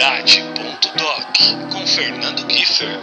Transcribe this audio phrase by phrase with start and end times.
[0.00, 3.00] Paternidade.doc com Fernando Kiefer.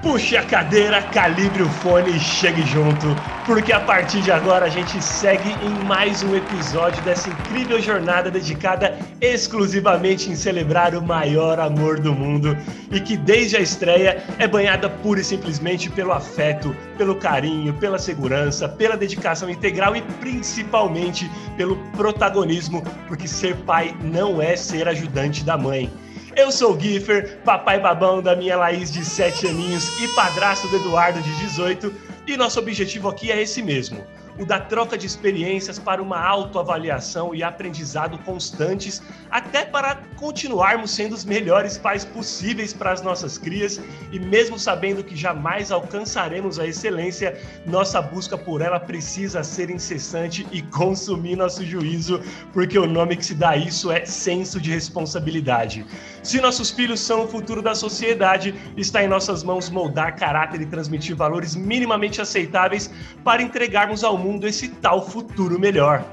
[0.00, 3.08] Puxe a cadeira, calibre o fone e chegue junto,
[3.44, 8.30] porque a partir de agora a gente segue em mais um episódio dessa incrível jornada
[8.30, 12.56] dedicada exclusivamente em celebrar o maior amor do mundo
[12.90, 17.98] e que desde a estreia é banhada pura e simplesmente pelo afeto, pelo carinho, pela
[17.98, 25.44] segurança, pela dedicação integral e principalmente pelo protagonismo, porque ser pai não é ser ajudante
[25.44, 25.90] da mãe.
[26.36, 30.76] Eu sou o Giffer, papai babão da minha Laís de 7 aninhos e padrasto do
[30.76, 31.92] Eduardo de 18,
[32.28, 34.06] e nosso objetivo aqui é esse mesmo
[34.38, 41.14] o da troca de experiências para uma autoavaliação e aprendizado constantes, até para continuarmos sendo
[41.14, 43.80] os melhores pais possíveis para as nossas crias
[44.12, 50.46] e mesmo sabendo que jamais alcançaremos a excelência, nossa busca por ela precisa ser incessante
[50.52, 52.20] e consumir nosso juízo,
[52.52, 55.84] porque o nome que se dá a isso é senso de responsabilidade.
[56.22, 60.66] Se nossos filhos são o futuro da sociedade, está em nossas mãos moldar caráter e
[60.66, 62.90] transmitir valores minimamente aceitáveis
[63.24, 66.04] para entregarmos ao mundo mundo esse tal futuro melhor.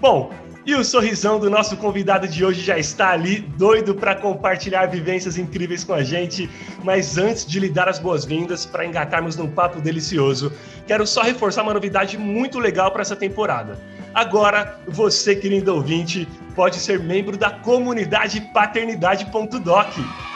[0.00, 0.32] Bom,
[0.64, 5.38] e o sorrisão do nosso convidado de hoje já está ali, doido para compartilhar vivências
[5.38, 6.48] incríveis com a gente.
[6.82, 10.52] Mas antes de lhe dar as boas-vindas para engatarmos num papo delicioso,
[10.86, 13.78] quero só reforçar uma novidade muito legal para essa temporada.
[14.14, 19.92] Agora, você, querido ouvinte, pode ser membro da comunidade paternidade.doc.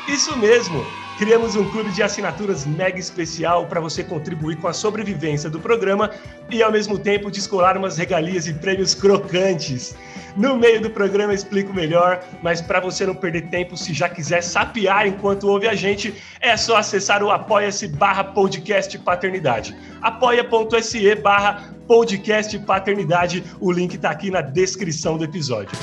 [0.08, 1.01] Isso mesmo!
[1.22, 6.10] Criamos um clube de assinaturas mega especial para você contribuir com a sobrevivência do programa
[6.50, 9.94] e, ao mesmo tempo, descolar umas regalias e prêmios crocantes.
[10.36, 14.42] No meio do programa explico melhor, mas para você não perder tempo, se já quiser
[14.42, 19.76] sapear enquanto ouve a gente, é só acessar o apoia-se barra podcast paternidade.
[20.00, 23.44] apoia.se barra podcast paternidade.
[23.60, 25.78] O link está aqui na descrição do episódio.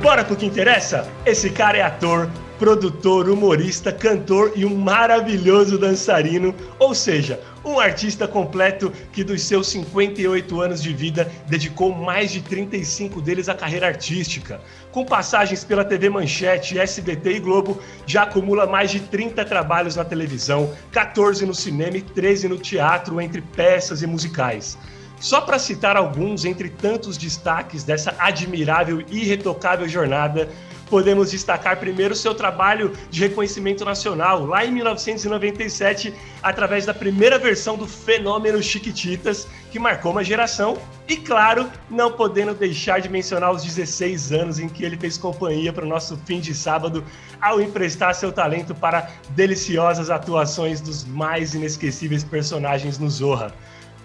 [0.00, 1.06] Bora pro que interessa?
[1.26, 2.26] Esse cara é ator,
[2.60, 9.68] produtor, humorista, cantor e um maravilhoso dançarino, ou seja, um artista completo que dos seus
[9.68, 14.60] 58 anos de vida dedicou mais de 35 deles à carreira artística.
[14.92, 20.04] Com passagens pela TV Manchete, SBT e Globo, já acumula mais de 30 trabalhos na
[20.04, 24.76] televisão, 14 no cinema e 13 no teatro, entre peças e musicais.
[25.18, 30.48] Só para citar alguns entre tantos destaques dessa admirável e irretocável jornada,
[30.90, 36.12] podemos destacar primeiro seu trabalho de reconhecimento nacional, lá em 1997,
[36.42, 40.76] através da primeira versão do fenômeno Chiquititas, que marcou uma geração,
[41.08, 45.72] e claro, não podendo deixar de mencionar os 16 anos em que ele fez companhia
[45.72, 47.04] para o nosso fim de sábado,
[47.40, 53.54] ao emprestar seu talento para deliciosas atuações dos mais inesquecíveis personagens no Zorra.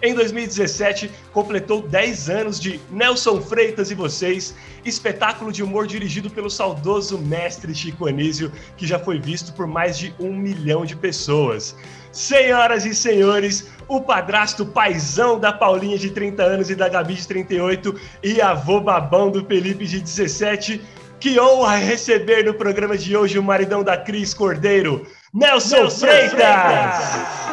[0.02, 6.50] Em 2017, completou 10 anos de Nelson Freitas e Vocês, espetáculo de humor dirigido pelo
[6.50, 11.74] saudoso mestre Chico Anísio, que já foi visto por mais de um milhão de pessoas.
[12.12, 17.26] Senhoras e senhores, o padrasto paizão da Paulinha de 30 anos e da Gabi de
[17.26, 20.80] 38 e avô babão do Felipe de 17,
[21.18, 26.30] que honra receber no programa de hoje o maridão da Cris Cordeiro, Nelson, Nelson Freitas.
[26.30, 27.45] Freitas.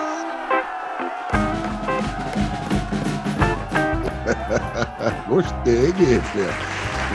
[5.34, 6.22] Gostei, Guilherme.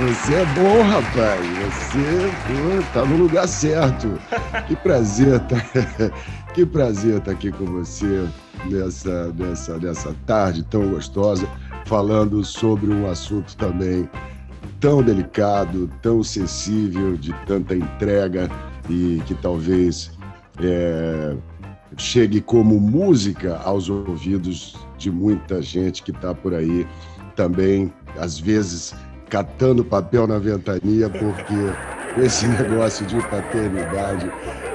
[0.00, 1.40] Você é bom, rapaz.
[1.40, 2.02] Você
[2.48, 4.18] pô, tá no lugar certo.
[4.66, 5.56] Que prazer, tá...
[6.52, 8.28] que prazer estar tá aqui com você
[8.64, 11.48] nessa, nessa, nessa tarde tão gostosa,
[11.86, 14.10] falando sobre um assunto também
[14.80, 18.50] tão delicado, tão sensível, de tanta entrega
[18.90, 20.10] e que talvez
[20.60, 21.36] é,
[21.96, 26.84] chegue como música aos ouvidos de muita gente que está por aí
[27.38, 28.92] também, às vezes,
[29.30, 34.28] catando papel na ventania, porque esse negócio de paternidade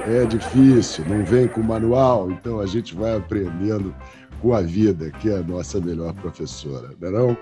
[0.08, 3.94] é difícil, não vem com manual, então a gente vai aprendendo
[4.40, 7.36] com a vida, que é a nossa melhor professora, não é não?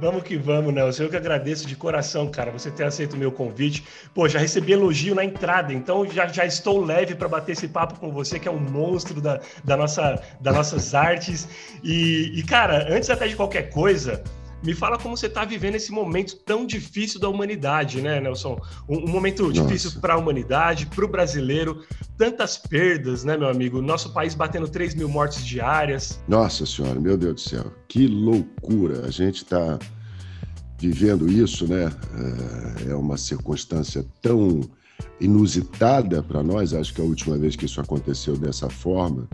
[0.00, 1.04] Vamos que vamos, Nelson.
[1.04, 3.82] Eu que agradeço de coração, cara, você ter aceito o meu convite.
[4.14, 7.98] Pô, já recebi elogio na entrada, então já, já estou leve para bater esse papo
[7.98, 11.48] com você, que é um monstro da, da nossa, das nossas artes.
[11.82, 14.22] E, e, cara, antes até de qualquer coisa,
[14.62, 18.60] me fala como você está vivendo esse momento tão difícil da humanidade, né, Nelson?
[18.88, 19.62] Um, um momento Nossa.
[19.62, 21.84] difícil para a humanidade, para o brasileiro,
[22.16, 23.80] tantas perdas, né, meu amigo?
[23.80, 26.20] Nosso país batendo 3 mil mortes diárias.
[26.26, 29.06] Nossa Senhora, meu Deus do céu, que loucura!
[29.06, 29.78] A gente está
[30.78, 31.92] vivendo isso, né?
[32.86, 34.60] É, é uma circunstância tão
[35.20, 36.72] inusitada para nós.
[36.72, 39.28] Acho que a última vez que isso aconteceu dessa forma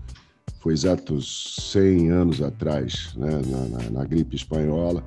[0.64, 5.04] foi exatos 100 anos atrás, né, na, na, na gripe espanhola,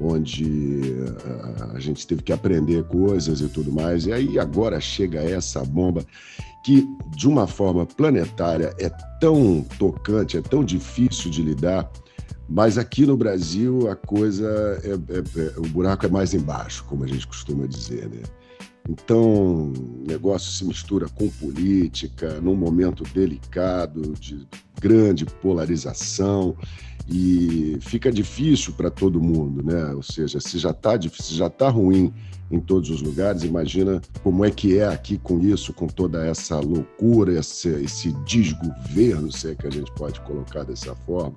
[0.00, 0.94] onde
[1.68, 4.06] a, a gente teve que aprender coisas e tudo mais.
[4.06, 6.06] E aí agora chega essa bomba
[6.64, 6.86] que,
[7.16, 8.88] de uma forma planetária, é
[9.20, 11.90] tão tocante, é tão difícil de lidar.
[12.48, 14.48] Mas aqui no Brasil a coisa
[14.84, 18.22] é, é, é, o buraco é mais embaixo, como a gente costuma dizer, né?
[18.88, 24.46] Então, o negócio se mistura com política, num momento delicado, de
[24.80, 26.56] grande polarização,
[27.08, 29.92] e fica difícil para todo mundo, né?
[29.94, 32.12] Ou seja, se já está difícil, já está ruim
[32.50, 36.58] em todos os lugares, imagina como é que é aqui com isso, com toda essa
[36.58, 41.36] loucura, esse, esse desgoverno, se é que a gente pode colocar dessa forma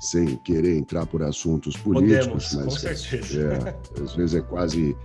[0.00, 3.76] sem querer entrar por assuntos políticos, Podemos, mas com certeza.
[3.96, 4.96] É, às vezes é quase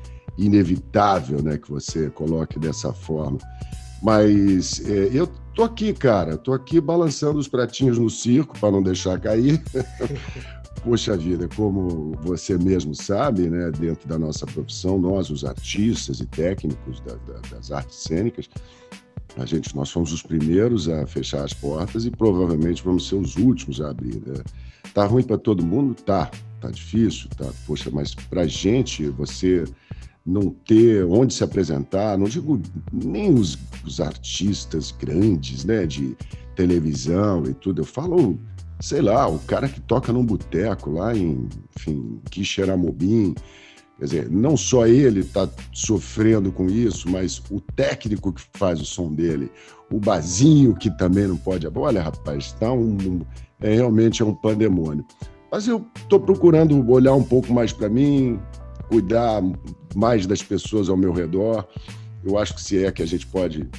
[0.45, 3.38] inevitável né, que você coloque dessa forma.
[4.01, 8.81] Mas é, eu tô aqui, cara, tô aqui balançando os pratinhos no circo para não
[8.81, 9.61] deixar cair.
[10.83, 16.25] Poxa vida, como você mesmo sabe, né, dentro da nossa profissão, nós, os artistas e
[16.25, 18.49] técnicos da, da, das artes cênicas,
[19.38, 23.35] a gente, nós fomos os primeiros a fechar as portas e provavelmente vamos ser os
[23.35, 24.21] últimos a abrir.
[24.25, 24.41] Né?
[24.93, 25.93] Tá ruim para todo mundo?
[25.93, 26.29] Tá.
[26.59, 27.29] Tá difícil?
[27.38, 27.49] Tá.
[27.65, 29.63] Poxa, mas para gente, você
[30.25, 36.15] não ter onde se apresentar, não digo nem os, os, artistas grandes, né, de
[36.56, 38.39] televisão e tudo, eu falo,
[38.79, 43.33] sei lá, o cara que toca num boteco lá em, enfim, Quixeramobim,
[43.97, 48.85] quer dizer, não só ele está sofrendo com isso, mas o técnico que faz o
[48.85, 49.51] som dele,
[49.91, 53.21] o bazinho que também não pode, olha rapaz, está um,
[53.59, 55.06] é, realmente é um pandemônio.
[55.51, 58.39] Mas eu estou procurando olhar um pouco mais para mim,
[58.91, 59.41] cuidar
[59.95, 61.65] mais das pessoas ao meu redor.
[62.25, 63.69] Eu acho que se é que a gente pode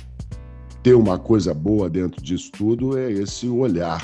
[0.82, 4.02] ter uma coisa boa dentro disso tudo, é esse olhar,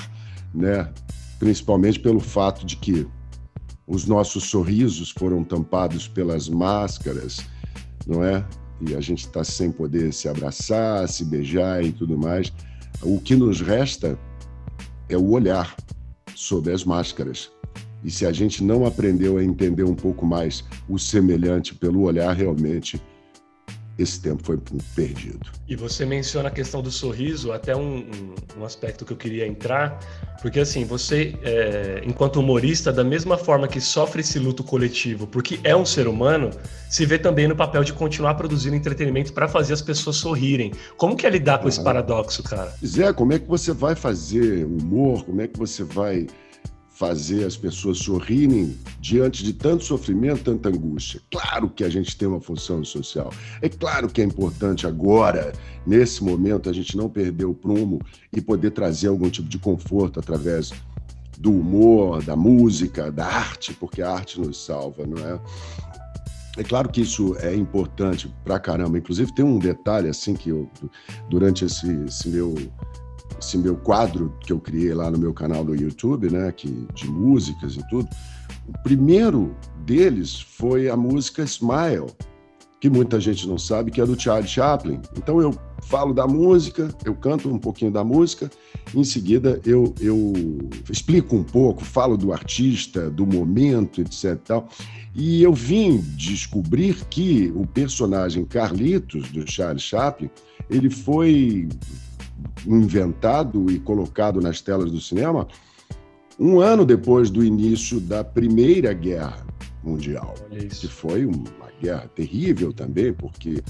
[0.55, 0.93] né?
[1.39, 3.09] Principalmente pelo fato de que
[3.87, 7.39] os nossos sorrisos foram tampados pelas máscaras,
[8.07, 8.47] não é?
[8.87, 12.53] E a gente está sem poder se abraçar, se beijar e tudo mais.
[13.03, 14.19] O que nos resta
[15.09, 15.75] é o olhar
[16.35, 17.51] sob as máscaras.
[18.05, 22.33] E se a gente não aprendeu a entender um pouco mais o semelhante pelo olhar,
[22.35, 23.01] realmente
[23.99, 24.59] esse tempo foi
[24.95, 25.41] perdido.
[25.69, 29.45] E você menciona a questão do sorriso, até um, um, um aspecto que eu queria
[29.45, 29.99] entrar,
[30.41, 35.59] porque assim, você, é, enquanto humorista, da mesma forma que sofre esse luto coletivo, porque
[35.65, 36.51] é um ser humano,
[36.89, 40.73] se vê também no papel de continuar produzindo entretenimento para fazer as pessoas sorrirem.
[40.97, 41.69] Como que é lidar com uhum.
[41.69, 42.73] esse paradoxo, cara?
[42.87, 45.25] Zé, como é que você vai fazer humor?
[45.25, 46.29] Como é que você vai
[46.99, 51.21] fazer as pessoas sorrirem diante de tanto sofrimento, tanta angústia.
[51.31, 53.33] Claro que a gente tem uma função social.
[53.63, 55.53] É claro que é importante agora,
[55.87, 58.01] nesse momento, a gente não perder o prumo
[58.33, 60.73] e poder trazer algum tipo de conforto através
[61.39, 65.41] do humor, da música, da arte, porque a arte nos salva, não é?
[66.57, 68.99] É claro que isso é importante pra caramba.
[68.99, 70.69] Inclusive, tem um detalhe assim que eu,
[71.31, 72.57] durante esse, esse meu
[73.39, 77.09] esse meu quadro que eu criei lá no meu canal do YouTube, né, que, de
[77.09, 78.09] músicas e tudo,
[78.67, 79.55] o primeiro
[79.85, 82.07] deles foi a música Smile,
[82.81, 85.01] que muita gente não sabe, que é do Charlie Chaplin.
[85.17, 88.51] Então eu falo da música, eu canto um pouquinho da música,
[88.95, 90.33] em seguida eu, eu
[90.91, 94.37] explico um pouco, falo do artista, do momento, etc.
[94.45, 94.69] Tal.
[95.15, 100.31] E eu vim descobrir que o personagem Carlitos, do Charlie Chaplin,
[100.71, 101.69] ele foi
[102.67, 105.47] inventado e colocado nas telas do cinema
[106.39, 109.45] um ano depois do início da Primeira Guerra
[109.83, 110.35] Mundial,
[110.71, 113.63] que foi uma guerra terrível também, porque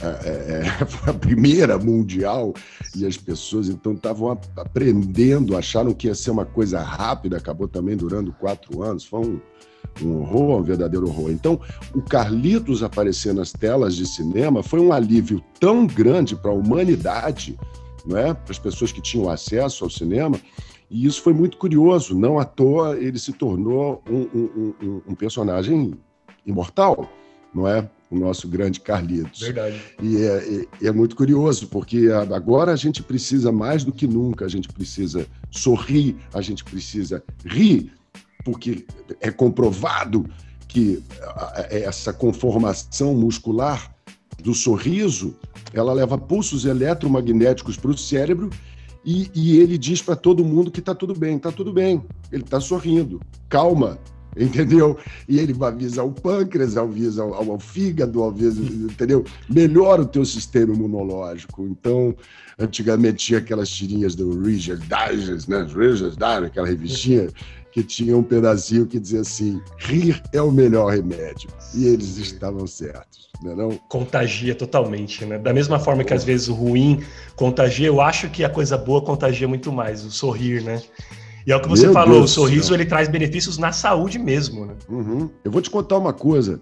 [0.00, 2.54] é, é, é foi a primeira mundial
[2.96, 7.96] e as pessoas então estavam aprendendo, acharam que ia ser uma coisa rápida, acabou também
[7.96, 9.40] durando quatro anos, foi um,
[10.02, 11.30] um horror, um verdadeiro horror.
[11.30, 11.60] Então,
[11.94, 17.58] o Carlitos aparecer nas telas de cinema foi um alívio tão grande para a humanidade
[18.06, 18.34] não é?
[18.34, 20.38] para as pessoas que tinham acesso ao cinema.
[20.90, 22.14] E isso foi muito curioso.
[22.14, 25.94] Não à toa ele se tornou um, um, um, um personagem
[26.44, 27.08] imortal,
[27.54, 27.88] não é?
[28.10, 29.40] O nosso grande Carlitos.
[29.40, 29.80] Verdade.
[30.02, 34.44] E é, é, é, muito curioso, porque agora a gente precisa mais do que nunca,
[34.44, 37.90] a gente precisa sorrir, a gente precisa rir,
[38.44, 38.84] porque
[39.18, 40.28] é comprovado
[40.68, 41.02] que
[41.70, 43.91] essa conformação muscular
[44.42, 45.34] do sorriso
[45.72, 48.50] ela leva pulsos eletromagnéticos para o cérebro
[49.04, 52.44] e, e, ele diz para todo mundo que está tudo bem, está tudo bem, ele
[52.44, 53.98] está sorrindo, calma,
[54.36, 54.96] entendeu?
[55.28, 59.24] E ele avisa ao pâncreas, avisa ao, ao, fígado, avisa, entendeu?
[59.48, 61.66] Melhora o teu sistema imunológico.
[61.66, 62.14] Então,
[62.56, 65.62] antigamente tinha aquelas tirinhas do Richard Digest, né?
[65.62, 67.28] Richard Digest, aquela revistinha
[67.72, 71.50] que tinha um pedacinho que dizia assim: rir é o melhor remédio.
[71.74, 73.70] E eles estavam certos, não é não?
[73.88, 75.38] Contagia totalmente, né?
[75.38, 77.02] Da mesma forma que às vezes o ruim
[77.34, 80.82] contagia, eu acho que a coisa boa contagia muito mais, o sorrir, né?
[81.46, 84.18] E é o que você Meu falou, Deus o sorriso ele traz benefícios na saúde
[84.18, 84.74] mesmo, né?
[84.88, 85.30] Uhum.
[85.44, 86.60] Eu vou te contar uma coisa.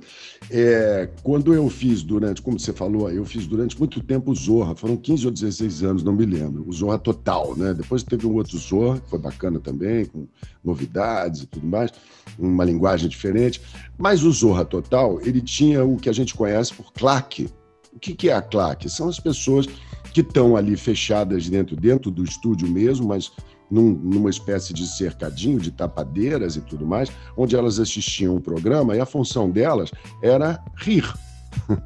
[0.50, 4.74] É, quando eu fiz durante, como você falou, eu fiz durante muito tempo o Zorra,
[4.74, 7.74] foram 15 ou 16 anos, não me lembro, o Zorra total, né?
[7.74, 10.26] Depois teve um outro Zorra, que foi bacana também, com
[10.64, 11.92] novidades e tudo mais,
[12.38, 13.60] uma linguagem diferente.
[13.98, 17.48] Mas o Zorra total, ele tinha o que a gente conhece por claque.
[17.92, 18.88] O que, que é a claque?
[18.88, 19.66] São as pessoas
[20.12, 23.30] que estão ali fechadas dentro, dentro do estúdio mesmo, mas
[23.70, 28.96] num, numa espécie de cercadinho, de tapadeiras e tudo mais, onde elas assistiam o programa
[28.96, 29.90] e a função delas
[30.22, 31.04] era rir.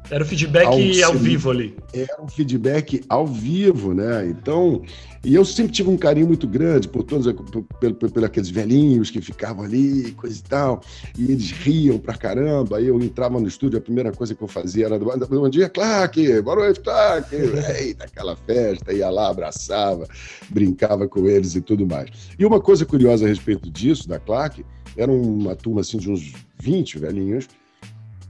[0.09, 1.75] Era o feedback ao, ao vivo ali.
[1.93, 4.27] Era um feedback ao vivo, né?
[4.27, 4.83] Então,
[5.23, 9.09] e eu sempre tive um carinho muito grande por todos, por, por, por, aqueles velhinhos
[9.09, 10.81] que ficavam ali, coisa e tal,
[11.17, 12.77] e eles riam pra caramba.
[12.77, 16.41] Aí eu entrava no estúdio, a primeira coisa que eu fazia era: bom dia, Clark,
[16.41, 17.33] boa noite, Clark.
[17.79, 20.07] Eita, aquela festa, ia lá, abraçava,
[20.49, 22.09] brincava com eles e tudo mais.
[22.37, 24.63] E uma coisa curiosa a respeito disso, da Clark,
[24.95, 27.47] era uma turma assim de uns 20 velhinhos,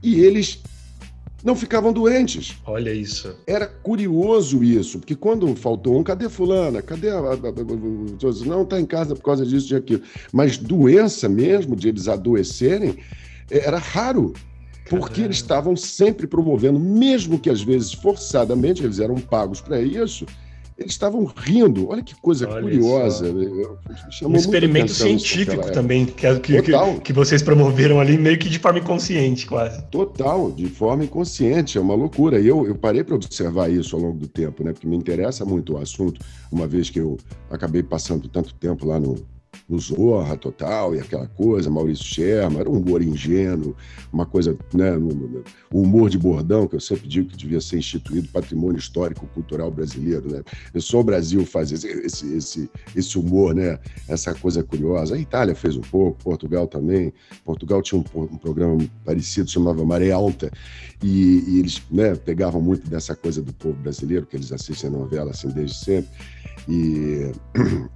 [0.02, 0.62] e eles
[1.46, 2.56] não ficavam doentes.
[2.66, 3.36] Olha isso.
[3.46, 6.82] Era curioso isso, porque quando faltou um, cadê fulana?
[6.82, 7.20] Cadê a,
[8.44, 10.02] não está em casa por causa disso e aquilo.
[10.32, 12.98] Mas doença mesmo, de eles adoecerem,
[13.48, 14.34] era raro.
[14.90, 20.26] Porque eles estavam sempre promovendo, mesmo que às vezes forçadamente, eles eram pagos para isso,
[20.78, 21.88] eles estavam rindo.
[21.88, 23.26] Olha que coisa Olha curiosa.
[24.22, 28.78] Um experimento científico também, que, que, que, que, vocês promoveram ali, meio que de forma
[28.78, 29.82] inconsciente, quase.
[29.84, 32.38] Total, de forma inconsciente, é uma loucura.
[32.38, 34.72] E eu, eu parei para observar isso ao longo do tempo, né?
[34.72, 36.20] Porque me interessa muito o assunto,
[36.52, 37.16] uma vez que eu
[37.50, 39.16] acabei passando tanto tempo lá no,
[39.68, 43.74] no Zorra total e aquela coisa, Maurício Sherman, era um humor ingênuo,
[44.12, 44.96] uma coisa, né,
[45.72, 49.70] o humor de bordão, que eu sempre digo que devia ser instituído patrimônio histórico cultural
[49.70, 50.42] brasileiro, né?
[50.78, 53.78] Só o Brasil faz esse, esse, esse, humor, né?
[54.08, 55.16] Essa coisa curiosa.
[55.16, 57.12] A Itália fez um pouco, Portugal também.
[57.44, 60.50] Portugal tinha um, um programa parecido, chamava Maré Alta,
[61.02, 64.92] e, e, eles né, pegavam muito dessa coisa do povo brasileiro, que eles assistem a
[64.92, 66.10] novela assim desde sempre.
[66.68, 67.95] E o, o, o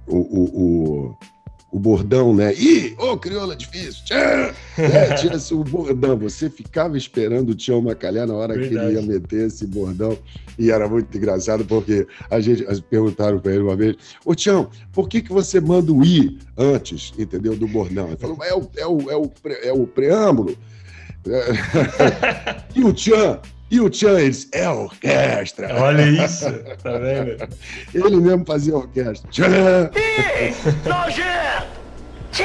[1.91, 2.53] bordão, né?
[2.53, 4.53] Ih, ô, oh, crioula difícil, tchã!
[4.77, 8.69] É, Tinha-se o bordão, você ficava esperando o Tião Macalhar na hora Verdade.
[8.69, 10.17] que ele ia meter esse bordão,
[10.57, 15.09] e era muito engraçado, porque a gente perguntaram para ele uma vez, ô Tião, por
[15.09, 18.07] que, que você manda o I antes, entendeu, do bordão?
[18.07, 19.31] Ele falou, é o, é o, é o,
[19.63, 20.57] é o preâmbulo.
[22.73, 23.39] e o Tião,
[23.71, 25.73] e o Chance é orquestra.
[25.81, 26.45] Olha isso,
[26.83, 27.47] tá vendo?
[27.95, 29.29] Ele mesmo fazia orquestra.
[29.31, 29.89] Tchan!
[32.31, 32.43] Que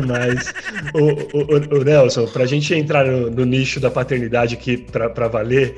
[0.00, 0.52] demais.
[0.94, 1.02] O,
[1.38, 5.76] o, o, Nelson, pra gente entrar no, no nicho da paternidade aqui pra, pra valer,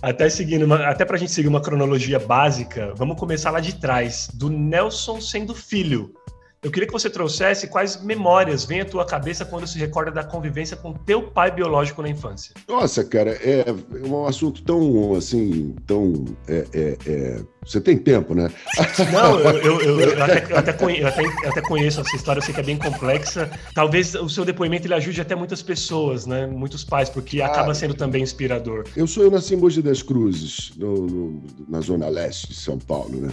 [0.00, 4.28] até seguindo uma, até pra gente seguir uma cronologia básica, vamos começar lá de trás,
[4.32, 6.14] do Nelson sendo filho.
[6.62, 10.22] Eu queria que você trouxesse quais memórias vêm à tua cabeça quando se recorda da
[10.22, 12.54] convivência com teu pai biológico na infância.
[12.68, 16.24] Nossa, cara, é, é um assunto tão, assim, tão...
[16.46, 17.40] É, é, é...
[17.66, 18.48] Você tem tempo, né?
[19.12, 22.54] Não, eu, eu, eu, eu até, até, conheço, até, até, conheço essa história, eu sei
[22.54, 23.50] que é bem complexa.
[23.74, 26.46] Talvez o seu depoimento ele ajude até muitas pessoas, né?
[26.46, 28.84] Muitos pais, porque ah, acaba sendo também inspirador.
[28.96, 32.78] Eu sou eu nasci em Mogi das Cruzes, no, no, na zona leste de São
[32.78, 33.32] Paulo, né?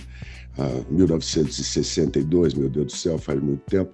[0.90, 3.92] 1962, meu Deus do céu, faz muito tempo.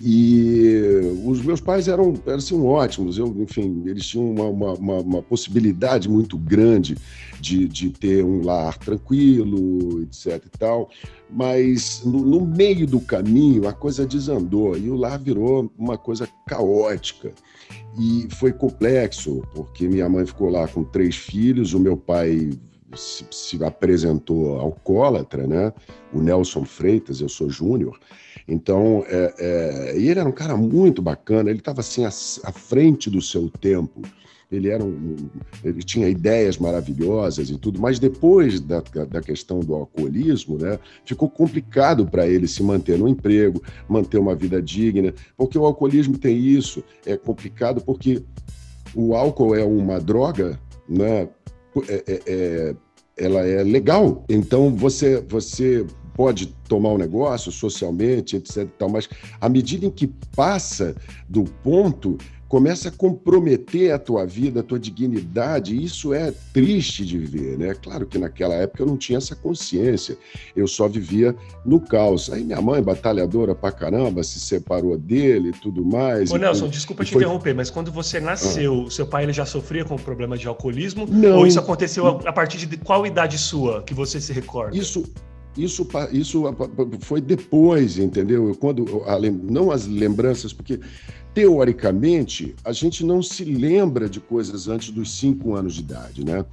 [0.00, 4.98] E os meus pais eram, eram assim, ótimos, eu, enfim, eles tinham uma, uma, uma,
[5.00, 6.96] uma possibilidade muito grande
[7.40, 10.90] de, de ter um lar tranquilo, etc e tal,
[11.28, 16.28] mas no, no meio do caminho a coisa desandou e o lar virou uma coisa
[16.46, 17.32] caótica.
[17.98, 22.50] E foi complexo, porque minha mãe ficou lá com três filhos, o meu pai
[22.94, 25.72] se, se apresentou alcoólatra, né?
[26.12, 27.98] O Nelson Freitas, eu sou júnior.
[28.46, 32.52] Então, é, é, e ele era um cara muito bacana, ele estava assim à, à,
[32.52, 34.02] frente do seu tempo.
[34.50, 35.28] Ele era um,
[35.62, 41.30] ele tinha ideias maravilhosas e tudo, mas depois da, da questão do alcoolismo, né, ficou
[41.30, 46.36] complicado para ele se manter no emprego, manter uma vida digna, porque o alcoolismo tem
[46.36, 48.24] isso, é complicado porque
[48.92, 51.28] o álcool é uma droga, né,
[51.88, 52.74] é, é, é,
[53.16, 54.24] ela é legal.
[54.28, 58.68] Então você, você pode tomar o um negócio socialmente, etc.
[58.78, 59.08] Tal, mas
[59.40, 60.94] à medida em que passa
[61.28, 62.18] do ponto,
[62.50, 67.56] começa a comprometer a tua vida, a tua dignidade, e isso é triste de ver,
[67.56, 67.76] né?
[67.80, 70.18] Claro que naquela época eu não tinha essa consciência,
[70.56, 71.32] eu só vivia
[71.64, 72.28] no caos.
[72.28, 76.32] Aí minha mãe, batalhadora pra caramba, se separou dele e tudo mais.
[76.32, 77.22] Ô Nelson, desculpa te foi...
[77.22, 78.90] interromper, mas quando você nasceu, ah.
[78.90, 81.06] seu pai ele já sofria com problema de alcoolismo?
[81.08, 81.38] Não.
[81.38, 84.76] Ou isso aconteceu a partir de qual idade sua que você se recorda?
[84.76, 85.04] Isso,
[85.56, 86.42] isso, isso
[86.98, 88.56] foi depois, entendeu?
[88.58, 89.04] Quando
[89.44, 90.80] não as lembranças, porque
[91.34, 96.44] teoricamente, a gente não se lembra de coisas antes dos cinco anos de idade, né?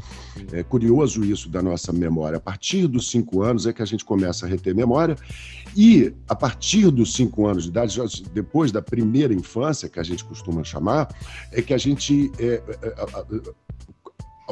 [0.51, 2.37] É curioso isso da nossa memória.
[2.37, 5.15] A partir dos cinco anos é que a gente começa a reter memória
[5.75, 7.99] e a partir dos cinco anos de idade,
[8.33, 11.09] depois da primeira infância, que a gente costuma chamar,
[11.51, 12.31] é que a gente...
[12.39, 13.57] É, é, é,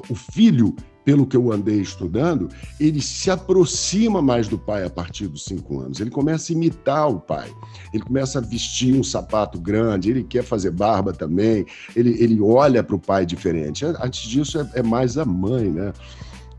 [0.10, 5.28] o filho pelo que eu andei estudando, ele se aproxima mais do pai a partir
[5.28, 6.00] dos cinco anos.
[6.00, 7.54] Ele começa a imitar o pai.
[7.94, 12.84] Ele começa a vestir um sapato grande, ele quer fazer barba também, ele, ele olha
[12.84, 13.86] para o pai diferente.
[13.86, 15.94] Antes disso, é, é, mais a mãe, né?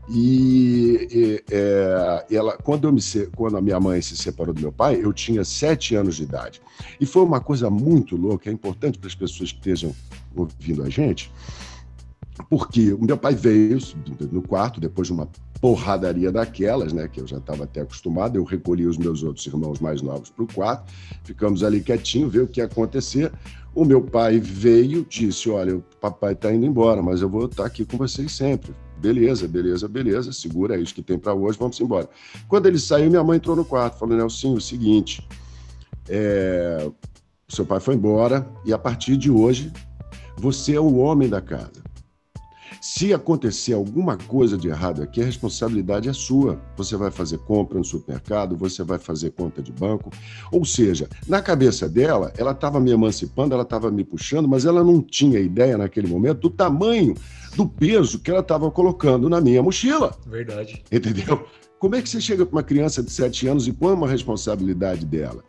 [0.09, 3.01] E, é, ela, quando, eu me,
[3.35, 6.61] quando a minha mãe se separou do meu pai, eu tinha sete anos de idade.
[7.01, 9.93] E foi uma coisa muito louca, é importante para as pessoas que estejam
[10.33, 11.29] ouvindo a gente,
[12.49, 13.79] porque o meu pai veio
[14.31, 15.27] no quarto, depois de uma
[15.59, 19.79] porradaria daquelas, né, que eu já estava até acostumado, eu recolhi os meus outros irmãos
[19.79, 20.91] mais novos para o quarto,
[21.23, 23.31] ficamos ali quietinho, ver o que ia acontecer.
[23.73, 27.63] O meu pai veio, disse: Olha, o papai está indo embora, mas eu vou estar
[27.63, 28.73] tá aqui com vocês sempre.
[28.99, 32.09] Beleza, beleza, beleza, segura é isso que tem para hoje, vamos embora.
[32.47, 35.27] Quando ele saiu, minha mãe entrou no quarto, falou: Nelson, o seguinte,
[36.09, 36.89] é...
[37.47, 39.71] seu pai foi embora e a partir de hoje
[40.37, 41.86] você é o homem da casa.
[42.79, 46.61] Se acontecer alguma coisa de errado aqui, a responsabilidade é sua.
[46.75, 50.11] Você vai fazer compra no supermercado, você vai fazer conta de banco.
[50.51, 54.83] Ou seja, na cabeça dela, ela estava me emancipando, ela estava me puxando, mas ela
[54.83, 57.15] não tinha ideia naquele momento do tamanho
[57.55, 60.15] do peso que ela estava colocando na minha mochila.
[60.27, 60.83] Verdade.
[60.91, 61.45] Entendeu?
[61.79, 65.05] Como é que você chega para uma criança de 7 anos e põe uma responsabilidade
[65.05, 65.43] dela?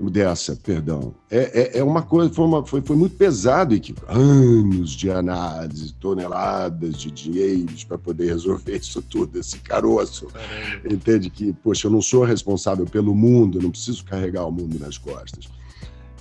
[0.00, 1.14] Dessa, perdão.
[1.30, 5.92] É, é, é, uma coisa, foi, uma, foi, foi muito pesado, e anos de análise,
[5.94, 10.26] toneladas de dinheiros para poder resolver isso tudo, esse caroço.
[10.26, 10.92] Caramba.
[10.92, 14.78] Entende que, poxa, eu não sou responsável pelo mundo, eu não preciso carregar o mundo
[14.78, 15.48] nas costas.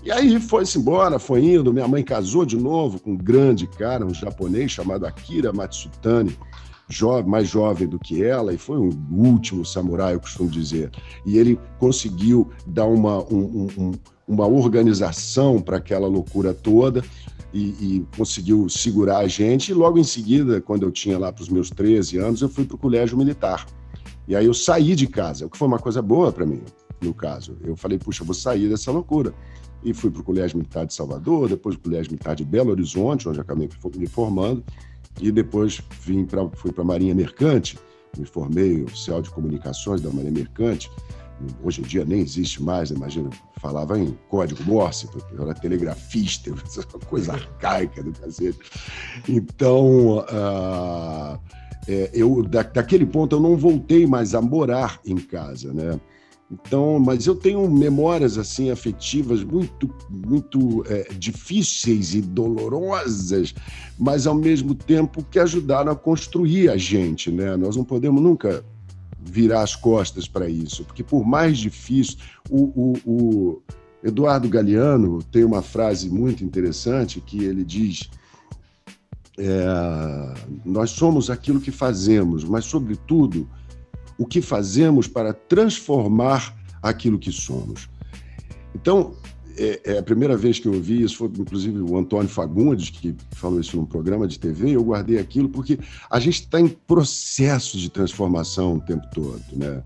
[0.03, 1.71] E aí foi-se embora, foi indo.
[1.71, 6.35] Minha mãe casou de novo com um grande cara, um japonês chamado Akira Matsutani
[7.25, 10.91] mais jovem do que ela, e foi o último samurai, eu costumo dizer.
[11.25, 13.91] E ele conseguiu dar uma, um, um,
[14.27, 17.03] uma organização para aquela loucura toda
[17.53, 19.71] e, e, conseguiu segurar a gente.
[19.71, 22.65] E logo em seguida, quando eu tinha lá para os meus 13 anos, eu fui
[22.65, 23.65] para o colégio militar.
[24.27, 26.61] E aí eu saí de casa, o que foi uma coisa boa para mim,
[27.01, 27.57] no caso.
[27.63, 29.33] Eu falei, puxa, eu vou sair dessa loucura.
[29.83, 33.27] E fui para o Colégio Militar de Salvador, depois o Colégio Militar de Belo Horizonte,
[33.27, 34.63] onde acabei me formando
[35.19, 37.77] e depois vim pra, fui para a Marinha Mercante,
[38.17, 40.89] me formei oficial de comunicações da Marinha Mercante.
[41.63, 42.97] Hoje em dia nem existe mais, né?
[42.97, 48.59] imagina, falava em código Morse, eu era telegrafista, uma coisa arcaica do cacete.
[49.27, 51.39] Então, uh,
[51.87, 55.99] é, eu, da, daquele ponto eu não voltei mais a morar em casa, né?
[56.51, 63.55] Então, mas eu tenho memórias assim afetivas muito, muito é, difíceis e dolorosas,
[63.97, 67.55] mas ao mesmo tempo que ajudaram a construir a gente, né?
[67.55, 68.65] Nós não podemos nunca
[69.23, 72.17] virar as costas para isso, porque por mais difícil,
[72.49, 73.61] o, o, o
[74.03, 78.09] Eduardo Galeano tem uma frase muito interessante que ele diz:
[79.37, 80.33] é,
[80.65, 83.47] nós somos aquilo que fazemos, mas sobretudo
[84.21, 87.89] o que fazemos para transformar aquilo que somos.
[88.75, 89.15] Então,
[89.57, 93.15] é, é, a primeira vez que eu ouvi isso, foi inclusive o Antônio Fagundes, que
[93.31, 97.79] falou isso num programa de TV, eu guardei aquilo porque a gente está em processo
[97.79, 99.83] de transformação o tempo todo, né?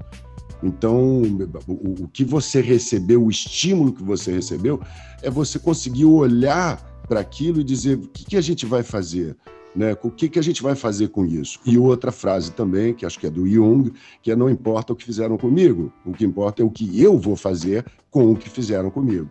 [0.62, 1.22] Então,
[1.66, 4.82] o, que você recebeu, o estímulo que você recebeu,
[5.22, 9.38] é você conseguir olhar para aquilo e dizer o que, que a gente vai fazer
[9.76, 9.96] né?
[10.02, 11.60] O que, que a gente vai fazer com isso?
[11.66, 14.96] E outra frase também, que acho que é do Jung, que é não importa o
[14.96, 18.50] que fizeram comigo, o que importa é o que eu vou fazer com o que
[18.50, 19.30] fizeram comigo.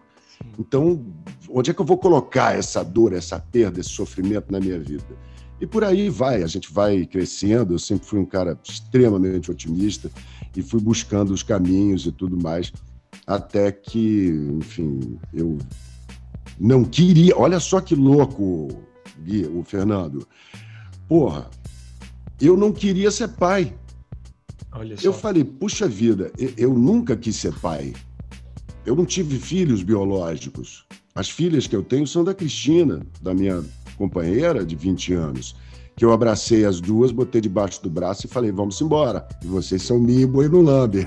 [0.58, 1.04] Então,
[1.48, 5.16] onde é que eu vou colocar essa dor, essa perda, esse sofrimento na minha vida?
[5.60, 7.74] E por aí vai, a gente vai crescendo.
[7.74, 10.10] Eu sempre fui um cara extremamente otimista
[10.54, 12.72] e fui buscando os caminhos e tudo mais,
[13.26, 14.28] até que,
[14.58, 15.58] enfim, eu
[16.58, 17.36] não queria.
[17.36, 18.68] Olha só que louco,
[19.22, 20.26] Gui, o Fernando.
[21.08, 21.48] Porra,
[22.40, 23.74] eu não queria ser pai.
[25.02, 27.92] Eu falei, puxa vida, eu nunca quis ser pai.
[28.84, 30.84] Eu não tive filhos biológicos.
[31.14, 33.64] As filhas que eu tenho são da Cristina, da minha
[33.96, 35.54] companheira de 20 anos,
[35.96, 39.26] que eu abracei as duas, botei debaixo do braço e falei, vamos embora.
[39.42, 41.06] E vocês são Mia e Boi no Lambe.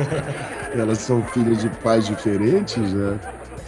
[0.72, 3.20] Elas são filhas de pais diferentes, né?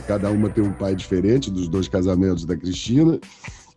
[0.07, 3.21] Cada uma tem um pai diferente dos dois casamentos da Cristina.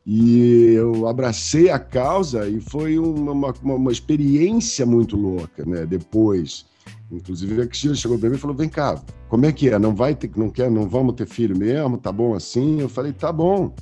[0.06, 5.86] E eu abracei a causa e foi uma, uma, uma experiência muito louca, né?
[5.86, 6.66] Depois,
[7.12, 9.78] inclusive a Cristina chegou para mim e falou: "Vem cá, como é que é?
[9.78, 11.98] Não vai ter, não quer, não vamos ter filho mesmo?
[11.98, 13.74] Tá bom assim?" Eu falei: "Tá bom."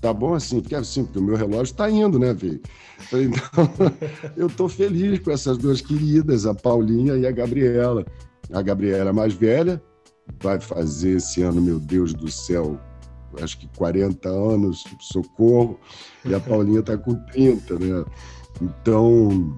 [0.00, 2.60] Tá bom assim, porque assim, porque o meu relógio está indo, né, filho?
[3.12, 3.68] Então,
[4.36, 8.06] eu estou feliz com essas duas queridas, a Paulinha e a Gabriela.
[8.52, 9.82] A Gabriela é mais velha,
[10.40, 12.78] vai fazer esse ano, meu Deus do céu,
[13.42, 15.78] acho que 40 anos, socorro,
[16.24, 18.04] e a Paulinha está com 30, né?
[18.60, 19.56] Então,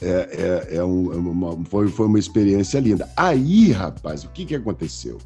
[0.00, 3.08] é, é, é, um, é uma, foi, foi uma experiência linda.
[3.16, 5.18] Aí, rapaz, o que, que aconteceu?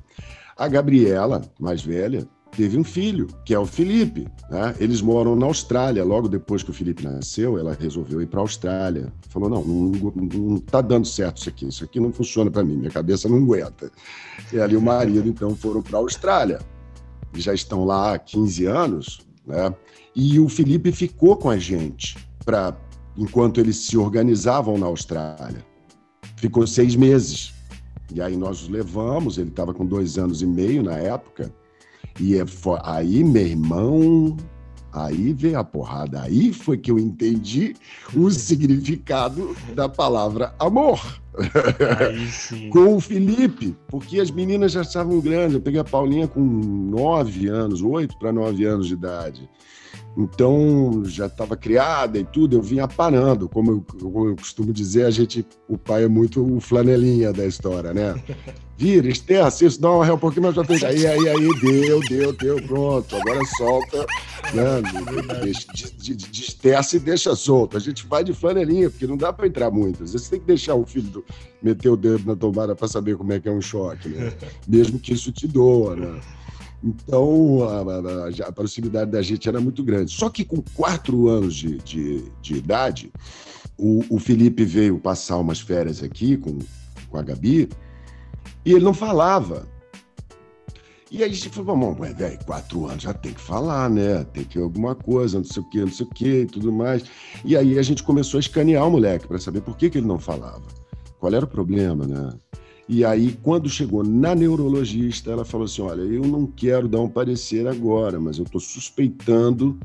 [0.56, 4.26] A Gabriela, mais velha, teve um filho, que é o Felipe.
[4.50, 4.74] Né?
[4.78, 6.04] Eles moram na Austrália.
[6.04, 9.12] Logo depois que o Felipe nasceu, ela resolveu ir para a Austrália.
[9.28, 11.68] Falou: não, não, está dando certo isso aqui.
[11.68, 12.76] Isso aqui não funciona para mim.
[12.76, 13.90] Minha cabeça não aguenta.
[14.52, 16.60] E ali o marido, então, foram para a Austrália
[17.40, 19.74] já estão lá há 15 anos, né?
[20.14, 22.76] E o Felipe ficou com a gente para
[23.16, 25.64] enquanto eles se organizavam na Austrália.
[26.36, 27.54] Ficou seis meses.
[28.14, 31.52] E aí nós os levamos, ele estava com dois anos e meio na época.
[32.20, 32.44] E é
[32.84, 34.36] aí, meu irmão,
[34.92, 36.20] Aí veio a porrada.
[36.20, 37.74] Aí foi que eu entendi
[38.14, 41.21] o significado da palavra amor.
[42.70, 45.54] com o Felipe, porque as meninas já estavam grandes.
[45.54, 49.48] Eu peguei a Paulinha com nove anos, oito para nove anos de idade.
[50.16, 53.48] Então já estava criada e tudo, eu vinha parando.
[53.48, 57.94] Como eu, eu, costumo dizer, a gente, o pai é muito o flanelinha da história,
[57.94, 58.14] né?
[58.82, 60.84] Vira, esterça, isso, dá uma ré um pouquinho mais pra frente.
[60.84, 63.14] Aí, aí, aí, deu, deu, deu, pronto.
[63.14, 64.04] Agora solta,
[64.52, 64.82] né?
[66.32, 67.76] Desterça e deixa solto.
[67.76, 70.02] A gente vai de flanelinha, porque não dá para entrar muito.
[70.02, 71.24] Às vezes tem que deixar o filho do,
[71.62, 74.32] meter o dedo na tomada para saber como é que é um choque, né?
[74.66, 76.20] Mesmo que isso te doa, né?
[76.82, 80.10] Então, a, a, a, proximidade da gente era muito grande.
[80.10, 83.12] Só que com quatro anos de, de, de idade,
[83.78, 86.58] o, o, Felipe veio passar umas férias aqui com,
[87.08, 87.68] com a Gabi
[88.64, 89.66] e ele não falava.
[91.10, 94.24] E aí a gente falou, bom, velho, quatro anos já tem que falar, né?
[94.32, 97.04] Tem que alguma coisa, não sei o quê, não sei o quê e tudo mais.
[97.44, 100.06] E aí a gente começou a escanear o moleque para saber por que, que ele
[100.06, 100.62] não falava.
[101.20, 102.32] Qual era o problema, né?
[102.88, 107.08] E aí, quando chegou na neurologista, ela falou assim: Olha, eu não quero dar um
[107.08, 109.78] parecer agora, mas eu estou suspeitando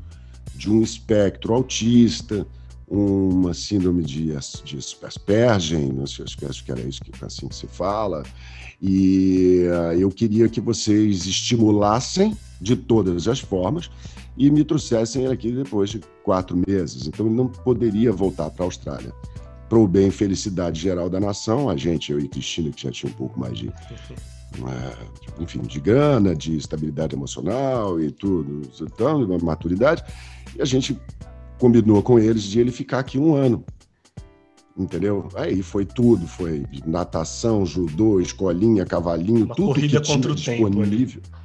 [0.54, 2.46] de um espectro autista,
[2.88, 7.66] uma síndrome de, de Asperger, não sei, acho que era isso que assim que se
[7.66, 8.22] fala.
[8.80, 13.90] E uh, eu queria que vocês estimulassem de todas as formas
[14.36, 17.06] e me trouxessem aqui depois de quatro meses.
[17.06, 19.12] Então, ele não poderia voltar para a Austrália
[19.68, 22.90] para o bem e felicidade geral da nação, a gente, eu e Cristina, que já
[22.90, 23.68] tinha um pouco mais de,
[24.66, 30.02] é, enfim, de grana, de estabilidade emocional e tudo, então, uma maturidade,
[30.56, 30.98] e a gente
[31.58, 33.62] combinou com eles de ele ficar aqui um ano,
[34.78, 35.28] entendeu?
[35.34, 40.34] Aí foi tudo, foi natação, judô, escolinha, cavalinho, uma tudo corrida que tinha contra o
[40.34, 41.20] disponível.
[41.20, 41.38] Tempo,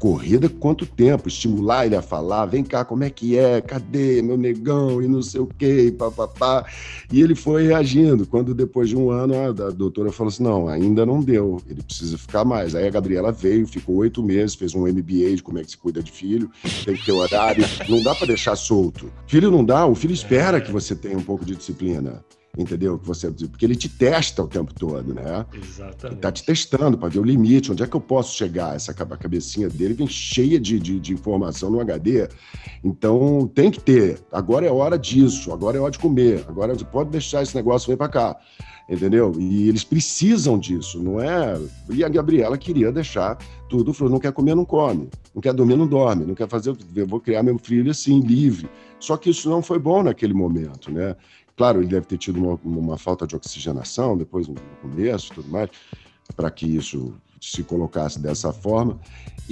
[0.00, 4.36] corrida quanto tempo, estimular ele a falar, vem cá, como é que é, cadê meu
[4.36, 6.64] negão e não sei o quê, papapá.
[7.12, 8.26] E ele foi reagindo.
[8.26, 12.16] Quando depois de um ano, a, doutora falou assim: não, ainda não deu, ele precisa
[12.16, 12.74] ficar mais.
[12.74, 15.76] Aí a Gabriela veio, ficou oito meses, fez um MBA de como é que se
[15.76, 16.50] cuida de filho,
[16.84, 19.12] tem que ter horário, não dá para deixar solto.
[19.26, 22.24] Filho não dá, o filho espera que você tenha um pouco de disciplina
[22.56, 22.98] entendeu?
[22.98, 25.46] Que você, porque ele te testa o tempo todo, né?
[25.52, 26.06] Exatamente.
[26.06, 28.74] Ele tá te testando para ver o limite, onde é que eu posso chegar.
[28.74, 32.28] Essa cabecinha dele vem cheia de, de, de, informação no HD.
[32.82, 34.20] Então tem que ter.
[34.32, 37.90] Agora é hora disso, agora é hora de comer, agora você pode deixar esse negócio
[37.90, 38.36] vir para cá.
[38.88, 39.32] Entendeu?
[39.38, 41.56] E eles precisam disso, não é?
[41.90, 45.76] E a Gabriela queria deixar tudo, falou: não quer comer, não come, não quer dormir,
[45.76, 48.68] não dorme, não quer fazer, eu vou criar meu filho assim, livre.
[48.98, 51.14] Só que isso não foi bom naquele momento, né?
[51.60, 55.68] Claro, ele deve ter tido uma, uma falta de oxigenação depois no começo tudo mais,
[56.34, 58.98] para que isso se colocasse dessa forma.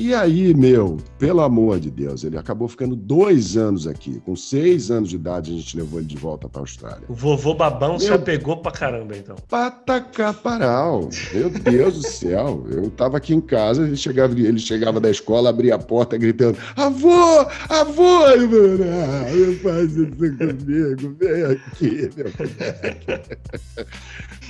[0.01, 4.21] E aí, meu, pelo amor de Deus, ele acabou ficando dois anos aqui.
[4.21, 7.03] Com seis anos de idade, a gente levou ele de volta para a Austrália.
[7.09, 7.99] O vovô babão meu...
[7.99, 9.35] se apegou pra caramba, então.
[9.49, 11.09] Patacaparal.
[11.35, 12.65] Meu Deus do céu.
[12.71, 16.57] Eu tava aqui em casa, ele chegava, ele chegava da escola, abria a porta gritando:
[16.77, 18.21] avô, avô!
[18.29, 22.29] Eu, ah, não faz isso comigo, vem aqui, meu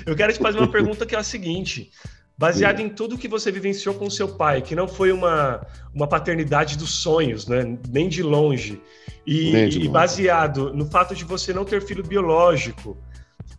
[0.05, 1.91] Eu quero te fazer uma pergunta que é a seguinte
[2.39, 6.79] baseado em tudo que você vivenciou com seu pai, que não foi uma, uma paternidade
[6.79, 7.77] dos sonhos, né?
[7.91, 8.81] nem de longe.
[9.27, 9.81] E, de longe.
[9.83, 12.97] e baseado no fato de você não ter filho biológico,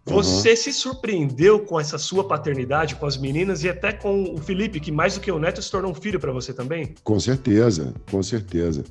[0.05, 0.55] você uhum.
[0.55, 4.91] se surpreendeu com essa sua paternidade, com as meninas e até com o Felipe, que
[4.91, 6.95] mais do que o neto se tornou um filho para você também?
[7.03, 8.83] Com certeza, com certeza.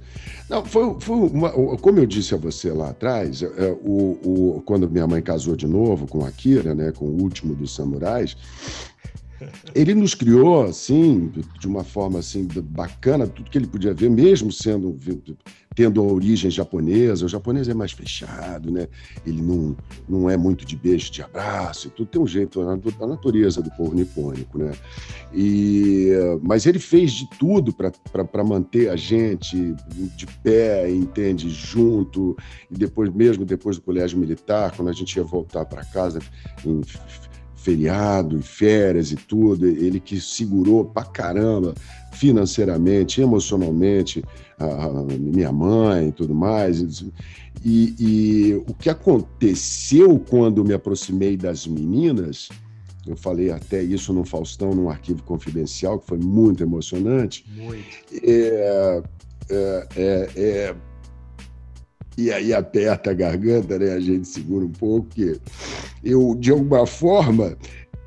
[0.49, 4.89] Não, foi, foi uma, como eu disse a você lá atrás, é, o, o, quando
[4.89, 8.37] minha mãe casou de novo com a Kira, né, com o último dos samurais,
[9.75, 14.51] ele nos criou assim, de uma forma assim bacana, tudo que ele podia ver, mesmo
[14.51, 14.99] sendo
[15.79, 17.25] tendo origem japonesa.
[17.25, 18.89] O japonês é mais fechado, né?
[19.25, 19.77] Ele não,
[20.09, 23.95] não é muito de beijo, de abraço, tudo tem um jeito a natureza do povo
[23.95, 24.73] nipônico, né?
[25.33, 26.11] E
[26.43, 29.73] mas ele fez de tudo para manter a gente
[30.17, 32.37] de pé, entende, junto.
[32.69, 36.19] E depois mesmo depois do colégio militar, quando a gente ia voltar para casa
[36.67, 36.83] em
[37.69, 41.75] feriado e férias e tudo, ele que segurou pra caramba
[42.13, 44.25] financeiramente, emocionalmente,
[44.59, 46.81] a, minha mãe e tudo mais.
[47.63, 52.49] E, e, o que aconteceu quando me aproximei das meninas,
[53.07, 57.45] eu falei até isso no Faustão, num arquivo confidencial, que foi muito emocionante.
[57.55, 57.85] Muito.
[58.23, 59.03] É,
[59.51, 60.75] é, é, é
[62.19, 63.93] e aí aperta a garganta, né?
[63.93, 65.41] A gente segura um pouco, que
[66.03, 67.57] eu, de alguma forma,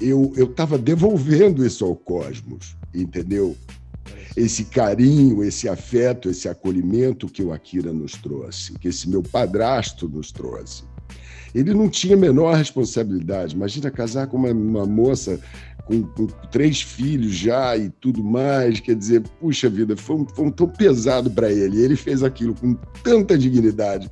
[0.02, 3.56] eu estava devolvendo isso ao cosmos, entendeu?
[4.36, 10.10] Esse carinho, esse afeto, esse acolhimento que o Akira nos trouxe, que esse meu padrasto
[10.10, 10.84] nos trouxe.
[11.56, 13.56] Ele não tinha a menor responsabilidade.
[13.56, 15.40] Imagina casar com uma, uma moça
[15.92, 18.80] com, com, três filhos já e tudo mais.
[18.80, 21.82] Quer dizer, puxa vida, foi um, foi tão pesado para ele.
[21.82, 22.74] Ele fez aquilo com
[23.04, 24.10] tanta dignidade,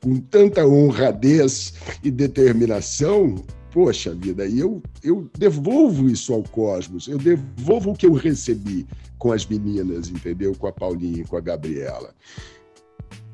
[0.00, 3.34] com tanta honradez e determinação.
[3.72, 8.86] Poxa vida, e eu, eu devolvo isso ao cosmos, eu devolvo o que eu recebi
[9.18, 10.54] com as meninas, entendeu?
[10.54, 12.14] Com a Paulinha com a Gabriela.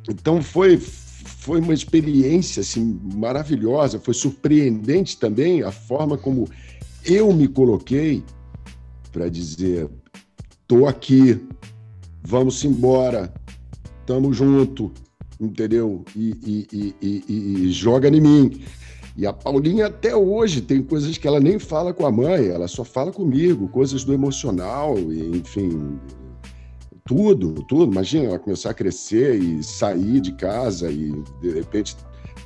[0.09, 6.49] Então foi, foi uma experiência assim, maravilhosa, foi surpreendente também a forma como
[7.05, 8.23] eu me coloquei
[9.11, 9.89] para dizer:
[10.67, 11.41] tô aqui,
[12.23, 13.33] vamos embora,
[14.07, 14.93] tamo junto,
[15.41, 16.05] entendeu?
[16.17, 18.63] E, e, e, e, joga em mim.
[19.15, 22.67] E a Paulinha até hoje tem coisas que ela nem fala com a mãe, ela
[22.67, 25.99] só fala comigo, coisas do emocional, enfim,
[27.05, 27.93] tudo, tudo.
[27.93, 31.13] Imagina ela começar a crescer e sair de casa e
[31.43, 31.95] de repente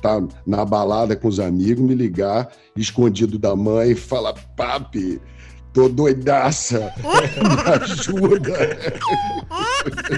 [0.01, 5.21] tá na balada com os amigos, me ligar escondido da mãe e falar: papi,
[5.73, 8.77] tô doidaça, me ajuda.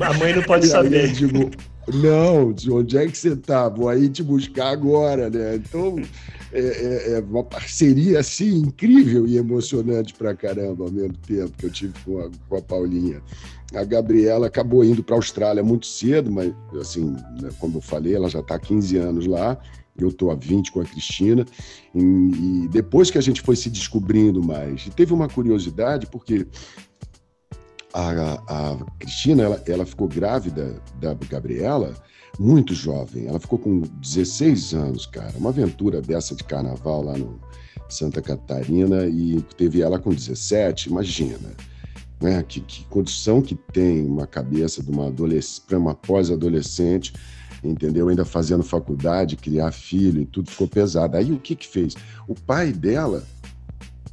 [0.05, 1.01] A mãe não pode saber.
[1.01, 1.51] Aí, digo,
[1.93, 3.67] não, onde é que você tá?
[3.67, 5.55] Vou aí te buscar agora, né?
[5.55, 5.97] Então,
[6.51, 11.65] é, é, é uma parceria assim incrível e emocionante pra caramba ao mesmo tempo que
[11.65, 13.21] eu tive com a, com a Paulinha.
[13.73, 18.15] A Gabriela acabou indo para a Austrália muito cedo, mas, assim, né, como eu falei,
[18.15, 19.57] ela já está há 15 anos lá.
[19.97, 21.45] Eu estou há 20 com a Cristina.
[21.93, 26.47] E, e, depois que a gente foi se descobrindo mais, e teve uma curiosidade, porque
[27.93, 31.93] a, a Cristina ela, ela ficou grávida da Gabriela
[32.39, 33.27] muito jovem.
[33.27, 35.33] Ela ficou com 16 anos, cara.
[35.37, 37.39] Uma aventura dessa de carnaval lá no
[37.87, 41.55] Santa Catarina e teve ela com 17, imagina
[42.21, 42.43] né?
[42.43, 47.13] Que, que condição que tem uma cabeça de uma adolescente, para uma pós-adolescente,
[47.63, 48.09] entendeu?
[48.09, 51.17] Ainda fazendo faculdade, criar filho e tudo ficou pesado.
[51.17, 51.95] Aí o que que fez?
[52.27, 53.23] O pai dela,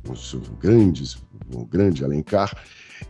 [0.09, 1.16] o grande,
[1.53, 2.57] o grande Alencar,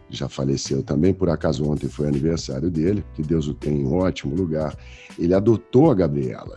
[0.08, 4.34] já faleceu também, por acaso ontem foi aniversário dele, que Deus o tem em ótimo
[4.34, 4.76] lugar.
[5.18, 6.56] Ele adotou a Gabriela.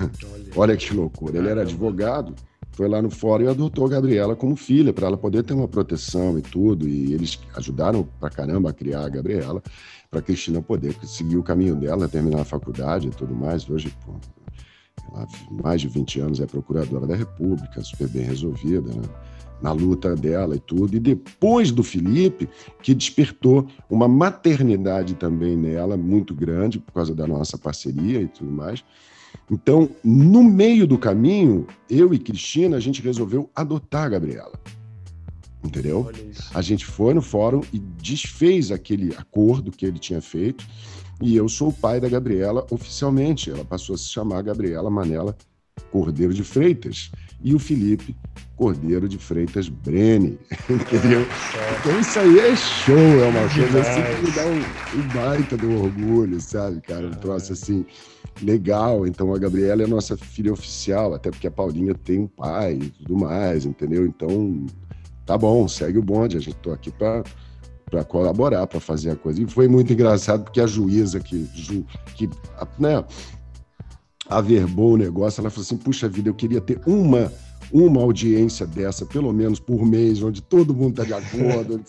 [0.00, 1.38] Olha, Olha que loucura.
[1.38, 2.34] Ele era advogado
[2.72, 5.68] foi lá no fórum e adotou a Gabriela como filha, para ela poder ter uma
[5.68, 6.88] proteção e tudo.
[6.88, 9.62] E eles ajudaram pra caramba a criar a Gabriela,
[10.10, 13.68] para a Cristina poder seguir o caminho dela, terminar a faculdade e tudo mais.
[13.68, 14.14] Hoje, pô,
[15.12, 15.26] ela,
[15.62, 19.02] mais de 20 anos, é procuradora da República, super bem resolvida, né?
[19.60, 20.96] na luta dela e tudo.
[20.96, 22.48] E depois do Felipe,
[22.82, 28.50] que despertou uma maternidade também nela, muito grande, por causa da nossa parceria e tudo
[28.50, 28.82] mais
[29.50, 34.58] então, no meio do caminho, eu e Cristina, a gente resolveu adotar a Gabriela.
[35.62, 36.10] Entendeu?
[36.54, 40.66] A gente foi no fórum e desfez aquele acordo que ele tinha feito.
[41.20, 43.50] E eu sou o pai da Gabriela oficialmente.
[43.50, 45.36] Ela passou a se chamar Gabriela Manela
[45.90, 47.12] Cordeiro de Freitas.
[47.44, 48.16] E o Felipe
[48.56, 50.38] Cordeiro de Freitas Brene.
[50.68, 51.20] Entendeu?
[51.20, 55.56] É, então isso aí é show, é uma coisa assim que dá um, um baita
[55.56, 57.06] do orgulho, sabe, cara?
[57.06, 57.84] Um troço assim
[58.40, 59.06] legal.
[59.06, 62.74] Então a Gabriela é a nossa filha oficial, até porque a Paulinha tem um pai
[62.74, 64.06] e tudo mais, entendeu?
[64.06, 64.66] Então
[65.26, 67.22] tá bom, segue o bonde, a gente tô aqui para
[67.92, 69.42] para colaborar, para fazer a coisa.
[69.42, 71.46] E foi muito engraçado porque a juíza que,
[72.16, 72.30] que
[72.78, 73.04] né,
[74.26, 77.30] averbou o negócio, ela falou assim: puxa vida, eu queria ter uma
[77.72, 81.80] uma audiência dessa, pelo menos por mês, onde todo mundo está de acordo.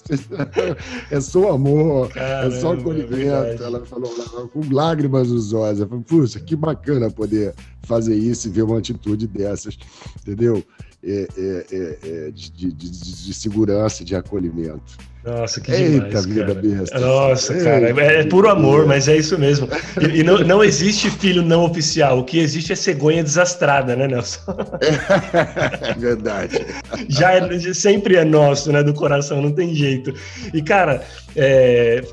[1.11, 3.17] é só amor, Caramba, é só acolhimento.
[3.17, 4.09] É ela falou
[4.53, 5.79] com lágrimas nos olhos.
[5.79, 9.77] Ela falou, puxa, que bacana poder fazer isso e ver uma atitude dessas,
[10.21, 10.63] entendeu?
[11.03, 14.97] É, é, é, é de, de, de segurança, de acolhimento.
[15.25, 16.99] Nossa, que Eita, demais, vida besta.
[16.99, 19.69] Nossa, Eita, cara, é, é puro amor, mas é isso mesmo.
[20.01, 24.05] E, e, não, não existe filho não oficial, o que existe é cegonha desastrada, né,
[24.05, 24.41] Nelson?
[24.81, 26.65] É verdade.
[27.07, 30.13] Já é, sempre é nosso, né, do coração, não tem jeito.
[30.53, 31.01] E, cara,
[31.35, 32.03] é,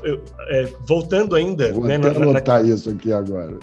[0.49, 1.71] é, voltando ainda...
[1.71, 2.69] Vou né, até na, anotar na...
[2.69, 3.57] isso aqui agora.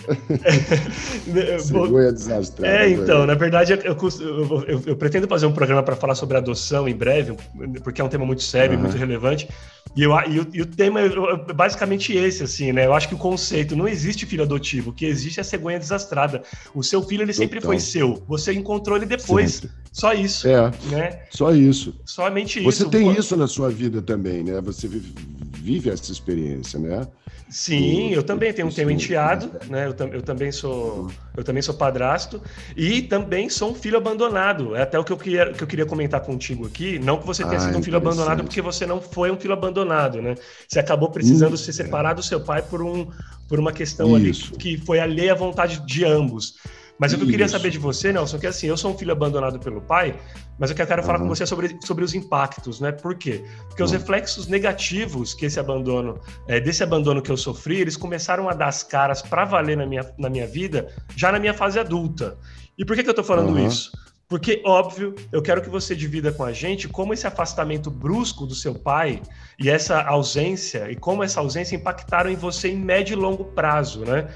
[1.60, 2.84] cegonha desastrada.
[2.84, 6.36] É, então, na verdade, eu, eu, eu, eu pretendo fazer um programa para falar sobre
[6.36, 7.36] adoção em breve,
[7.82, 8.80] porque é um tema muito sério uhum.
[8.80, 9.48] e muito relevante.
[9.96, 12.86] E, eu, e, o, e o tema é basicamente esse, assim, né?
[12.86, 15.78] Eu acho que o conceito não existe filho adotivo, o que existe é a cegonha
[15.78, 16.42] desastrada.
[16.74, 18.22] O seu filho, ele sempre foi seu.
[18.26, 19.54] Você encontrou ele depois.
[19.54, 19.70] Sempre.
[19.92, 20.46] Só isso.
[20.46, 20.70] É.
[20.90, 21.20] Né?
[21.30, 21.94] Só isso.
[22.04, 22.70] Somente isso.
[22.70, 24.60] Você tem isso na sua vida também, né?
[24.60, 25.14] Você vive,
[25.56, 27.06] vive essa experiência, né?
[27.48, 29.86] Sim, eu também tenho, tenho enteado, né?
[29.86, 32.42] Eu, eu, também sou eu também sou padrasto
[32.76, 34.76] e também sou um filho abandonado.
[34.76, 36.98] É até o que eu queria, que eu queria comentar contigo aqui.
[36.98, 39.54] Não que você tenha ah, sido um filho abandonado, porque você não foi um filho
[39.54, 40.34] abandonado, né?
[40.66, 43.08] Você acabou precisando se separar do seu pai por, um,
[43.48, 44.50] por uma questão Isso.
[44.50, 46.54] ali que foi alheia à vontade de ambos.
[46.98, 48.98] Mas o que eu queria saber de você, Nelson, é que assim, eu sou um
[48.98, 50.18] filho abandonado pelo pai,
[50.58, 51.28] mas eu quero falar uhum.
[51.28, 52.90] com você sobre, sobre os impactos, né?
[52.90, 53.44] Por quê?
[53.68, 53.86] Porque uhum.
[53.86, 58.52] os reflexos negativos que esse abandono, é, desse abandono que eu sofri, eles começaram a
[58.52, 62.36] dar as caras para valer na minha, na minha vida, já na minha fase adulta.
[62.76, 63.66] E por que, que eu tô falando uhum.
[63.66, 63.92] isso?
[64.28, 68.54] Porque, óbvio, eu quero que você divida com a gente como esse afastamento brusco do
[68.54, 69.22] seu pai
[69.58, 74.04] e essa ausência, e como essa ausência impactaram em você em médio e longo prazo,
[74.04, 74.28] né?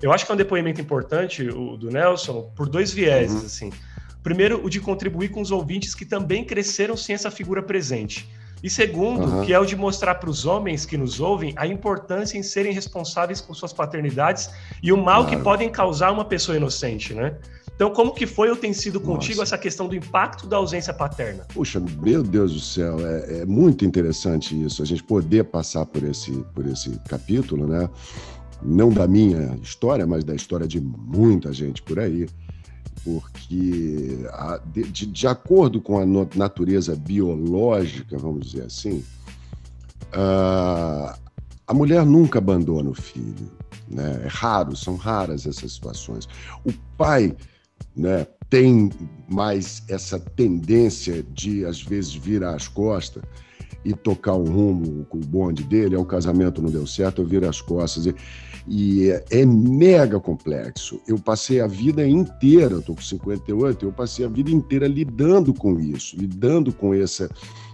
[0.00, 3.46] Eu acho que é um depoimento importante, o do Nelson, por dois vieses, uhum.
[3.46, 3.72] assim.
[4.22, 8.30] Primeiro, o de contribuir com os ouvintes que também cresceram sem essa figura presente.
[8.62, 9.44] E segundo, uhum.
[9.44, 12.72] que é o de mostrar para os homens que nos ouvem a importância em serem
[12.72, 14.50] responsáveis por suas paternidades
[14.82, 15.36] e o mal claro.
[15.36, 17.36] que podem causar uma pessoa inocente, né?
[17.80, 19.54] Então, como que foi ou tem sido contigo Nossa.
[19.54, 21.46] essa questão do impacto da ausência paterna?
[21.54, 26.04] Puxa, meu Deus do céu, é, é, muito interessante isso, a gente poder passar por
[26.04, 27.88] esse, por esse capítulo, né?
[28.62, 32.28] não da minha história, mas da história de muita gente por aí,
[33.02, 34.28] porque
[34.66, 36.04] de, de, acordo com a
[36.36, 39.02] natureza biológica, vamos dizer assim,
[40.12, 41.16] a,
[41.66, 43.50] a mulher nunca abandona o filho.
[43.88, 44.20] Né?
[44.22, 46.28] É raro, são raras essas situações.
[46.62, 47.34] O pai
[47.96, 48.90] né, tem
[49.28, 53.22] mais essa tendência de, às vezes, virar as costas
[53.84, 57.26] e tocar um rumo com o bonde dele, é o casamento não deu certo, eu
[57.26, 58.06] viro as costas.
[58.06, 58.14] E,
[58.68, 61.00] e é, é, mega complexo.
[61.08, 65.80] Eu passei a vida inteira, estou com 58, eu passei a vida inteira lidando com
[65.80, 67.30] isso, lidando com essa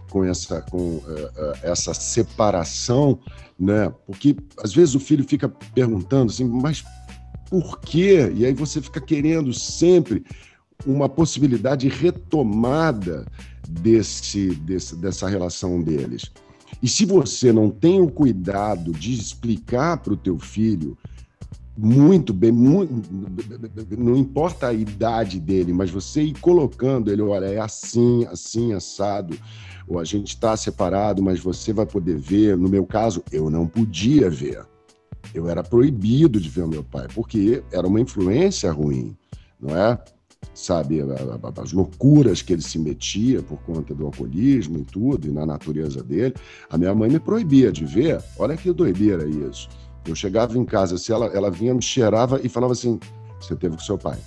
[0.09, 3.18] com essa com uh, uh, essa separação,
[3.59, 3.92] né?
[4.07, 6.85] Porque às vezes o filho fica perguntando assim, mas
[7.51, 8.33] por quê?
[8.35, 10.25] E aí você fica querendo sempre
[10.85, 13.27] uma possibilidade retomada
[13.69, 16.31] desse, desse, dessa relação deles.
[16.83, 20.97] E se você não tem o cuidado de explicar para o teu filho
[21.77, 22.91] muito bem, muito,
[23.99, 29.37] não importa a idade dele, mas você ir colocando ele, olha, é assim, assim, assado,
[29.87, 32.57] ou a gente está separado, mas você vai poder ver.
[32.57, 34.65] No meu caso, eu não podia ver.
[35.35, 39.17] Eu era proibido de ver o meu pai, porque era uma influência ruim,
[39.61, 39.99] não é?
[40.55, 41.01] sabe,
[41.61, 46.03] as loucuras que ele se metia por conta do alcoolismo e tudo, e na natureza
[46.03, 46.35] dele.
[46.71, 48.23] A minha mãe me proibia de ver.
[48.39, 49.69] Olha que doideira isso.
[50.07, 52.99] Eu chegava em casa, se ela, ela vinha, me cheirava e falava assim:
[53.41, 54.19] Você teve com seu pai.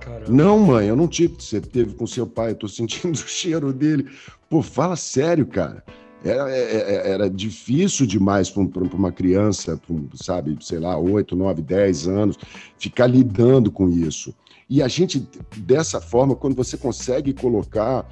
[0.00, 0.32] Caramba.
[0.32, 1.36] Não, mãe, eu não tive.
[1.38, 4.08] Você teve com seu pai, eu tô sentindo o cheiro dele.
[4.48, 5.84] Pô, fala sério, cara.
[6.24, 8.62] Era, era, é, é, era difícil demais para
[8.94, 12.38] uma criança, um, sabe, sei lá, 8, 9, 10 anos,
[12.78, 14.34] ficar lidando com isso.
[14.68, 18.08] E a gente, dessa forma, quando você consegue colocar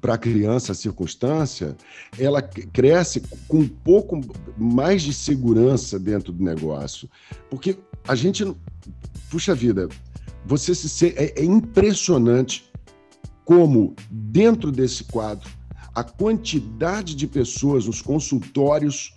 [0.00, 1.76] para a criança a circunstância,
[2.18, 4.20] ela cresce com um pouco
[4.56, 7.08] mais de segurança dentro do negócio.
[7.48, 7.76] Porque
[8.06, 8.44] a gente,
[9.30, 9.88] puxa vida,
[10.44, 12.70] você se é, é impressionante
[13.44, 15.48] como dentro desse quadro
[15.94, 19.12] a quantidade de pessoas nos consultórios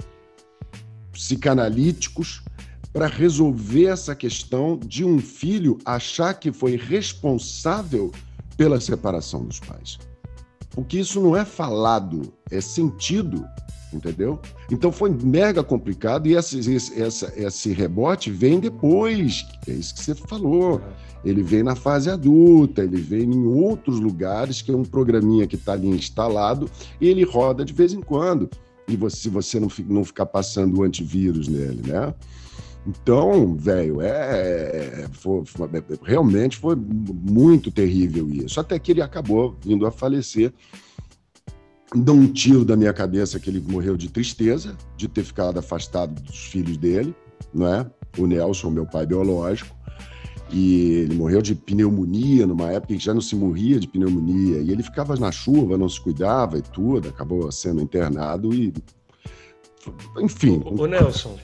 [1.12, 2.44] psicanalíticos
[2.92, 8.12] para resolver essa questão de um filho achar que foi responsável
[8.56, 9.98] pela separação dos pais.
[10.70, 13.46] Porque isso não é falado, é sentido,
[13.94, 14.40] entendeu?
[14.72, 20.04] Então foi mega complicado e esse, esse, essa, esse rebote vem depois, é isso que
[20.04, 20.82] você falou.
[21.24, 25.56] Ele vem na fase adulta, ele vem em outros lugares, que é um programinha que
[25.56, 26.70] está ali instalado
[27.00, 28.50] e ele roda de vez em quando.
[28.88, 32.14] E você, se você não, não ficar passando o antivírus nele, né?
[32.86, 35.70] Então, velho, é, é, foi, foi,
[36.04, 38.60] realmente foi muito terrível isso.
[38.60, 40.54] Até que ele acabou vindo a falecer.
[41.96, 46.20] Deu um tiro da minha cabeça que ele morreu de tristeza, de ter ficado afastado
[46.22, 47.16] dos filhos dele,
[47.54, 47.86] não é?
[48.18, 49.76] O Nelson, meu pai biológico.
[50.50, 54.60] E ele morreu de pneumonia numa época que já não se morria de pneumonia.
[54.60, 58.74] E ele ficava na chuva, não se cuidava e tudo, acabou sendo internado e.
[60.20, 60.62] Enfim.
[60.66, 61.38] O, o Nelson,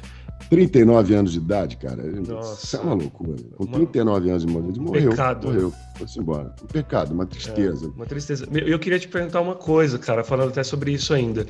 [0.49, 2.01] 39 anos de idade, cara.
[2.03, 2.65] Nossa.
[2.65, 3.35] Isso é uma loucura.
[3.55, 5.09] Com 39 anos de idade, morreu.
[5.11, 5.47] Pecado.
[5.47, 5.73] Morreu.
[5.95, 6.55] Foi-se embora.
[6.63, 7.85] Um pecado, uma tristeza.
[7.85, 8.47] É, uma tristeza.
[8.51, 11.45] Eu queria te perguntar uma coisa, cara, falando até sobre isso ainda.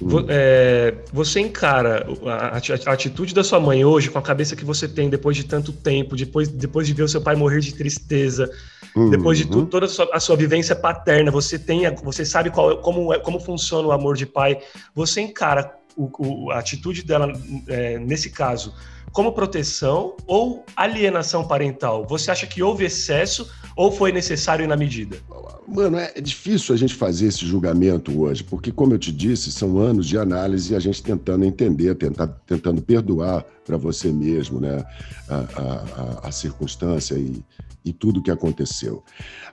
[0.00, 0.26] Hum.
[0.28, 4.86] É, você encara a, a, atitude da sua mãe hoje, com a cabeça que você
[4.86, 8.50] tem depois de tanto tempo, depois, depois de ver o seu pai morrer de tristeza,
[8.94, 9.10] uhum.
[9.10, 12.76] depois de tu, toda a sua, a sua, vivência paterna, você tem, você sabe qual,
[12.78, 14.58] como, é, como funciona o amor de pai.
[14.94, 17.32] Você encara o, o, a atitude dela,
[17.66, 18.74] é, nesse caso,
[19.12, 22.04] como proteção ou alienação parental?
[22.08, 25.18] Você acha que houve excesso ou foi necessário na medida?
[25.66, 29.78] Mano, é difícil a gente fazer esse julgamento hoje, porque, como eu te disse, são
[29.78, 34.84] anos de análise e a gente tentando entender, tentar, tentando perdoar para você mesmo né,
[35.28, 37.42] a, a, a, a circunstância e,
[37.84, 39.02] e tudo que aconteceu.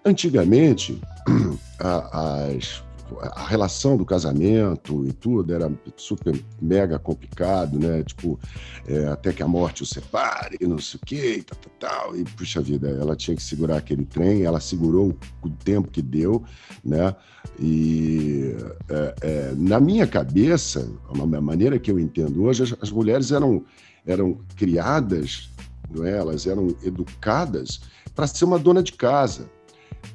[0.04, 1.00] Antigamente,
[1.80, 2.84] as
[3.20, 8.04] a relação do casamento e tudo era super mega complicado, né?
[8.04, 8.40] Tipo,
[8.88, 12.16] é, até que a morte o separe, não sei o quê, e tal, tal, tal.
[12.16, 16.44] E, puxa vida, ela tinha que segurar aquele trem, ela segurou o tempo que deu,
[16.84, 17.16] né?
[17.60, 18.56] E
[18.90, 23.64] é, é, na minha cabeça, a maneira que eu entendo hoje, as, as mulheres eram,
[24.06, 25.50] eram criadas,
[25.90, 26.18] não é?
[26.18, 27.82] elas eram educadas
[28.16, 29.50] para ser uma dona de casa.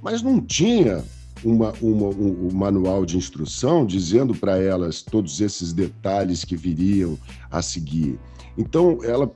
[0.03, 1.05] Mas não tinha
[1.47, 7.17] uma, uma, um, um, manual de instrução dizendo para elas todos esses detalhes que viriam
[7.49, 8.19] a seguir.
[8.59, 9.31] Então, ela,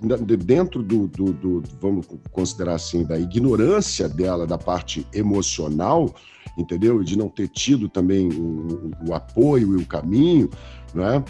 [0.45, 6.13] dentro do, do, do, vamos considerar assim, da ignorância dela, da parte emocional,
[6.59, 7.05] entendeu?
[7.05, 10.51] De não ter tido também o, o apoio e o caminho,
[10.93, 11.23] né?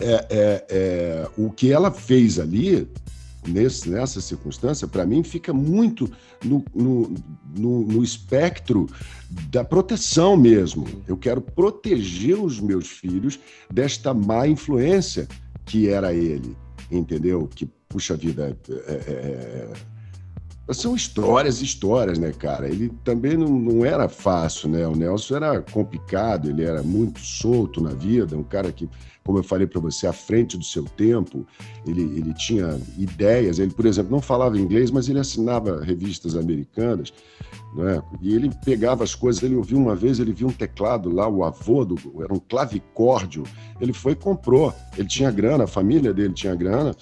[0.00, 2.88] É, é, é, o que ela fez ali
[3.46, 6.10] nesse, nessa circunstância, para mim, fica muito
[6.44, 7.14] no, no,
[7.56, 8.86] no, no, espectro
[9.50, 10.86] da proteção mesmo.
[11.06, 13.38] Eu quero proteger os meus filhos
[13.70, 15.26] desta má influência
[15.64, 16.56] que era ele,
[16.90, 17.48] entendeu?
[17.48, 19.72] Que, puxa vida, é, é, é
[20.72, 22.68] são histórias histórias, né, cara?
[22.68, 24.86] Ele também não, não era fácil, né?
[24.86, 28.88] O Nelson era complicado, ele era muito solto na vida, um cara que
[29.24, 31.46] como eu falei para você, à frente do seu tempo.
[31.86, 33.58] Ele, ele tinha ideias.
[33.58, 37.12] Ele, por exemplo, não falava inglês, mas ele assinava revistas americanas.
[37.74, 38.02] Né?
[38.20, 39.42] E ele pegava as coisas.
[39.42, 43.44] Ele ouviu uma vez, ele viu um teclado lá, o avô do, era um clavicórdio.
[43.80, 44.74] Ele foi e comprou.
[44.96, 46.94] Ele tinha grana, a família dele tinha grana.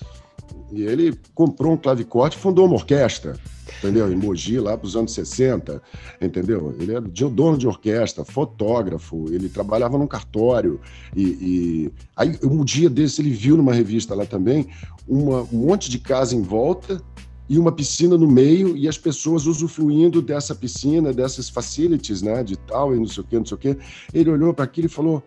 [0.73, 3.35] E ele comprou um clavicórdio e fundou uma orquestra
[3.83, 4.13] entendeu?
[4.13, 5.83] Em Mogi, lá para os anos 60,
[6.21, 6.75] entendeu?
[6.79, 10.81] Ele era dono de orquestra, fotógrafo, ele trabalhava num cartório.
[11.15, 11.93] E, e...
[12.17, 14.69] aí, um dia desse, ele viu numa revista lá também
[15.07, 17.03] uma, um monte de casa em volta
[17.49, 22.57] e uma piscina no meio e as pessoas usufruindo dessa piscina, dessas facilities, né, de
[22.57, 23.77] tal e não sei o que, não sei o que.
[24.15, 25.23] Ele olhou para aquilo e falou: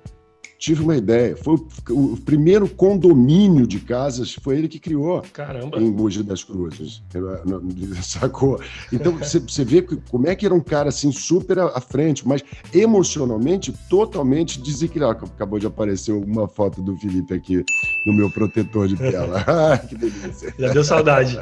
[0.58, 1.36] tive uma ideia.
[1.36, 1.56] Foi
[1.90, 5.22] o, o, primeiro condomínio de casas, foi ele que criou.
[5.34, 5.78] Caramba!
[5.80, 7.02] Em Mogi das Cruzes.
[8.02, 8.60] Sacou?
[8.92, 12.44] Então, você vê que, como é que era um cara assim, super à frente, mas
[12.74, 15.26] emocionalmente totalmente desequilibrado.
[15.26, 17.64] Acabou de aparecer uma foto do Felipe aqui
[18.06, 19.44] no meu protetor de tela.
[19.88, 20.54] Que delícia.
[20.58, 21.40] Já deu saudade.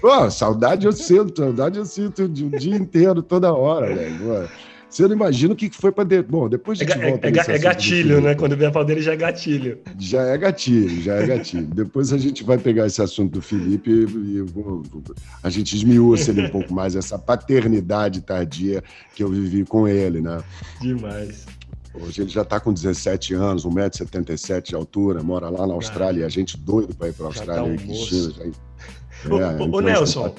[0.00, 4.48] Pô, saudade eu sinto, saudade eu sinto o dia inteiro, toda hora, velho.
[4.92, 6.04] Você não imagina o que foi para.
[6.04, 6.22] De...
[6.22, 7.26] Bom, depois a gente é, volta.
[7.26, 8.34] É, é gatilho, né?
[8.34, 9.78] Quando vem a pau dele já é gatilho.
[9.98, 11.66] Já é gatilho, já é gatilho.
[11.74, 14.44] depois a gente vai pegar esse assunto do Felipe e, e
[15.42, 18.84] a gente esmiuça ele um pouco mais, essa paternidade tardia
[19.14, 20.42] que eu vivi com ele, né?
[20.78, 21.46] Demais.
[21.94, 26.24] Hoje ele já está com 17 anos, 1,77m de altura, mora lá na Austrália, e
[26.24, 27.78] a gente doido para ir para a Austrália.
[27.78, 28.52] Já tá um já
[29.30, 30.34] Ô, é, ô, Nelson,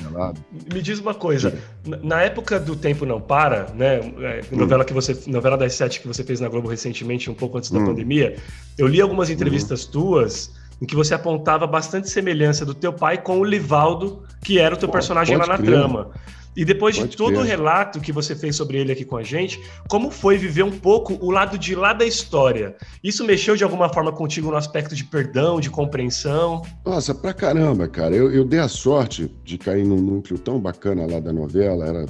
[0.74, 1.54] me diz uma coisa.
[2.02, 4.00] Na época do Tempo Não Para, né?
[4.22, 7.58] É, novela que você, novela das sete que você fez na Globo recentemente, um pouco
[7.58, 7.86] antes da hum.
[7.86, 8.36] pandemia,
[8.78, 9.92] eu li algumas entrevistas hum.
[9.92, 14.76] tuas em que você apontava bastante semelhança do teu pai com o Livaldo, que era
[14.76, 15.70] o teu Pô, personagem lá na crer.
[15.70, 16.12] trama.
[16.56, 19.24] E depois Pode de todo o relato que você fez sobre ele aqui com a
[19.24, 22.76] gente, como foi viver um pouco o lado de lá da história?
[23.04, 26.62] Isso mexeu de alguma forma contigo no aspecto de perdão, de compreensão?
[26.86, 28.16] Nossa, pra caramba, cara.
[28.16, 32.06] Eu, eu dei a sorte de cair num núcleo tão bacana lá da novela, era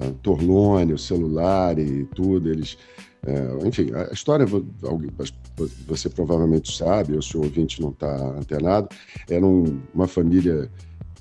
[0.00, 2.78] a Torlone, o celular e tudo, eles...
[3.26, 4.46] É, enfim, a história
[5.88, 8.88] você provavelmente sabe, ou se o ouvinte não está antenado,
[9.28, 10.70] era um, uma família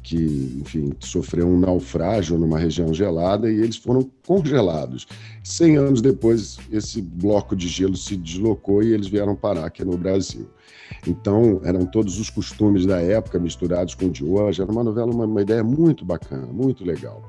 [0.08, 5.06] que, enfim, sofreu um naufrágio numa região gelada e eles foram congelados.
[5.44, 9.98] Cem anos depois, esse bloco de gelo se deslocou e eles vieram parar aqui no
[9.98, 10.48] Brasil.
[11.06, 14.62] Então, eram todos os costumes da época misturados com o de hoje.
[14.62, 17.22] Era uma novela, uma, uma ideia muito bacana, muito legal.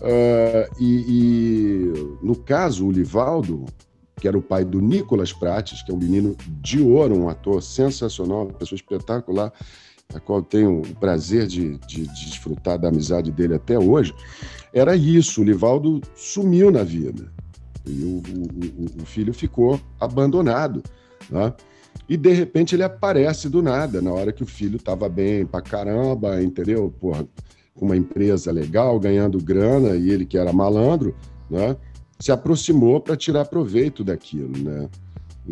[0.00, 3.66] Uh, e, e, no caso, o Livaldo,
[4.20, 7.62] que era o pai do Nicolas Prates, que é um menino de ouro, um ator
[7.62, 9.52] sensacional, uma pessoa espetacular,
[10.14, 14.14] a qual tenho o prazer de, de, de, desfrutar da amizade dele até hoje,
[14.72, 15.40] era isso.
[15.40, 17.32] O Livaldo sumiu na vida.
[17.86, 18.22] E o,
[18.98, 20.82] o, o filho ficou abandonado.
[21.30, 21.52] Né?
[22.08, 25.60] E de repente ele aparece do nada, na hora que o filho estava bem pra
[25.60, 26.92] caramba, entendeu?
[27.00, 27.26] Porra,
[27.74, 31.14] com uma empresa legal, ganhando grana, e ele que era malandro,
[31.48, 31.76] né?
[32.18, 34.58] se aproximou para tirar proveito daquilo.
[34.58, 34.88] Né?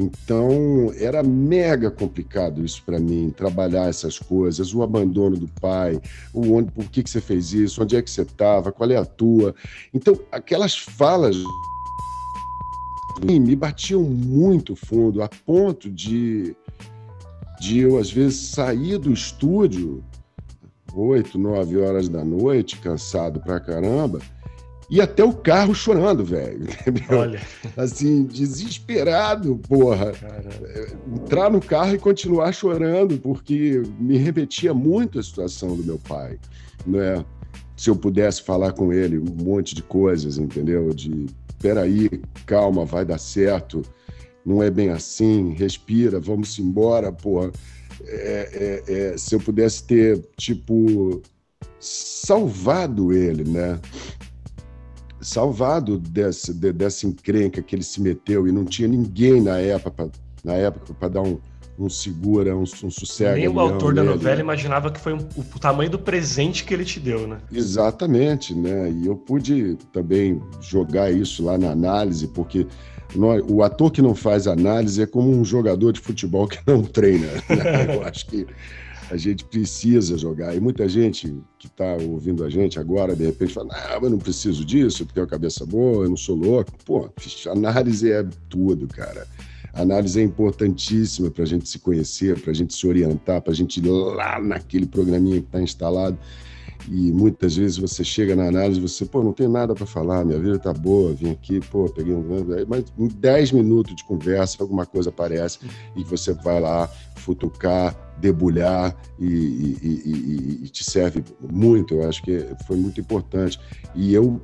[0.00, 6.00] Então, era mega complicado isso para mim, trabalhar essas coisas, o abandono do pai,
[6.32, 8.96] o onde, por que, que você fez isso, onde é que você estava, qual é
[8.96, 9.56] a tua.
[9.92, 11.36] Então, aquelas falas
[13.24, 16.54] me batiam muito fundo, a ponto de,
[17.60, 20.04] de eu, às vezes, sair do estúdio
[20.94, 24.20] oito, nove horas da noite, cansado pra caramba,
[24.90, 26.62] e até o carro chorando, velho.
[26.86, 27.18] Entendeu?
[27.18, 27.40] Olha.
[27.76, 30.12] Assim, desesperado, porra.
[30.12, 30.98] Caramba.
[31.14, 36.38] Entrar no carro e continuar chorando, porque me repetia muito a situação do meu pai.
[36.86, 37.24] Né?
[37.76, 40.92] Se eu pudesse falar com ele um monte de coisas, entendeu?
[40.94, 41.26] De
[41.60, 42.08] peraí,
[42.46, 43.82] calma, vai dar certo.
[44.44, 47.52] Não é bem assim, respira, vamos embora, porra.
[48.06, 51.20] É, é, é, se eu pudesse ter, tipo,
[51.78, 53.78] salvado ele, né?
[55.20, 60.10] Salvado desse, de, dessa encrenca que ele se meteu e não tinha ninguém na época
[60.44, 61.38] na época para dar um,
[61.78, 63.36] um segura, um, um sossego.
[63.36, 64.42] Nem o autor da novela né?
[64.42, 67.38] imaginava que foi um, o, o, tamanho do presente que ele te deu, né?
[67.52, 68.90] Exatamente, né?
[68.90, 72.66] E eu pude também jogar isso lá na análise, porque
[73.14, 76.82] nós, o ator que não faz análise é como um jogador de futebol que não
[76.82, 77.26] treina.
[77.26, 77.94] Né?
[77.96, 78.46] Eu acho que
[79.10, 80.54] a gente precisa jogar.
[80.54, 84.18] E muita gente que está ouvindo a gente agora, de repente, fala: Não, eu não
[84.18, 86.72] preciso disso, eu tenho a cabeça boa, eu não sou louco.
[86.84, 87.10] Pô,
[87.50, 89.26] análise é tudo, cara.
[89.72, 93.56] Análise é importantíssima para a gente se conhecer, para a gente se orientar, para a
[93.56, 96.18] gente ir lá naquele programinha que está instalado.
[96.90, 100.24] E muitas vezes você chega na análise e você, pô, não tem nada para falar,
[100.24, 102.24] minha vida tá boa, vim aqui, pô, peguei um.
[102.66, 105.58] Mas em 10 minutos de conversa, alguma coisa aparece
[105.94, 111.94] e você vai lá futucar, debulhar e, e, e, e te serve muito.
[111.94, 113.60] Eu acho que foi muito importante.
[113.94, 114.40] E eu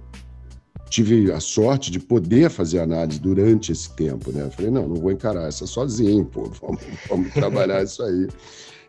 [0.90, 4.42] tive a sorte de poder fazer análise durante esse tempo, né?
[4.42, 8.28] Eu falei, não, não vou encarar essa sozinho, pô, vamos, vamos trabalhar isso aí.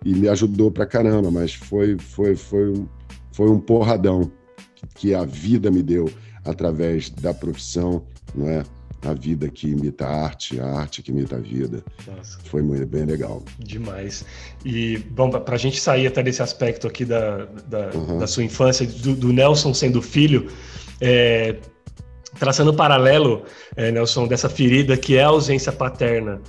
[0.04, 2.86] E me ajudou pra caramba, mas foi, foi, foi,
[3.32, 4.32] foi um porradão
[4.94, 6.08] que a vida me deu
[6.44, 8.06] através da profissão,
[8.36, 8.64] não é?
[9.06, 11.84] A vida que imita a arte, a arte que imita a vida.
[12.08, 12.38] Nossa.
[12.46, 13.44] Foi muito, bem legal.
[13.60, 14.26] Demais.
[14.64, 18.20] E, bom, para a gente sair até desse aspecto aqui da, da, uhum.
[18.20, 20.48] da sua infância, do, do, Nelson sendo filho,
[21.00, 21.58] é,
[22.40, 23.44] traçando um paralelo,
[23.76, 26.42] é, Nelson, dessa ferida que é a ausência paterna.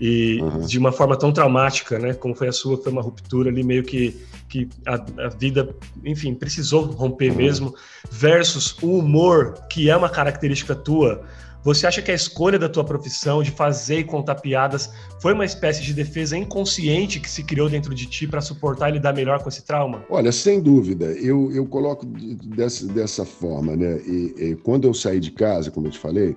[0.00, 0.66] E uhum.
[0.66, 2.14] de uma forma tão traumática, né?
[2.14, 6.34] Como foi a sua, foi uma ruptura ali meio que, que a, a vida, enfim,
[6.34, 7.36] precisou romper uhum.
[7.36, 7.74] mesmo,
[8.10, 11.24] versus o humor, que é uma característica tua,
[11.64, 14.90] você acha que a escolha da tua profissão de fazer e contar piadas
[15.20, 18.92] foi uma espécie de defesa inconsciente que se criou dentro de ti para suportar e
[18.92, 20.04] lidar melhor com esse trauma?
[20.10, 21.06] Olha, sem dúvida.
[21.06, 23.98] Eu, eu coloco dessa, dessa forma, né?
[24.06, 26.36] E, e, quando eu saí de casa, como eu te falei,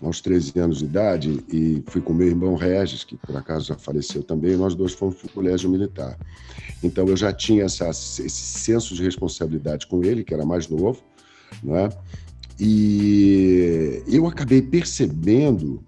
[0.00, 3.76] aos 13 anos de idade e fui com meu irmão Regis, que por acaso já
[3.76, 6.16] faleceu também, nós dois fomos para o colégio militar.
[6.82, 11.02] Então eu já tinha essa, esse senso de responsabilidade com ele, que era mais novo,
[11.62, 11.90] né?
[12.62, 15.82] E eu acabei percebendo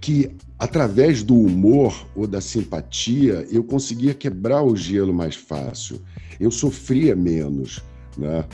[0.00, 6.00] que através do humor ou da simpatia eu conseguia quebrar o gelo mais fácil.
[6.38, 7.82] Eu sofria menos,
[8.16, 8.44] né?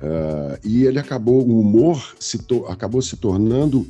[0.00, 3.86] Uh, e ele acabou, o humor se acabou se tornando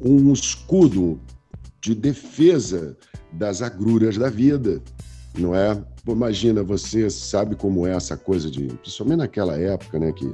[0.00, 1.20] um escudo
[1.80, 2.96] de defesa
[3.32, 4.80] das agruras da vida,
[5.38, 5.80] não é?
[6.06, 10.32] Imagina, você sabe como é essa coisa de, principalmente naquela época, né, que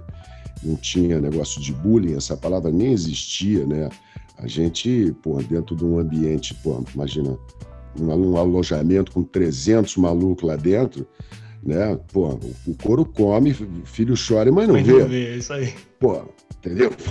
[0.62, 3.88] não tinha negócio de bullying, essa palavra nem existia, né?
[4.38, 7.38] A gente, pô, dentro de um ambiente, pô, imagina,
[7.98, 11.06] um, alojamento com 300 malucos lá dentro,
[11.62, 11.98] né?
[12.12, 13.54] Pô, o couro come,
[13.84, 14.98] filho chora, mas não mas vê.
[14.98, 15.74] Não vê, é isso aí.
[16.00, 16.22] Pô,
[16.64, 16.92] entendeu?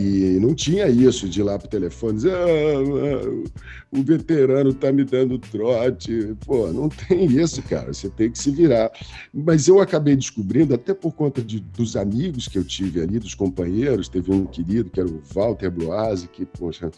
[0.00, 3.48] E não tinha isso de ir lá pro telefone dizer, ah, ah,
[3.90, 6.34] o veterano tá me dando trote.
[6.46, 7.92] Pô, não tem isso, cara.
[7.92, 8.90] Você tem que se virar.
[9.32, 13.34] Mas eu acabei descobrindo, até por conta de, dos amigos que eu tive ali, dos
[13.34, 16.90] companheiros, teve um querido que era o Walter Bloise, que, poxa,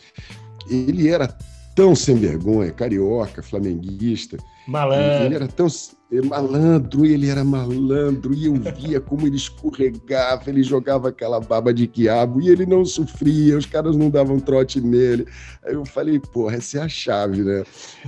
[0.69, 1.29] ele era
[1.75, 4.37] tão sem vergonha, carioca, flamenguista.
[4.67, 5.27] Malandro.
[5.27, 5.69] Ele era tão
[6.13, 11.73] é, malandro, ele era malandro, e eu via como ele escorregava, ele jogava aquela baba
[11.73, 15.27] de quiabo, e ele não sofria, os caras não davam trote nele.
[15.65, 17.63] Aí eu falei, porra, essa é a chave, né?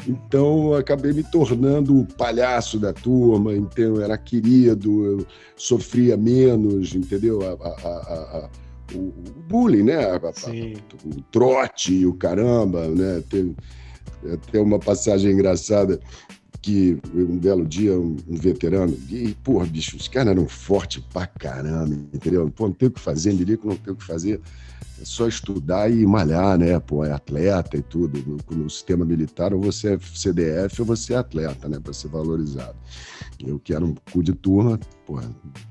[0.08, 6.16] Então eu acabei me tornando o palhaço da turma, então eu era querido, eu sofria
[6.16, 7.40] menos, entendeu?
[7.42, 8.50] A, a, a,
[8.94, 9.12] o,
[9.48, 10.16] bullying, né?
[10.16, 13.22] o trote, o caramba, né?
[13.30, 13.54] Tem
[14.32, 16.00] até uma passagem engraçada
[16.62, 21.26] que um belo dia um, um veterano, e, porra, bicho, os caras eram fortes pra
[21.26, 22.48] caramba, entendeu?
[22.50, 24.40] Pô, não tem o que fazer, Milico não tem o que fazer,
[25.00, 26.78] é só estudar e malhar, né?
[26.78, 28.22] Pô, é atleta e tudo.
[28.24, 31.80] No, no sistema militar, ou você é CDF ou você é atleta, né?
[31.80, 32.76] Pra ser valorizado.
[33.44, 35.28] Eu que era um cu de turma, porra,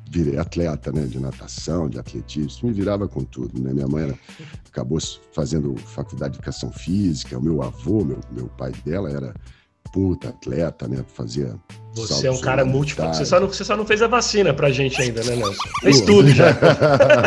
[0.09, 1.05] virei atleta, né?
[1.05, 3.71] De natação, de atletismo, me virava com tudo, né?
[3.71, 4.19] Minha mãe era,
[4.67, 4.99] acabou
[5.31, 9.33] fazendo faculdade de educação física, o meu avô, meu, meu pai dela era
[9.91, 11.03] puta atleta, né?
[11.13, 11.55] Fazia.
[11.93, 13.05] Você é um cara múltiplo.
[13.07, 15.63] Você só, não, você só não fez a vacina pra gente ainda, né, Nelson?
[15.81, 16.53] Fez tudo já.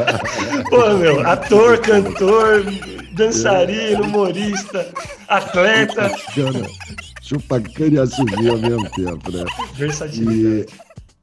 [0.70, 2.64] Pô, meu, ator, cantor,
[3.12, 4.90] dançarino, humorista,
[5.28, 6.10] atleta.
[7.22, 9.44] Chupacana e assumir ao mesmo tempo, né?
[9.74, 10.66] Versatilidade.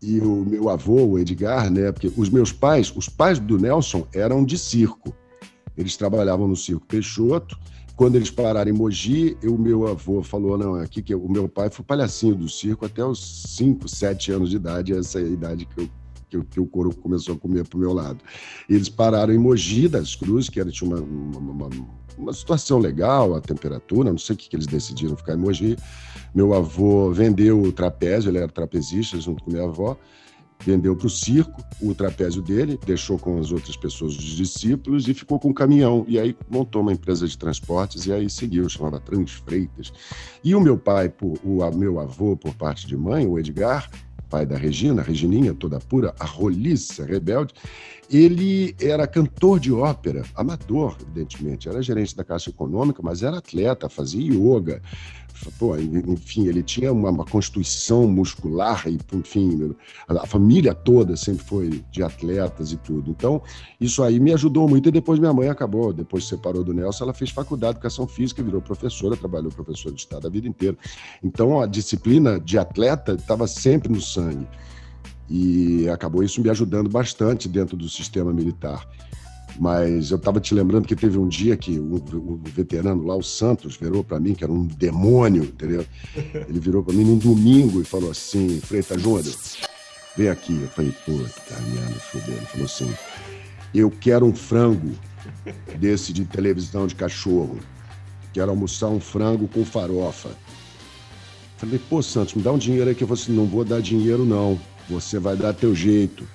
[0.02, 1.92] E, e o meu avô, o Edgar, né?
[1.92, 5.16] Porque os meus pais, os pais do Nelson eram de circo.
[5.76, 7.58] Eles trabalhavam no Circo Peixoto
[8.02, 11.70] quando eles pararam em Mogi, o meu avô falou: não, aqui que o meu pai
[11.70, 15.68] foi palhacinho do circo até os 5, 7 anos de idade, essa é a idade
[15.68, 15.90] que eu
[16.28, 18.18] que, que, o couro começou a comer para o meu lado.
[18.68, 21.70] Eles pararam em Mogi das Cruzes, que era, tinha uma, uma, uma,
[22.18, 25.78] uma, situação legal, a temperatura, não sei o que, que eles decidiram ficar em Mogi.
[26.34, 29.96] Meu avô vendeu o trapézio, ele era trapezista junto com minha avó,
[30.66, 35.14] vendeu para o circo o trapézio dele, deixou com as outras pessoas, os discípulos, e
[35.14, 36.06] ficou com um caminhão.
[36.08, 39.92] E aí montou uma empresa de transportes e aí seguiu, chamava Transfreitas.
[40.44, 41.12] E o meu pai,
[41.44, 43.90] o meu avô, por parte de mãe, o Edgar,
[44.30, 47.54] pai da Regina, Regininha, toda pura, a roliça, rebelde,
[48.12, 53.88] ele era cantor de ópera, amador, evidentemente, era gerente da Caixa Econômica, mas era atleta,
[53.88, 54.82] fazia yoga,
[55.58, 59.76] pô, enfim, ele tinha uma, uma, constituição muscular e, enfim,
[60.08, 63.10] a, a, família toda sempre foi de atletas e tudo.
[63.10, 63.42] Então,
[63.80, 64.90] isso aí me ajudou muito.
[64.90, 68.44] E depois minha mãe acabou, depois separou do Nelson, ela fez faculdade de educação física,
[68.44, 70.78] virou professora, trabalhou professora de estado a vida inteira.
[71.24, 74.48] Então, a disciplina de atleta estava sempre no sangue.
[75.34, 78.86] E acabou isso me ajudando bastante dentro do sistema militar.
[79.58, 83.78] Mas eu estava te lembrando que teve um dia que o, veterano lá, o Santos,
[83.78, 85.86] virou para mim, que era um demônio, entendeu?
[86.16, 89.34] Ele virou para mim num domingo e falou assim: Freitas Júnior,
[90.18, 90.60] vem aqui.
[90.62, 92.36] Eu falei: puta merda, fudeu.
[92.36, 92.94] Ele falou assim:
[93.74, 94.92] eu quero um frango
[95.80, 97.58] desse de televisão de cachorro.
[98.34, 100.30] Quero almoçar um frango com farofa.
[101.58, 103.82] Falei, pô, Santos, me dá um dinheiro aí que eu falei assim, não vou dar
[103.82, 104.60] dinheiro, não.
[104.92, 106.28] Você vai dar teu jeito.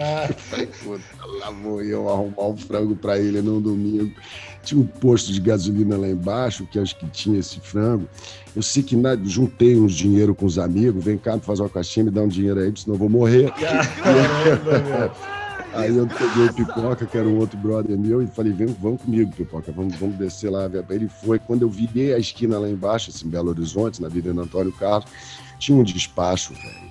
[0.00, 0.28] Ah.
[1.40, 4.12] lá vou eu arrumar um frango para ele num domingo.
[4.62, 8.08] Tinha um posto de gasolina lá embaixo, que acho que tinha esse frango.
[8.54, 12.04] Eu sei que na, juntei uns dinheiro com os amigos, vem cá, fazer uma caixinha,
[12.04, 13.52] me dá um dinheiro aí, senão eu vou morrer.
[15.74, 19.00] Aí eu peguei o Pipoca, que era um outro brother meu, e falei, vem, vamos
[19.00, 20.70] comigo, Pipoca, vamos, vamos descer lá.
[20.90, 24.70] Ele foi, quando eu virei a esquina lá embaixo, assim, Belo Horizonte, na Vida Antônio
[24.72, 25.10] Carlos,
[25.58, 26.81] tinha um despacho, velho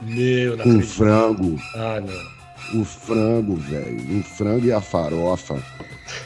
[0.00, 1.58] meu, Um frango.
[1.74, 2.80] Ah, não.
[2.80, 4.00] O frango, velho.
[4.10, 5.62] Um frango e a farofa.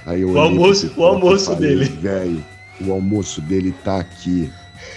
[0.07, 1.85] Aí eu o almoço, o almoço falei, dele.
[1.85, 2.45] Velho,
[2.81, 4.51] o almoço dele tá aqui.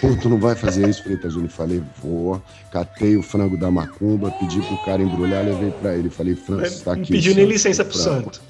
[0.04, 1.50] Pô, tu não vai fazer isso, Freitas Júnior?
[1.50, 2.42] Falei, vou.
[2.70, 6.10] Catei o frango da macumba, pedi pro cara embrulhar, levei pra ele.
[6.10, 7.14] Falei, Francis, tá aqui.
[7.14, 8.42] Pediu nem licença pro santo.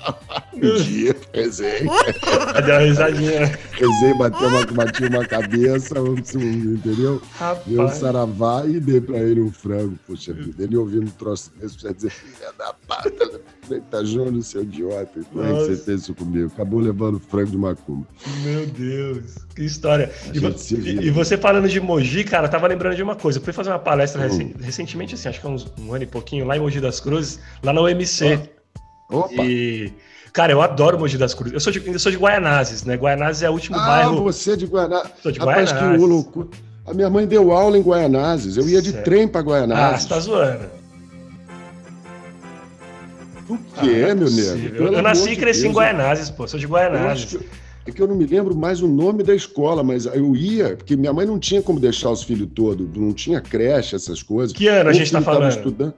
[0.59, 1.81] Pedi, rezei.
[1.81, 3.59] Deu uma risadinha.
[3.71, 7.21] Rezei, bateu uma, bati uma cabeça, entendeu?
[7.33, 7.67] Rapaz.
[7.67, 9.95] Deu um saravá e dei pra ele um frango.
[10.07, 14.63] Poxa vida, ele ouvindo um troço desse, já dizer, filha da pata, Freitas Júnior, seu
[14.63, 15.21] idiota.
[15.31, 16.51] Como é que você fez isso comigo?
[16.53, 18.05] Acabou levando frango de macumba.
[18.43, 20.11] Meu Deus, que história.
[20.33, 23.39] E, e, e você falando de Mogi, cara, tava lembrando de uma coisa.
[23.39, 24.53] Eu fui fazer uma palestra hum.
[24.59, 27.39] recentemente, assim, acho que há uns, um ano e pouquinho, lá em Mogi das Cruzes,
[27.63, 28.39] lá na UMC.
[29.09, 29.43] Opa!
[29.43, 29.93] E,
[30.31, 31.53] cara, eu adoro Mogi das Cruzes.
[31.53, 32.95] Eu sou de, eu sou de Guaianazes, né?
[32.95, 34.19] Guaianazes é o último ah, bairro.
[34.19, 35.11] Ah, você é de Guaianazes.
[35.21, 36.01] Sou de Rapaz, Guaianazes.
[36.01, 36.47] que loucura.
[36.85, 38.57] A minha mãe deu aula em Guaianazes.
[38.57, 39.95] Eu ia de trem para Guaianazes.
[39.95, 40.82] Ah, você tá zoando.
[43.53, 44.83] O que, ah, meu nego?
[44.83, 46.47] Eu nasci e cresci Deus, em Guaianazes, pô.
[46.47, 47.37] Sou de Guaianazes.
[47.85, 50.95] É que eu não me lembro mais o nome da escola, mas eu ia, porque
[50.95, 54.55] minha mãe não tinha como deixar os filhos todos, não tinha creche, essas coisas.
[54.55, 55.49] Que ano a gente está falando?
[55.51, 55.93] Estudando.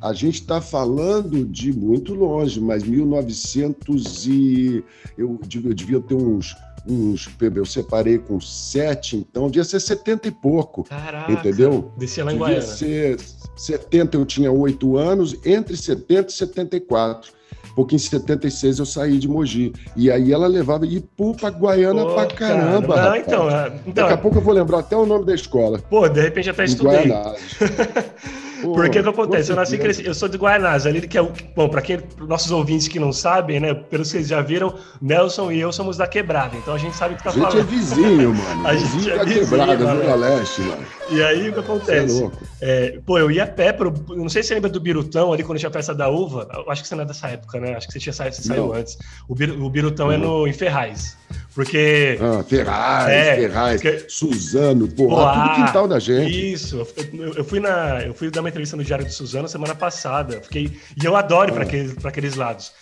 [0.00, 4.84] A gente está falando de muito longe, mas 1900 e...
[5.18, 6.54] Eu, eu devia ter uns,
[6.88, 7.28] uns...
[7.40, 10.84] Eu separei com sete, então devia ser 70 e pouco.
[10.84, 11.92] Caraca, entendeu?
[11.98, 12.66] Descia lá em devia Guaiana.
[12.66, 13.18] ser
[13.58, 17.38] 70 eu tinha oito anos, entre 70 e 74
[17.78, 19.72] porque em 76 eu saí de Mogi.
[19.94, 22.94] E aí ela levava Ipu pra Guaiana Pô, pra caramba.
[22.96, 23.10] Cara.
[23.10, 25.78] Não, então, é, então, Daqui a pouco eu vou lembrar até o nome da escola.
[25.88, 27.12] Pô, de repente até estudei.
[28.62, 29.50] Porque o que acontece?
[29.50, 31.32] Eu nasci cresci, eu sou de Guaianás, ali que é o.
[31.54, 33.74] Bom, para quem nossos ouvintes que não sabem, né?
[33.74, 37.14] Pelo que vocês já viram, Nelson e eu somos da quebrada, então a gente sabe
[37.14, 37.48] o que tá falando.
[37.48, 37.74] A gente falando.
[37.74, 38.66] é vizinho, mano.
[38.68, 40.82] A gente é da vizinho, quebrada, Zona Leste, mano.
[41.10, 42.24] E aí o que acontece?
[42.24, 42.30] É
[42.60, 43.94] é, pô, eu ia a pé pro.
[44.08, 46.48] Não sei se você lembra do Birutão ali quando tinha a festa da uva.
[46.68, 47.74] Acho que você não é dessa época, né?
[47.74, 48.98] Acho que você tinha saído, você saiu antes.
[49.28, 51.16] O, Bir, o Birutão é no, em Ferraz.
[51.54, 52.18] Porque.
[52.20, 54.04] Ah, Ferraz, é, Ferraz, porque...
[54.08, 56.52] Suzano, porra, tudo quintal da gente.
[56.52, 59.74] Isso, eu, eu, fui na, eu fui dar uma entrevista no Diário de Suzano semana
[59.74, 60.40] passada.
[60.40, 62.72] Fiquei, e eu adoro para aqueles, aqueles lados.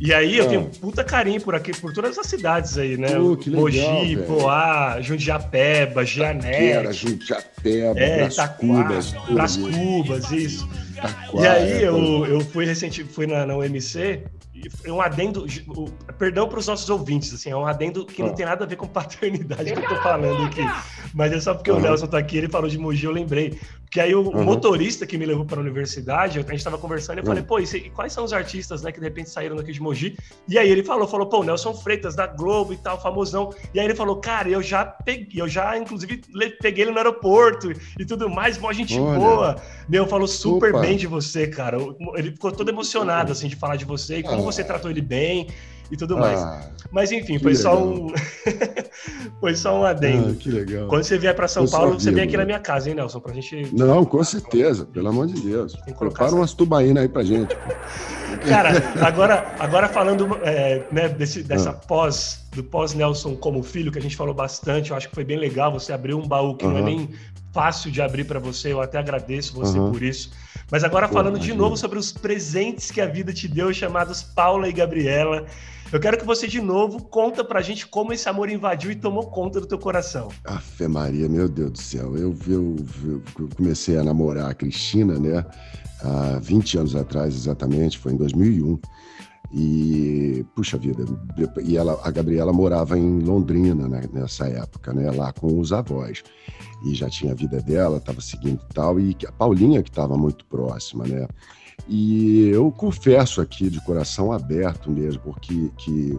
[0.00, 0.48] E aí eu ah.
[0.48, 3.08] tenho puta carinho por aqui, por todas as cidades aí, né?
[3.08, 4.24] Legal, Mogi, véio.
[4.24, 6.92] Poá, Jundiapeba, Giané.
[6.92, 9.12] Jundiapeba, é, Bras Cubas.
[9.30, 10.68] Bras Cubas, isso.
[11.08, 14.24] Itaquá, e aí eu, eu fui recente, fui na, na UMC
[14.86, 15.46] um adendo,
[16.18, 18.34] perdão para os nossos ouvintes, assim, é um adendo que não ah.
[18.34, 20.62] tem nada a ver com paternidade que eu tô falando aqui,
[21.14, 21.78] mas é só porque uhum.
[21.78, 23.58] o Nelson tá aqui, ele falou de Mogi, eu lembrei.
[23.82, 24.44] Porque aí o uhum.
[24.44, 27.46] motorista que me levou para a universidade, a gente estava conversando, eu falei, uhum.
[27.46, 30.16] pô, e quais são os artistas, né, que de repente saíram daqui de Mogi?
[30.48, 33.50] E aí ele falou, falou, pô, Nelson Freitas da Globo e tal, famosão.
[33.74, 36.22] E aí ele falou, cara, eu já peguei, eu já inclusive
[36.60, 39.18] peguei ele no aeroporto e tudo mais, mó gente Olha.
[39.18, 39.56] boa.
[39.88, 40.80] Meu, falou super Opa.
[40.80, 41.78] bem de você, cara.
[42.16, 44.44] Ele ficou todo emocionado assim de falar de você e como ah.
[44.44, 45.48] você tratou ele bem
[45.92, 46.40] e tudo mais.
[46.40, 48.08] Ah, Mas enfim, foi só um
[49.40, 50.30] foi só um adendo.
[50.30, 50.88] Ah, que legal.
[50.88, 53.34] Quando você vier para São Paulo, você vem aqui na minha casa, hein, Nelson, pra
[53.34, 55.76] gente Não, com certeza, pelo amor de Deus.
[55.76, 56.34] Prepara essa...
[56.34, 57.54] umas tubaínas aí pra gente.
[58.48, 58.70] Cara,
[59.06, 61.74] agora, agora falando é, né, desse, dessa ah.
[61.74, 65.24] pós, do pós Nelson como filho, que a gente falou bastante, eu acho que foi
[65.24, 65.70] bem legal.
[65.74, 67.10] Você abriu um baú que não é nem
[67.52, 70.30] fácil de abrir para você, eu até agradeço você por isso.
[70.70, 74.68] Mas agora falando de novo sobre os presentes que a vida te deu, chamados Paula
[74.68, 75.46] e Gabriela.
[75.92, 79.26] Eu quero que você de novo conta pra gente como esse amor invadiu e tomou
[79.26, 80.28] conta do teu coração.
[80.42, 82.16] Afe Maria, meu Deus do céu.
[82.16, 85.44] Eu, eu, eu comecei a namorar a Cristina, né?
[86.02, 88.78] Há 20 anos atrás, exatamente, foi em 2001.
[89.54, 91.04] E, puxa vida,
[91.62, 95.10] e ela, a Gabriela morava em Londrina né, nessa época, né?
[95.10, 96.22] Lá com os avós.
[96.84, 98.98] E já tinha a vida dela, estava seguindo e tal.
[98.98, 101.26] E a Paulinha, que estava muito próxima, né?
[101.88, 106.18] E eu confesso aqui de coração aberto mesmo, porque que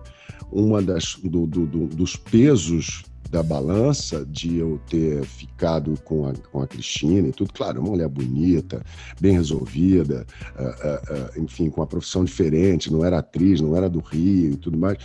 [0.51, 3.03] uma das do, do, do, dos pesos
[3.33, 7.89] da balança de eu ter ficado com a, com a Cristina e tudo, claro, uma
[7.89, 8.83] mulher bonita,
[9.19, 10.23] bem resolvida,
[10.55, 14.51] uh, uh, uh, enfim, com uma profissão diferente, não era atriz, não era do Rio
[14.51, 14.99] e tudo mais,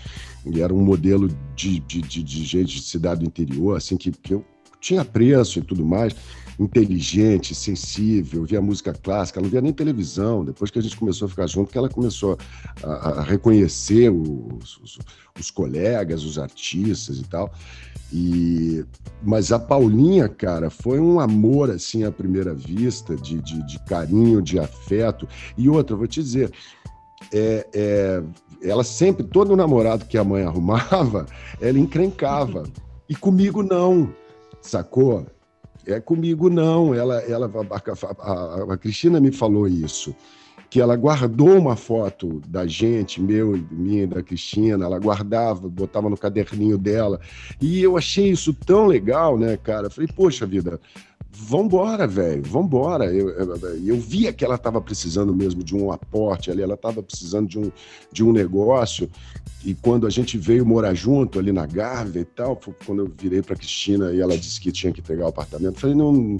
[0.44, 4.10] e era um modelo de, de, de, de gente de cidade do interior, assim, que,
[4.10, 4.44] que eu
[4.80, 6.14] tinha preço e tudo mais
[6.58, 10.44] inteligente, sensível, via música clássica, não via nem televisão.
[10.44, 12.36] Depois que a gente começou a ficar junto, que ela começou
[12.82, 14.98] a, a reconhecer os, os,
[15.38, 17.52] os, colegas, os artistas e tal.
[18.12, 18.84] E,
[19.22, 24.42] mas a Paulinha, cara, foi um amor assim à primeira vista, de, de, de carinho,
[24.42, 25.28] de afeto.
[25.56, 26.50] E outra, vou te dizer,
[27.32, 28.22] é, é,
[28.62, 31.24] ela sempre, todo namorado que a mãe arrumava,
[31.60, 32.64] ela encrencava.
[33.08, 34.12] E comigo não,
[34.60, 35.26] sacou?
[35.86, 36.94] É comigo não.
[36.94, 40.14] Ela, ela, a, a, a Cristina me falou isso.
[40.70, 46.10] que ela guardou uma foto da gente, meu, minha e da Cristina, ela guardava, botava
[46.10, 47.18] no caderninho dela.
[47.60, 49.88] E eu achei isso tão legal, né, cara?
[49.88, 50.78] Falei, poxa vida,
[51.40, 53.06] vambora, velho, vambora.
[53.06, 57.02] Eu, eu, eu via que ela estava precisando mesmo de um aporte ali, ela estava
[57.02, 57.70] precisando de um,
[58.12, 59.08] de um negócio.
[59.64, 63.40] E quando a gente veio morar junto ali na Gávea e tal, quando eu virei
[63.40, 66.38] para Cristina e ela disse que tinha que pegar o apartamento, eu falei, não,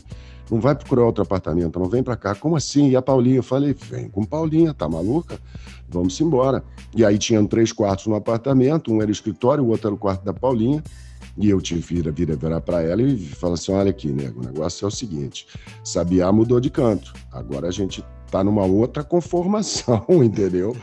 [0.51, 2.35] não vai procurar outro apartamento, não vem para cá.
[2.35, 2.91] Como assim?
[2.91, 3.37] E a Paulinha?
[3.37, 5.39] Eu falei, vem com Paulinha, tá maluca?
[5.89, 6.65] Vamos embora.
[6.95, 9.99] E aí tinham três quartos no apartamento, um era o escritório, o outro era o
[9.99, 10.83] quarto da Paulinha.
[11.41, 14.41] E eu tive que vir, vir virar para ela e falar assim: olha aqui, nego,
[14.41, 15.47] o negócio é o seguinte:
[15.85, 17.13] Sabiá mudou de canto.
[17.31, 20.77] Agora a gente está numa outra conformação, entendeu?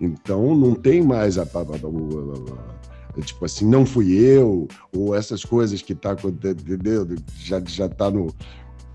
[0.00, 5.94] Então não tem mais a, a, tipo assim, não fui eu, ou essas coisas que
[5.94, 7.08] tá entendeu?
[7.38, 8.34] Já, já tá no,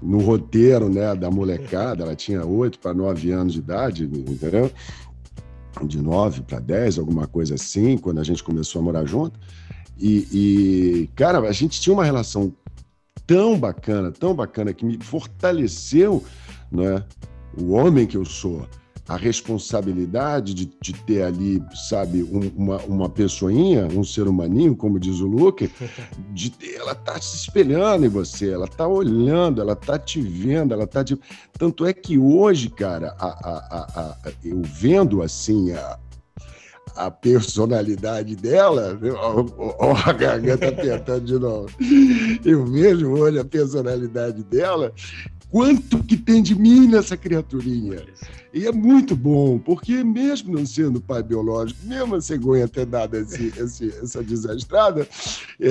[0.02, 4.72] no roteiro né, da molecada, ela tinha oito para nove anos de idade, entendeu?
[5.84, 9.40] De nove para dez, alguma coisa assim, quando a gente começou a morar junto.
[10.00, 12.54] E, e, cara, a gente tinha uma relação
[13.28, 16.24] tão bacana, tão bacana, que me fortaleceu
[16.72, 17.04] né,
[17.58, 18.66] o homem que eu sou.
[19.08, 25.00] A responsabilidade de, de ter ali, sabe, um, uma, uma pessoinha, um ser humaninho, como
[25.00, 25.70] diz o Luke,
[26.32, 30.76] de ter, ela tá se espelhando em você, ela tá olhando, ela tá te vendo,
[30.76, 31.20] ela tá te...
[31.58, 35.98] Tanto é que hoje, cara, a, a, a, eu vendo assim a,
[37.00, 39.00] a personalidade dela,
[39.80, 41.70] ó, a garganta apertando de novo.
[42.44, 44.92] Eu vejo olho a personalidade dela,
[45.50, 48.04] quanto que tem de mim nessa criaturinha.
[48.52, 53.16] E é muito bom, porque mesmo não sendo pai biológico, mesmo a cegonha ter dado
[53.16, 55.08] esse, esse, essa desastrada,
[55.60, 55.70] é,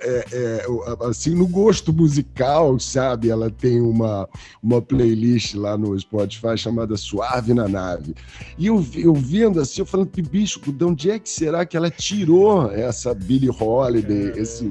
[0.00, 0.66] é, é,
[1.08, 3.30] assim, no gosto musical, sabe?
[3.30, 4.28] Ela tem uma,
[4.60, 8.14] uma playlist lá no Spotify chamada Suave na Nave.
[8.58, 11.90] E eu, eu vendo assim, eu falando, bicho, de onde é que será que ela
[11.90, 14.68] tirou essa Billie Holiday, esse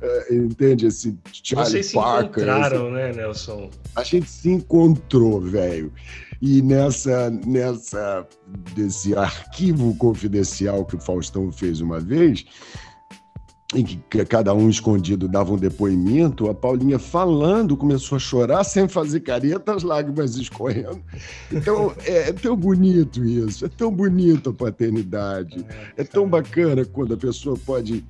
[0.00, 0.86] é, entende?
[0.86, 2.94] Esse Charlie Vocês se encontraram, esse...
[2.94, 3.70] né, Nelson?
[3.94, 5.92] A gente se encontrou, velho.
[6.40, 8.26] E nessa, nessa
[8.74, 12.44] desse arquivo confidencial que o Faustão fez uma vez,
[13.74, 18.86] em que cada um escondido dava um depoimento, a Paulinha falando começou a chorar sem
[18.86, 21.02] fazer careta, as lágrimas escorrendo.
[21.50, 25.64] Então é, é tão bonito isso, é tão bonito a paternidade,
[25.96, 28.04] é tão bacana quando a pessoa pode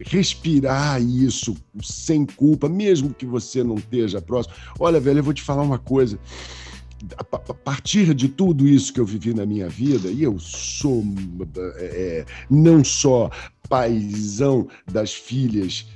[0.00, 4.54] respirar isso sem culpa, mesmo que você não esteja próximo.
[4.78, 6.18] Olha, velho, eu vou te falar uma coisa.
[7.18, 11.04] A partir de tudo isso que eu vivi na minha vida, e eu sou
[11.76, 13.30] é, não só
[13.68, 15.86] paizão das filhas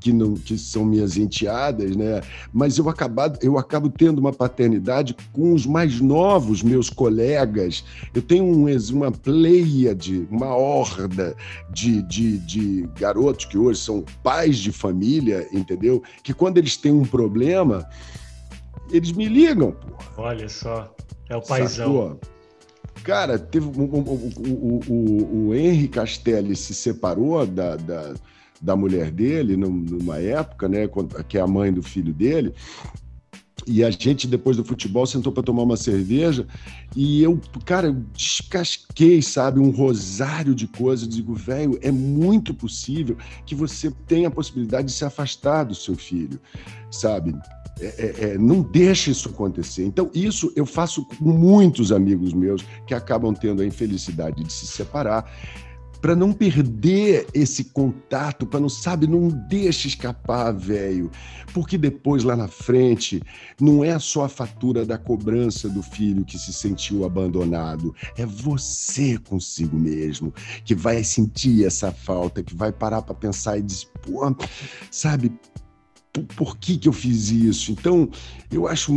[0.00, 2.22] que não que são minhas enteadas, né?
[2.52, 7.84] Mas eu acabo, eu acabo tendo uma paternidade com os mais novos meus colegas.
[8.14, 11.36] Eu tenho um, uma pleiade, uma horda
[11.70, 16.02] de, de, de garotos que hoje são pais de família, entendeu?
[16.24, 17.86] Que quando eles têm um problema,
[18.90, 20.22] eles me ligam, pô.
[20.22, 20.94] Olha só,
[21.28, 21.86] é o paizão.
[21.86, 22.20] Sacou?
[23.02, 28.14] Cara, teve o, o, o, o, Henry Castelli se separou da, da
[28.60, 30.88] da mulher dele numa época, né,
[31.28, 32.52] que é a mãe do filho dele.
[33.66, 36.46] E a gente, depois do futebol, sentou para tomar uma cerveja
[36.96, 41.06] e eu, cara, eu descasquei, sabe, um rosário de coisas.
[41.06, 45.94] Digo, velho, é muito possível que você tenha a possibilidade de se afastar do seu
[45.94, 46.40] filho,
[46.90, 47.34] sabe?
[47.80, 49.84] É, é, é, não deixe isso acontecer.
[49.84, 54.66] Então, isso eu faço com muitos amigos meus que acabam tendo a infelicidade de se
[54.66, 55.30] separar
[56.00, 61.10] para não perder esse contato, para não sabe, não deixe escapar, velho,
[61.52, 63.22] porque depois lá na frente
[63.60, 69.18] não é só a fatura da cobrança do filho que se sentiu abandonado, é você
[69.18, 70.32] consigo mesmo
[70.64, 74.34] que vai sentir essa falta, que vai parar para pensar e dizer, pô,
[74.90, 75.30] sabe,
[76.36, 77.72] por que, que eu fiz isso.
[77.72, 78.08] Então,
[78.52, 78.92] eu acho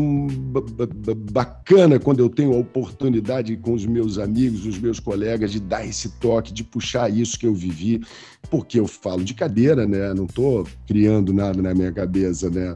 [1.31, 5.85] bacana quando eu tenho a oportunidade com os meus amigos, os meus colegas, de dar
[5.85, 8.01] esse toque, de puxar isso que eu vivi,
[8.49, 10.11] porque eu falo de cadeira, né?
[10.15, 12.75] Não estou criando nada na minha cabeça, né?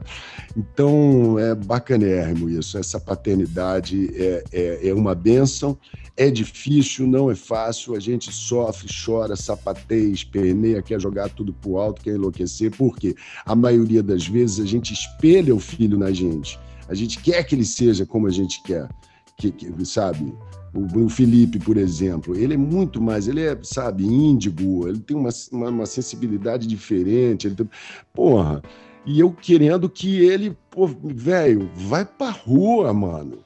[0.56, 2.78] Então, é bacanérrimo isso.
[2.78, 5.76] Essa paternidade é, é, é uma bênção,
[6.16, 11.76] é difícil, não é fácil, a gente sofre, chora, sapateia, esperneia, quer jogar tudo pro
[11.76, 16.56] alto, quer enlouquecer, porque a maioria das vezes a gente espelha o filho na gente.
[16.88, 18.88] A gente quer que ele seja como a gente quer,
[19.36, 20.34] que, que sabe?
[20.74, 25.16] O, o, Felipe, por exemplo, ele é muito mais, ele é, sabe, índigo, ele tem
[25.16, 27.70] uma, uma, uma sensibilidade diferente, ele tem,
[28.12, 28.62] porra,
[29.06, 33.38] e eu querendo que ele, pô, velho, vai pra rua, mano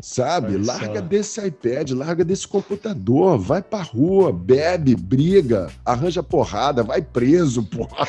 [0.00, 0.54] Sabe?
[0.54, 1.06] Olha larga só.
[1.06, 8.08] desse iPad, larga desse computador, vai pra rua, bebe, briga, arranja porrada, vai preso, porra.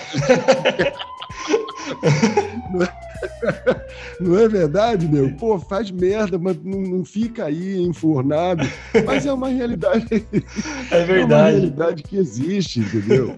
[2.72, 2.94] não, é,
[4.20, 5.34] não é verdade, meu?
[5.36, 8.64] Pô, faz merda, mas não, não, fica aí enfurnado.
[9.06, 10.06] Mas é uma realidade.
[10.92, 11.22] É verdade.
[11.22, 13.36] É uma realidade que existe, entendeu?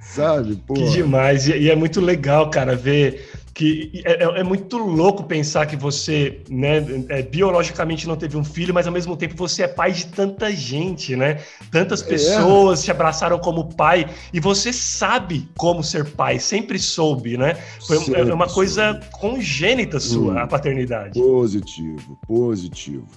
[0.00, 0.56] Sabe?
[0.66, 0.74] Pô.
[0.74, 1.46] Que demais.
[1.48, 6.42] E é muito legal, cara, ver que é, é, é, muito louco pensar que você,
[6.48, 6.76] né,
[7.08, 10.52] é, biologicamente não teve um filho, mas ao mesmo tempo você é pai de tanta
[10.52, 11.40] gente, né?
[11.68, 12.06] Tantas é.
[12.06, 12.84] pessoas é.
[12.84, 17.56] te abraçaram como pai e você sabe como ser pai, sempre soube, né?
[17.84, 20.38] Foi sempre é uma coisa congênita sua, hum.
[20.38, 21.18] a paternidade.
[21.18, 23.08] Positivo, positivo.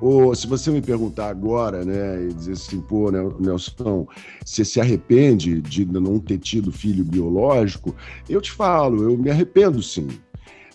[0.00, 4.06] Ou se você me perguntar agora, né, e dizer assim, pô, Nelson,
[4.44, 7.94] você se arrepende de não ter tido filho biológico?
[8.28, 10.08] Eu te falo, eu me arrependo sim.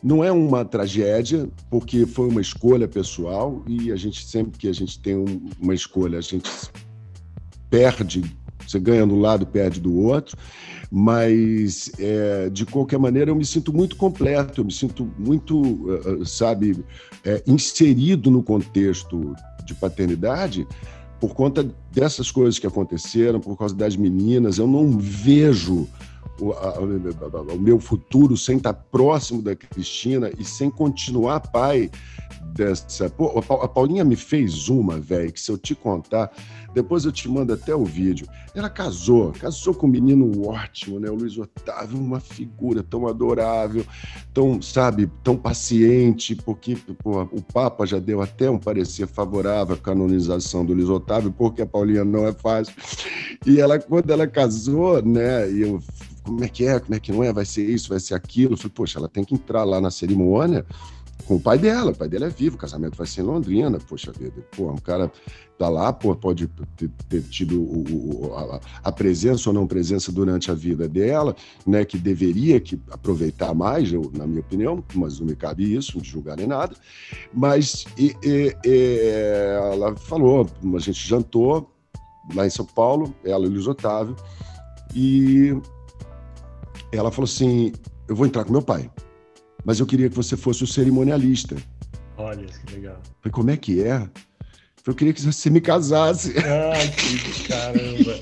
[0.02, 4.74] Não é uma tragédia, porque foi uma escolha pessoal e a gente sempre que a
[4.74, 5.16] gente tem
[5.60, 6.50] uma escolha, a gente
[7.70, 8.24] perde,
[8.70, 10.38] você ganha do lado, perde do outro
[10.92, 16.22] mas é, de qualquer maneira eu me sinto muito completo, eu me sinto muito, eh,
[16.22, 16.84] eh, sabe,
[17.24, 20.68] é, inserido no contexto de paternidade
[21.20, 24.58] por conta dessas coisas que aconteceram, por causa das meninas.
[24.58, 25.88] Eu não vejo
[26.40, 31.90] o, a, o meu futuro sem estar próximo da Cristina e sem continuar pai
[32.54, 33.10] dessa.
[33.10, 36.32] Pô, a Paulinha me fez uma, velho, que se eu te contar,
[36.74, 38.28] depois eu te mando até o vídeo.
[38.54, 41.10] Ela casou, casou com um menino ótimo, né?
[41.10, 43.86] O Luiz Otávio, uma figura tão adorável,
[44.34, 49.78] tão, sabe, tão paciente, porque pô, o Papa já deu até um parecer favorável à
[49.78, 52.74] canonização do Luiz Otávio, porque a Paulinha não é fácil.
[53.46, 55.50] E ela, quando ela casou, né?
[55.52, 55.80] E eu,
[56.30, 58.54] como é que é, como é que não é, vai ser isso, vai ser aquilo.
[58.54, 60.66] Eu falei, poxa, ela tem que entrar lá na cerimônia
[61.26, 61.92] com o pai dela.
[61.92, 64.46] O pai dela é vivo, o casamento vai ser em Londrina, poxa vida.
[64.56, 65.12] Pô, um cara
[65.58, 70.12] tá lá, pô, pode ter, ter tido o, o, a, a, presença ou não presença
[70.12, 71.36] durante a vida dela,
[71.68, 75.98] né, que deveria que aproveitar mais, eu, na minha opinião, mas não me cabe isso,
[75.98, 76.74] não julgar nem nada.
[77.34, 79.00] Mas e, e, e,
[79.74, 81.70] ela falou, a gente jantou
[82.34, 84.16] lá em São Paulo, ela e o Luiz Otávio,
[84.96, 85.54] e
[86.92, 87.72] ela falou assim:
[88.08, 88.90] eu vou entrar com meu pai
[89.64, 91.56] mas eu queria que você fosse o cerimonialista.
[92.18, 93.02] Olha, que legal.
[93.22, 94.10] Falei, como é que é?
[94.86, 96.34] Eu queria que você me casasse.
[96.40, 98.20] Ai, que caramba.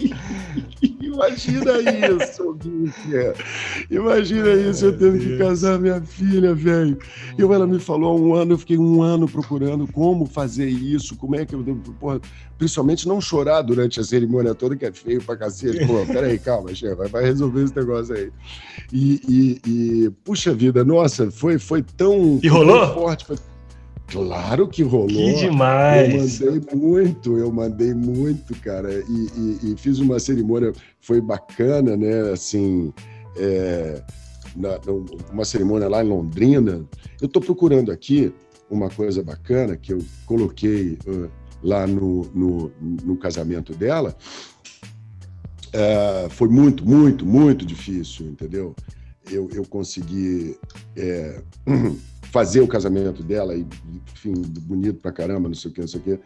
[1.18, 1.72] Imagina
[2.24, 3.44] isso, Guilherme.
[3.90, 6.98] Imagina isso, eu tendo que casar minha filha, velho.
[7.38, 11.16] E ela me falou há um ano, eu fiquei um ano procurando como fazer isso,
[11.16, 11.92] como é que eu devo.
[11.94, 12.22] Porra,
[12.58, 15.86] principalmente não chorar durante a cerimônia toda, que é feio pra cacete.
[15.88, 18.32] Pô, peraí, calma, chefe, vai resolver esse negócio aí.
[18.94, 19.70] E, e,
[20.06, 22.40] e, puxa vida, nossa, foi, foi tão.
[22.44, 22.80] E rolou?
[22.80, 23.26] Tão forte.
[23.26, 23.38] Foi
[24.08, 25.08] Claro que rolou.
[25.08, 26.40] Que demais!
[26.40, 28.94] Eu mandei muito, eu mandei muito, cara.
[28.94, 32.32] E, e, e fiz uma cerimônia, foi bacana, né?
[32.32, 32.94] Assim,
[33.36, 34.02] é,
[34.56, 34.80] na,
[35.32, 36.86] uma cerimônia lá em Londrina.
[37.22, 38.34] Eu estou procurando aqui
[38.70, 41.30] uma coisa bacana que eu coloquei uh,
[41.62, 44.16] lá no, no, no, casamento dela.
[45.74, 48.76] É, foi muito, muito, muito difícil, entendeu?
[49.30, 50.58] Eu, eu consegui.
[50.96, 51.42] É,
[52.32, 53.66] fazer o casamento dela, e,
[54.14, 56.20] enfim, bonito pra caramba, não sei o que, não sei o que.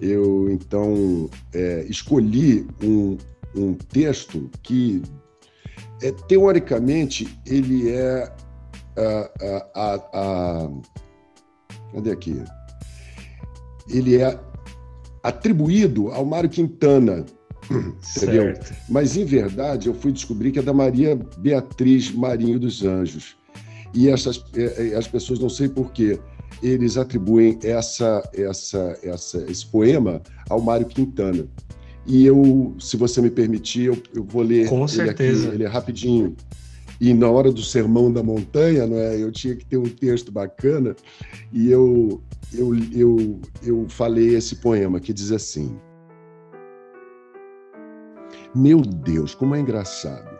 [0.00, 3.16] Eu, então, é, escolhi um,
[3.54, 5.02] um texto que,
[6.02, 8.32] é, teoricamente, ele é
[8.96, 10.70] a, a, a, a
[11.92, 12.42] Cadê aqui?
[13.88, 14.38] Ele é
[15.22, 17.24] atribuído ao Mário Quintana,
[17.70, 18.54] entendeu?
[18.54, 18.74] Certo.
[18.88, 23.36] Mas, em verdade, eu fui descobrir que é da Maria Beatriz Marinho dos Anjos
[23.94, 26.18] e essas, é, é, as pessoas, não sei porquê,
[26.62, 30.20] eles atribuem essa, essa, essa, esse poema
[30.50, 31.46] ao Mário Quintana.
[32.06, 35.46] E eu, se você me permitir, eu, eu vou ler Com ele certeza.
[35.46, 36.36] aqui, ele é rapidinho.
[37.00, 39.20] E na hora do Sermão da Montanha, não é?
[39.20, 40.94] eu tinha que ter um texto bacana,
[41.52, 42.20] e eu,
[42.52, 45.76] eu, eu, eu falei esse poema que diz assim:
[48.54, 50.34] Meu Deus, como é engraçado!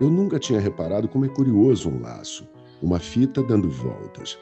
[0.00, 2.46] Eu nunca tinha reparado como é curioso um laço
[2.84, 4.38] uma fita dando voltas.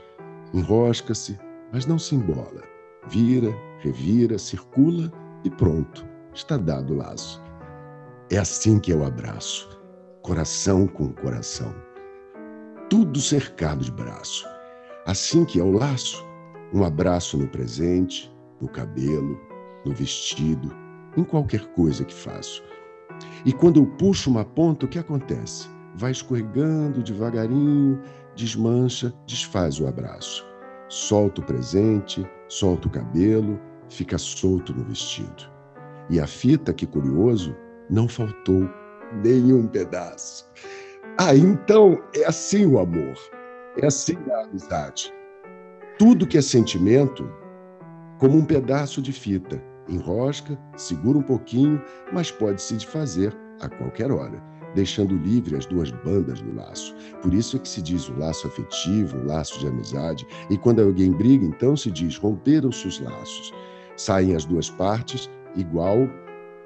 [0.53, 1.39] Enrosca-se,
[1.73, 2.63] mas não se embola.
[3.09, 5.13] Vira, revira, circula
[5.45, 7.41] e pronto, está dado o laço.
[8.31, 9.69] É assim que eu abraço,
[10.23, 11.73] coração com coração.
[12.91, 14.45] Tudo cercado de braço.
[15.07, 16.25] Assim que é o laço,
[16.75, 19.41] um abraço no presente, no cabelo,
[19.85, 20.75] no vestido,
[21.17, 22.63] em qualquer coisa que faço.
[23.45, 25.69] E quando eu puxo uma ponta, o que acontece?
[25.95, 28.01] Vai escorregando devagarinho,
[28.35, 30.47] desmancha, desfaz o abraço.
[30.89, 33.59] Solta o presente, solta o cabelo,
[33.89, 35.51] fica solto no vestido.
[36.11, 37.55] E a fita, que curioso,
[37.89, 38.69] não faltou
[39.23, 40.51] nenhum pedaço.
[41.19, 43.15] Ah, então é assim o amor,
[43.77, 45.13] é assim a amizade.
[45.99, 47.31] Tudo que é sentimento,
[48.19, 54.11] como um pedaço de fita, enrosca, segura um pouquinho, mas pode se desfazer a qualquer
[54.11, 54.43] hora,
[54.75, 56.95] deixando livre as duas bandas do laço.
[57.21, 60.81] Por isso é que se diz um laço afetivo, um laço de amizade, e quando
[60.81, 63.53] alguém briga, então se diz romperam-se os laços.
[63.97, 66.09] Saem as duas partes igual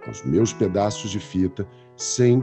[0.07, 2.43] aos meus pedaços de fita, sem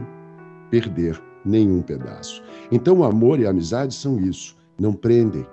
[0.70, 2.42] perder nenhum pedaço.
[2.70, 5.46] Então, o amor e a amizade são isso: não prendem,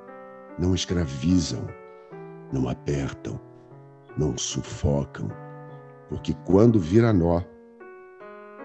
[0.58, 1.66] não escravizam,
[2.52, 3.40] não apertam,
[4.18, 5.30] não sufocam,
[6.10, 7.42] porque quando vira nó,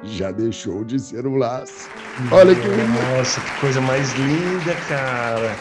[0.08, 1.88] já deixou de ser um laço.
[2.30, 3.16] Olha que lindo.
[3.16, 5.56] Nossa, que coisa mais linda, cara.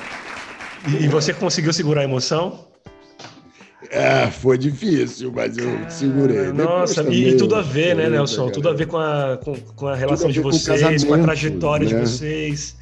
[0.87, 2.65] E, e você conseguiu segurar a emoção?
[3.89, 6.51] É, foi difícil, mas eu segurei.
[6.51, 8.49] Nossa, e, e, tudo a ver, né, Nelson?
[8.49, 11.19] Tudo a ver com a, com, com a relação a de vocês, com, com, a
[11.19, 11.93] trajetória né?
[11.93, 12.75] de vocês,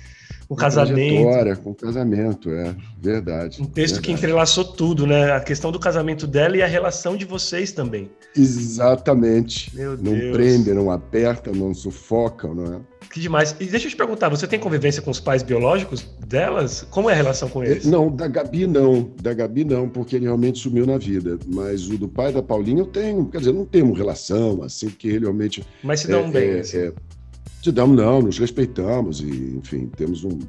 [0.49, 1.61] o casamento.
[1.63, 3.61] Com o casamento, é verdade.
[3.61, 4.01] Um texto verdade.
[4.01, 5.31] que entrelaçou tudo, né?
[5.31, 8.09] A questão do casamento dela e a relação de vocês também.
[8.35, 9.75] Exatamente.
[9.75, 10.35] Meu não Deus.
[10.35, 12.79] prende, não aperta, não sufoca, não é?
[13.11, 13.55] Que demais.
[13.59, 16.85] E deixa eu te perguntar, você tem convivência com os pais biológicos delas?
[16.89, 17.85] Como é a relação com eles?
[17.85, 19.11] Não, da Gabi não.
[19.21, 21.37] Da Gabi não, porque ele realmente sumiu na vida.
[21.45, 23.25] Mas o do pai da Paulinha eu tenho.
[23.27, 25.63] Quer dizer, não temos relação, assim, porque ele realmente.
[25.83, 26.49] Mas se dão é, bem.
[26.49, 26.77] É, assim.
[26.77, 26.93] é,
[27.71, 30.39] damos, não, nos respeitamos e, enfim, temos um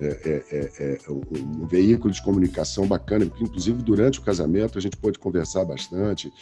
[0.00, 4.80] é, é, é, é um veículo de comunicação bacana, porque inclusive durante o casamento a
[4.80, 6.32] gente pôde conversar bastante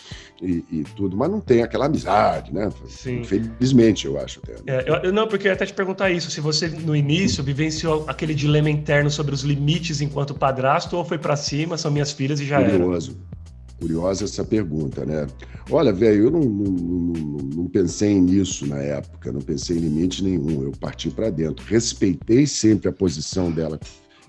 [0.41, 2.71] e, e tudo, mas não tem aquela amizade, né?
[2.87, 3.21] Sim.
[3.21, 4.53] Infelizmente, eu acho até.
[4.53, 4.61] Né?
[4.67, 8.05] É, eu, não, porque eu ia até te perguntar isso, se você no início vivenciou
[8.07, 12.39] aquele dilema interno sobre os limites enquanto padrasto ou foi para cima, são minhas filhas
[12.39, 13.11] e já Curioso.
[13.11, 13.38] era.
[13.79, 15.27] Curiosa essa pergunta, né?
[15.71, 20.25] Olha, velho, eu não, não, não, não, pensei nisso na época, não pensei em limite
[20.25, 20.65] nenhum.
[20.65, 21.65] Eu parti para dentro.
[21.65, 23.79] Respeitei sempre a posição dela,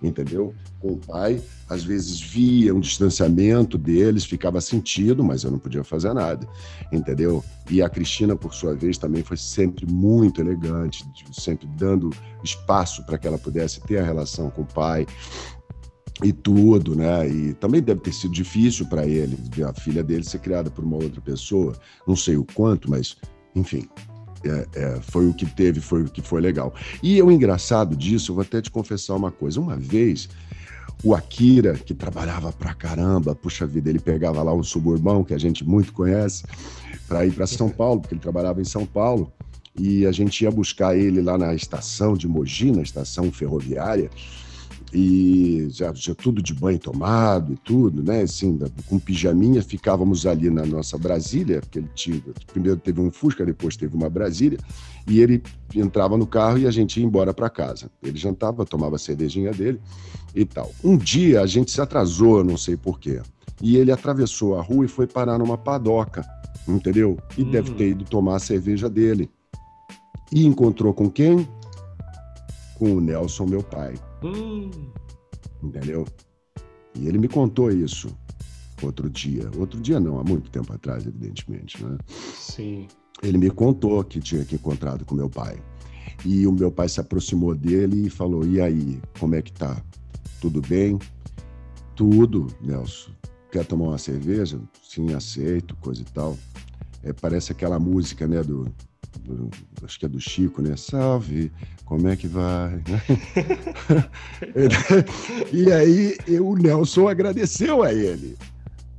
[0.03, 0.53] entendeu?
[0.79, 1.41] Com o pai.
[1.67, 6.47] Às vezes via um distanciamento deles, ficava sentido, mas eu não podia fazer nada,
[6.91, 7.43] entendeu?
[7.71, 12.11] E a Cristina, por sua vez, também foi sempre muito elegante, sempre dando
[12.43, 15.07] espaço para que ela pudesse ter a relação com o pai
[16.23, 17.27] e tudo, né?
[17.27, 20.83] E também deve ter sido difícil para ele ver a filha dele ser criada por
[20.83, 21.77] uma outra pessoa.
[22.07, 23.15] Não sei o quanto, mas
[23.55, 23.87] enfim,
[24.43, 26.73] é, é, foi o que teve, foi o que foi legal.
[27.01, 29.59] E o engraçado disso, eu vou até te confessar uma coisa.
[29.59, 30.29] Uma vez,
[31.03, 35.37] o Akira, que trabalhava pra caramba, puxa vida, ele pegava lá um suburbão que a
[35.37, 36.43] gente muito conhece,
[37.07, 39.31] para ir para São Paulo, porque ele trabalhava em São Paulo,
[39.77, 44.09] e a gente ia buscar ele lá na estação de Mogi, na estação ferroviária
[44.93, 48.21] e já, já tudo de banho tomado e tudo, né?
[48.21, 53.45] Assim, com pijaminha, ficávamos ali na nossa Brasília, porque ele tinha, primeiro teve um Fusca,
[53.45, 54.57] depois teve uma Brasília,
[55.07, 55.43] e ele
[55.75, 57.89] entrava no carro e a gente ia embora para casa.
[58.01, 59.79] Ele jantava, tomava a cervejinha dele
[60.33, 60.71] e tal.
[60.83, 63.21] Um dia a gente se atrasou, não sei porquê,
[63.61, 66.25] e ele atravessou a rua e foi parar numa padoca,
[66.67, 67.17] entendeu?
[67.37, 67.51] E hum.
[67.51, 69.29] deve ter ido tomar a cerveja dele.
[70.31, 71.47] E encontrou com quem?
[72.79, 73.93] Com o Nelson, meu pai.
[74.23, 74.71] Hum.
[75.61, 76.07] Entendeu?
[76.95, 78.17] E ele me contou isso
[78.81, 79.51] outro dia.
[79.57, 81.97] Outro dia não, há muito tempo atrás, evidentemente, né?
[82.07, 82.87] Sim.
[83.21, 85.61] Ele me contou que tinha que encontrado com meu pai.
[86.25, 89.81] E o meu pai se aproximou dele e falou: "E aí, como é que tá?
[90.41, 90.97] Tudo bem?"
[91.95, 93.11] Tudo, Nelson.
[93.51, 94.57] Quer tomar uma cerveja?
[94.81, 96.37] Sim, aceito, coisa e tal.
[97.03, 98.71] É, parece aquela música, né, do
[99.83, 100.75] acho que é do Chico, né?
[100.75, 101.51] Salve,
[101.85, 102.81] como é que vai?
[105.51, 108.37] e aí o Nelson agradeceu a ele.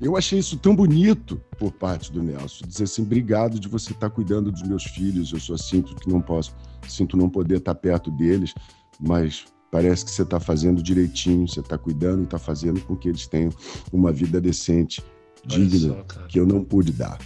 [0.01, 4.09] Eu achei isso tão bonito por parte do Nelson, dizer assim, obrigado de você estar
[4.09, 5.31] cuidando dos meus filhos.
[5.31, 6.57] Eu só sinto que não posso,
[6.89, 8.55] sinto não poder estar perto deles,
[8.99, 13.11] mas parece que você está fazendo direitinho, você está cuidando e está fazendo com que
[13.11, 13.53] eles tenham
[13.93, 15.05] uma vida decente,
[15.45, 17.19] digna, só, que eu não pude dar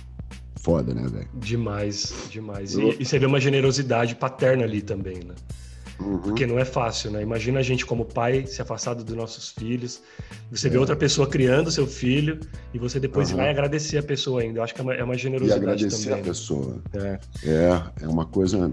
[0.64, 1.28] foda, né, velho?
[1.34, 2.74] Demais, demais.
[2.74, 5.34] E, e você vê uma generosidade paterna ali também, né?
[6.00, 6.18] Uhum.
[6.18, 7.22] Porque não é fácil, né?
[7.22, 10.02] Imagina a gente como pai se afastado dos nossos filhos,
[10.50, 10.70] você é.
[10.70, 12.38] vê outra pessoa criando seu filho
[12.72, 13.38] e você depois uhum.
[13.38, 14.58] vai agradecer a pessoa ainda.
[14.58, 16.20] Eu acho que é uma, é uma generosidade e agradecer também.
[16.20, 16.82] a pessoa.
[16.94, 17.18] É.
[17.44, 18.70] é, é uma coisa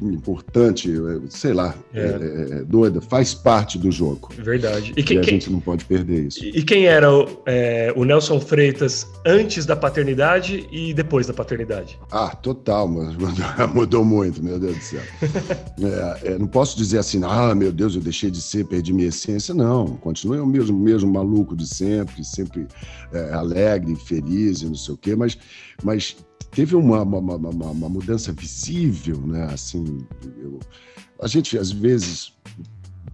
[0.00, 0.92] importante,
[1.28, 2.00] sei lá, é.
[2.00, 2.58] é.
[2.58, 4.30] é doida, faz parte do jogo.
[4.38, 4.92] Verdade.
[4.96, 6.44] E, que, e a quem, gente não pode perder isso.
[6.44, 11.98] E, quem era o, é, o Nelson Freitas antes da paternidade e depois da paternidade?
[12.10, 13.16] Ah, total, mas
[13.74, 15.02] mudou muito, meu Deus do céu.
[16.22, 19.54] é, não posso dizer assim, ah, meu Deus, eu deixei de ser, perdi minha essência.
[19.54, 22.66] Não, continuei o mesmo, mesmo maluco de sempre, sempre
[23.12, 25.38] é, alegre, feliz e não sei o quê, mas,
[25.82, 26.16] mas
[26.50, 29.44] teve uma, uma, uma, uma mudança visível, né?
[29.52, 30.04] Assim,
[30.38, 30.58] eu,
[31.20, 32.32] a gente às vezes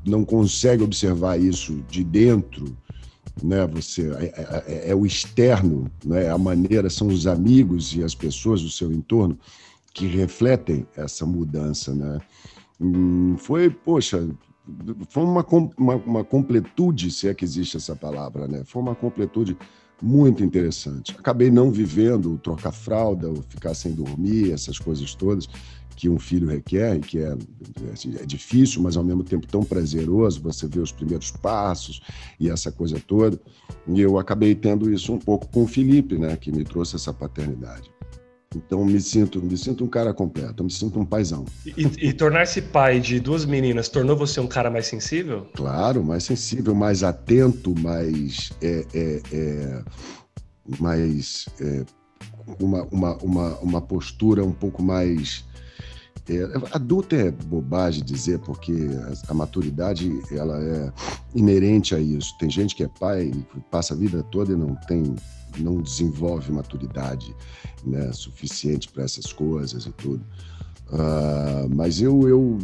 [0.05, 2.77] não consegue observar isso de dentro,
[3.43, 3.67] né?
[3.67, 6.31] Você é, é, é, é, o externo, né?
[6.31, 9.39] A maneira são os amigos e as pessoas do seu entorno
[9.93, 12.19] que refletem essa mudança, né?
[12.81, 14.29] Hum, foi, poxa,
[15.09, 15.47] foi uma,
[15.79, 18.63] uma, uma, completude, se é que existe essa palavra, né?
[18.65, 19.57] Foi uma completude
[20.03, 21.15] muito interessante.
[21.19, 25.49] Acabei não vivendo o trocar fralda, o ficar sem dormir, essas coisas todas
[25.97, 27.37] que um filho requer, que é,
[28.21, 32.03] é difícil, mas ao mesmo tempo tão prazeroso, você vê os primeiros passos
[32.39, 33.41] e essa coisa toda.
[33.89, 37.15] E eu acabei tendo isso um pouco com o Felipe, né, que me trouxe essa
[37.15, 37.91] paternidade.
[38.55, 41.45] Então me sinto, me sinto um cara completo, me sinto um paizão.
[41.67, 45.47] E, e tornar-se pai de duas meninas tornou você um cara mais sensível?
[45.55, 49.85] Claro, mais sensível, mais atento, mais é, é, é
[50.79, 51.85] mais é,
[52.61, 55.45] uma, uma, uma, uma postura um pouco mais
[56.29, 56.43] é,
[56.73, 60.93] adulto é bobagem dizer, porque a, a, maturidade ela é
[61.35, 62.37] inerente a isso.
[62.39, 65.15] Tem gente que é pai e passa a vida toda e não tem,
[65.63, 67.35] não desenvolve maturidade
[67.85, 70.25] né, suficiente para essas coisas e tudo.
[70.89, 72.59] Uh, mas eu, eu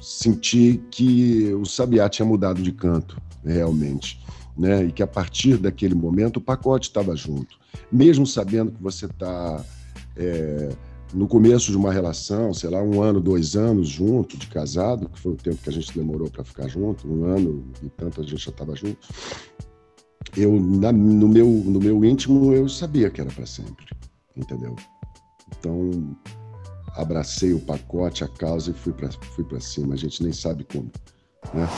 [0.00, 4.20] senti que o Sabiá tinha mudado de canto, realmente.
[4.56, 4.84] Né?
[4.84, 7.58] E que a partir daquele momento o pacote estava junto.
[7.90, 9.64] Mesmo sabendo que você está.
[10.16, 10.70] É,
[11.12, 15.18] no começo de uma relação, sei lá, um ano, dois anos junto, de casado, que
[15.18, 18.24] foi o tempo que a gente demorou para ficar junto, um ano e tanto a
[18.24, 19.08] gente já estava junto.
[20.36, 23.86] Eu, na, no, meu, no meu íntimo, eu sabia que era para sempre,
[24.36, 24.76] entendeu?
[25.58, 26.16] Então,
[26.94, 29.94] abracei o pacote, a causa e fui para fui cima.
[29.94, 30.90] A gente nem sabe como,
[31.52, 31.68] né?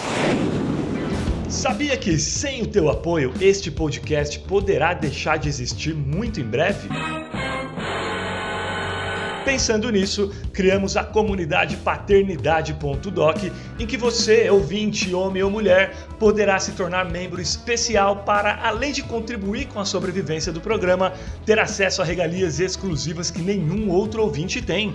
[1.49, 6.89] Sabia que sem o teu apoio, este podcast poderá deixar de existir muito em breve?
[9.45, 13.45] Pensando nisso, criamos a comunidade paternidade.doc,
[13.79, 19.03] em que você, ouvinte, homem ou mulher, poderá se tornar membro especial para, além de
[19.03, 21.13] contribuir com a sobrevivência do programa,
[21.45, 24.95] ter acesso a regalias exclusivas que nenhum outro ouvinte tem.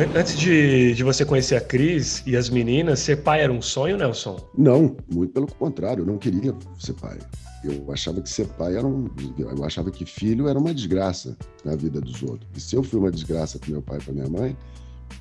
[0.00, 3.98] Antes de, de você conhecer a Cris e as meninas, ser pai era um sonho,
[3.98, 4.40] Nelson?
[4.56, 7.18] Não, muito pelo contrário, eu não queria ser pai.
[7.62, 9.10] Eu achava que ser pai era um.
[9.36, 12.48] Eu achava que filho era uma desgraça na vida dos outros.
[12.56, 14.56] E se eu fui uma desgraça para meu pai e para minha mãe,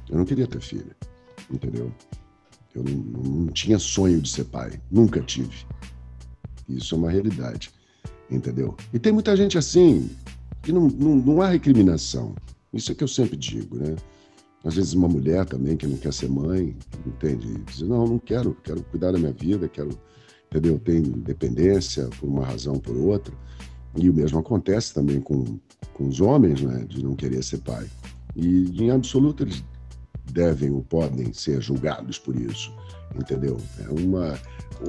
[0.10, 0.96] eu não queria ter filho.
[1.52, 1.92] Entendeu?
[2.74, 4.80] Eu não, não tinha sonho de ser pai.
[4.90, 5.66] Nunca tive.
[6.70, 7.70] Isso é uma realidade.
[8.32, 8.78] Entendeu?
[8.94, 10.10] E tem muita gente assim,
[10.64, 12.34] que não, não, não há recriminação.
[12.72, 13.98] Isso é que eu sempre digo, né?
[14.64, 16.76] Às vezes uma mulher também que não quer ser mãe,
[17.06, 17.62] entende?
[17.66, 19.98] Diz, não, não quero, quero cuidar da minha vida, quero,
[20.48, 20.78] entendeu?
[20.80, 23.34] Tem independência por uma razão ou por outra.
[23.96, 25.60] E o mesmo acontece também com,
[25.94, 27.88] com os homens, né, de não querer ser pai.
[28.36, 29.64] E, em absoluto, eles
[30.32, 32.72] devem ou podem ser julgados por isso,
[33.16, 33.58] entendeu?
[33.80, 34.40] É uma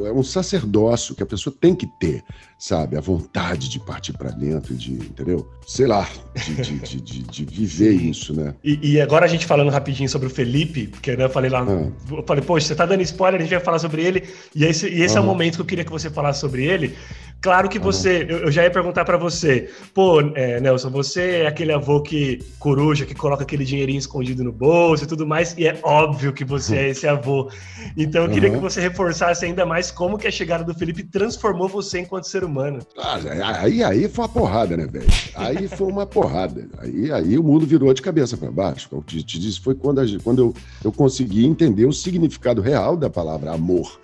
[0.04, 2.22] é um sacerdócio que a pessoa tem que ter,
[2.58, 2.96] sabe?
[2.96, 5.48] A vontade de partir para dentro, de, entendeu?
[5.66, 8.54] Sei lá, de, de, de, de viver isso, né?
[8.62, 11.62] E, e, agora a gente falando rapidinho sobre o Felipe, porque né, eu falei lá,
[11.62, 11.90] ah.
[12.10, 14.22] eu falei, poxa, você tá dando spoiler, a gente vai falar sobre ele,
[14.54, 15.20] e esse, e esse ah.
[15.20, 16.96] é o momento que eu queria que você falasse sobre ele,
[17.40, 21.46] Claro que você, eu, eu já ia perguntar para você, pô, é, Nelson, você é
[21.46, 25.66] aquele avô que coruja, que coloca aquele dinheirinho escondido no bolso e tudo mais, e
[25.66, 27.50] é óbvio que você é esse avô.
[27.96, 31.68] Então eu queria que você reforçasse ainda mais como que a chegada do Felipe transformou
[31.68, 32.80] você enquanto ser humano.
[32.98, 33.20] Ah,
[33.60, 35.06] aí, aí foi uma porrada, né, velho?
[35.36, 36.68] Aí foi uma porrada.
[36.78, 38.88] Aí, aí o mundo virou de cabeça para baixo.
[38.90, 42.96] Como te, te disse, foi quando, a, quando eu, eu consegui entender o significado real
[42.96, 44.00] da palavra amor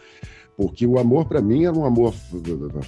[0.56, 2.14] porque o amor para mim era um amor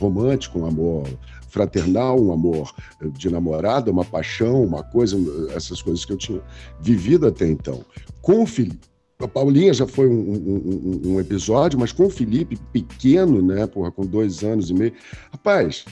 [0.01, 1.07] romântico, um amor
[1.49, 2.73] fraternal, um amor
[3.13, 5.17] de namorada, uma paixão, uma coisa,
[5.55, 6.41] essas coisas que eu tinha
[6.81, 7.85] vivido até então.
[8.23, 8.89] Com o Felipe,
[9.21, 13.91] a Paulinha já foi um, um, um, episódio, mas com o Felipe pequeno, né, porra,
[13.91, 14.93] com dois anos e meio,
[15.33, 15.85] rapaz,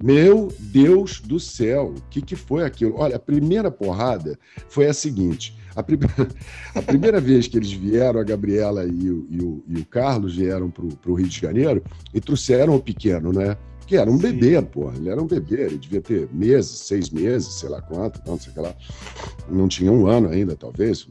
[0.00, 2.94] meu Deus do céu, o que, que foi aquilo?
[2.96, 4.38] Olha, a primeira porrada
[4.68, 5.98] foi a seguinte: a, prim...
[6.74, 10.36] a primeira vez que eles vieram, a Gabriela e o, e o, e o Carlos
[10.36, 11.82] vieram para o Rio de Janeiro
[12.14, 13.56] e trouxeram o pequeno, né?
[13.90, 14.34] Que era um Sim.
[14.34, 14.92] bebê, pô.
[14.92, 18.52] Ele era um bebê, ele devia ter meses, seis meses, sei lá quanto, não sei
[18.54, 18.72] lá.
[19.48, 21.08] Não tinha um ano ainda, talvez,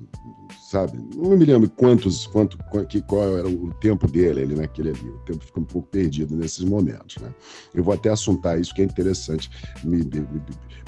[0.72, 0.98] sabe?
[1.14, 2.58] Não me lembro quantos, quanto,
[2.88, 5.10] que, qual era o tempo dele ali naquele ali.
[5.10, 7.30] O tempo fica um pouco perdido nesses momentos, né?
[7.74, 9.52] Eu vou até assuntar isso, que é interessante
[9.84, 10.42] me, me,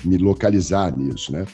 [0.05, 1.45] me localizar nisso, né?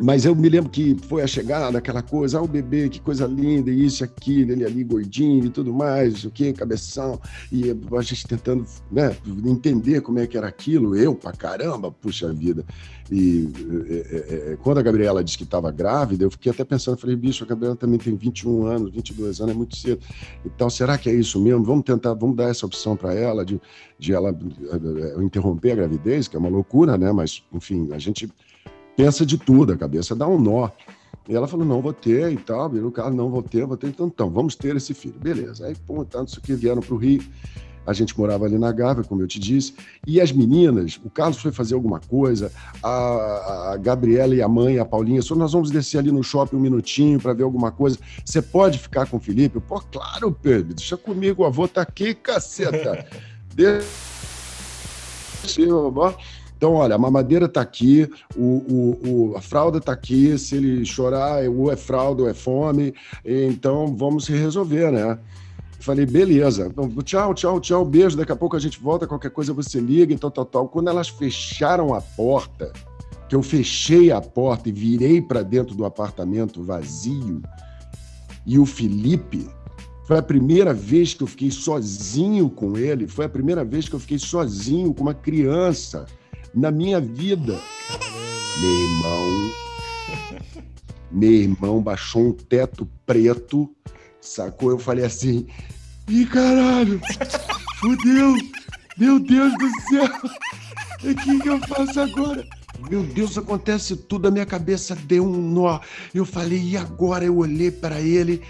[0.00, 3.26] Mas eu me lembro que foi a chegada, aquela coisa, ah, o bebê, que coisa
[3.26, 7.20] linda, isso, aquilo, ele ali gordinho e tudo mais, o que, cabeção,
[7.50, 12.32] e a gente tentando né, entender como é que era aquilo, eu pra caramba, puxa
[12.32, 12.64] vida.
[13.10, 13.48] E
[13.88, 17.42] é, é, quando a Gabriela disse que estava grávida, eu fiquei até pensando, falei, bicho,
[17.42, 20.00] a Gabriela também tem 21 anos, 22 anos, é muito cedo.
[20.44, 21.64] Então, será que é isso mesmo?
[21.64, 23.60] Vamos tentar, vamos dar essa opção para ela, de,
[23.98, 27.10] de ela uh, interromper a gravidez, que é uma loucura, né?
[27.10, 28.28] Mas, enfim, a gente
[28.98, 30.68] pensa de tudo, a cabeça dá um nó.
[31.28, 33.76] E ela falou, não, vou ter e tal, virou o cara, não, vou ter, vou
[33.76, 35.14] ter, então, então, vamos ter esse filho.
[35.20, 35.66] Beleza.
[35.66, 37.22] Aí, pô, tanto isso que vieram para o Rio,
[37.86, 39.72] a gente morava ali na Gávea, como eu te disse,
[40.04, 42.50] e as meninas, o Carlos foi fazer alguma coisa,
[42.82, 46.56] a, a Gabriela e a mãe, a Paulinha, só nós vamos descer ali no shopping
[46.56, 47.96] um minutinho para ver alguma coisa.
[48.24, 49.60] Você pode ficar com o Felipe?
[49.60, 53.06] Pô, claro, Pedro, deixa comigo, o avô tá aqui, caceta.
[53.54, 53.84] deixa
[55.62, 55.92] eu,
[56.58, 60.84] então, olha, a mamadeira está aqui, o, o, o, a fralda está aqui, se ele
[60.84, 62.92] chorar, ou é fralda ou é fome,
[63.24, 65.16] então vamos se resolver, né?
[65.78, 69.52] Falei, beleza, então, tchau, tchau, tchau, beijo, daqui a pouco a gente volta, qualquer coisa
[69.52, 70.68] você liga e tal, tal, tal.
[70.68, 72.72] Quando elas fecharam a porta,
[73.28, 77.40] que eu fechei a porta e virei para dentro do apartamento vazio,
[78.44, 79.48] e o Felipe,
[80.08, 83.94] foi a primeira vez que eu fiquei sozinho com ele, foi a primeira vez que
[83.94, 86.04] eu fiquei sozinho com uma criança
[86.58, 87.56] na minha vida.
[88.60, 89.52] Meu irmão,
[91.12, 93.70] meu irmão baixou um teto preto,
[94.20, 94.70] sacou?
[94.70, 95.46] Eu falei assim,
[96.08, 97.00] ih, caralho,
[97.78, 98.34] fudeu,
[98.96, 100.10] meu Deus do céu,
[101.04, 102.44] o que, que eu faço agora?
[102.90, 105.80] Meu Deus, acontece tudo, a minha cabeça deu um nó.
[106.14, 107.24] Eu falei, e agora?
[107.24, 108.42] Eu olhei para ele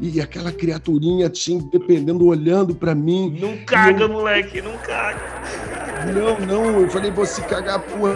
[0.00, 3.36] e aquela criaturinha tinha, dependendo, olhando para mim.
[3.38, 4.08] Não caga, eu...
[4.08, 5.73] moleque, não caga.
[6.12, 8.14] Não, não, eu falei, vou se cagar, porra,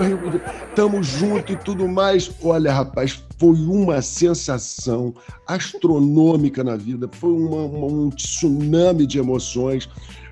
[0.74, 2.30] tamo junto e tudo mais.
[2.42, 5.14] Olha, rapaz, foi uma sensação
[5.46, 9.88] astronômica na vida, foi uma, uma, um tsunami de emoções.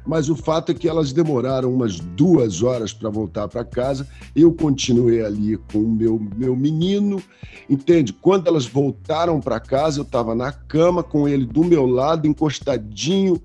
[0.06, 4.06] Mas o fato é que elas demoraram umas duas horas para voltar para casa.
[4.36, 7.20] Eu continuei ali com o meu, meu menino,
[7.68, 8.12] entende?
[8.12, 13.42] Quando elas voltaram para casa, eu estava na cama com ele do meu lado, encostadinho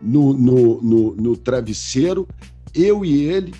[0.00, 2.28] no, no, no, no travesseiro
[2.74, 3.54] eu e ele,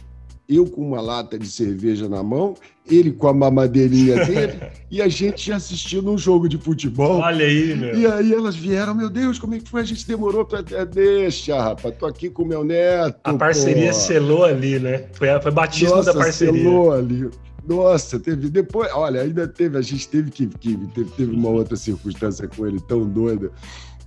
[0.49, 2.55] eu com uma lata de cerveja na mão,
[2.87, 4.61] ele com a mamadeirinha dele,
[4.91, 7.21] e a gente assistindo um jogo de futebol.
[7.21, 7.99] Olha aí, meu.
[7.99, 9.81] E aí elas vieram, meu Deus, como é que foi?
[9.81, 13.19] A gente demorou para Deixa, rapaz, tô aqui com meu neto.
[13.25, 13.95] A parceria pô.
[13.95, 15.07] selou ali, né?
[15.13, 16.63] Foi, foi batismo Nossa, da parceria.
[16.63, 17.31] selou ali.
[17.67, 21.77] Nossa, teve depois, olha, ainda teve, a gente teve que, que teve, teve uma outra
[21.77, 23.51] circunstância com ele tão doida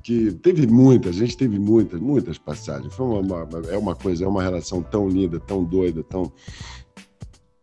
[0.08, 2.94] que teve muitas, a gente teve muitas, muitas passagens.
[2.94, 6.32] Foi uma, uma, é uma coisa, é uma relação tão linda, tão doida, tão.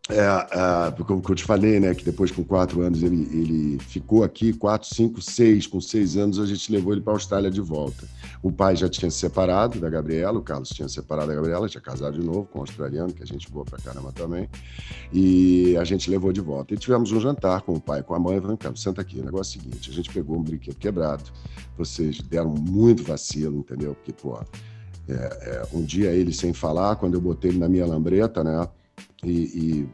[0.07, 4.23] É, é, como eu te falei, né, que depois com quatro anos ele, ele ficou
[4.23, 7.59] aqui, quatro, cinco, seis, com seis anos a gente levou ele para a Austrália de
[7.59, 8.07] volta.
[8.43, 11.67] O pai já tinha se separado da Gabriela, o Carlos tinha se separado da Gabriela,
[11.67, 14.47] tinha casado de novo com um australiano, que a gente voa pra caramba também.
[15.11, 16.75] E a gente levou de volta.
[16.75, 19.57] E tivemos um jantar com o pai, com a mãe, falando, senta aqui, o negócio
[19.57, 21.23] é o seguinte, a gente pegou um brinquedo quebrado,
[21.75, 23.95] vocês deram muito vacilo, entendeu?
[23.95, 24.39] Porque, pô,
[25.07, 28.67] é, é, um dia ele sem falar, quando eu botei ele na minha lambreta, né?
[29.23, 29.89] E, e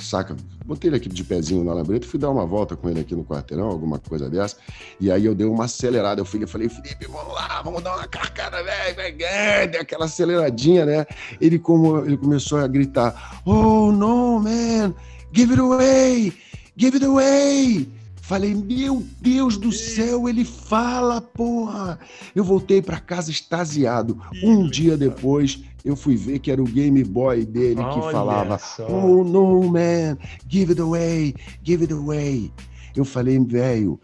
[0.00, 0.36] saca?
[0.64, 3.14] Botei ele aqui de pezinho na lambreta e fui dar uma volta com ele aqui
[3.14, 4.56] no quarteirão, alguma coisa dessa.
[5.00, 6.20] E aí eu dei uma acelerada.
[6.20, 10.04] Eu fui, eu falei, Felipe, vamos lá, vamos dar uma carcada, velho, velho, dei aquela
[10.04, 11.06] aceleradinha, né?
[11.40, 14.94] Ele, como, ele começou a gritar: Oh, no, man,
[15.32, 16.32] give it away,
[16.76, 17.98] give it away.
[18.28, 21.98] Falei, meu Deus do céu, ele fala, porra!
[22.36, 24.20] Eu voltei para casa extasiado.
[24.44, 28.58] Um dia depois, eu fui ver que era o Game Boy dele que Olha falava:
[28.58, 28.86] só.
[28.86, 31.34] Oh, no, man, give it away,
[31.64, 32.52] give it away.
[32.94, 33.98] Eu falei, velho,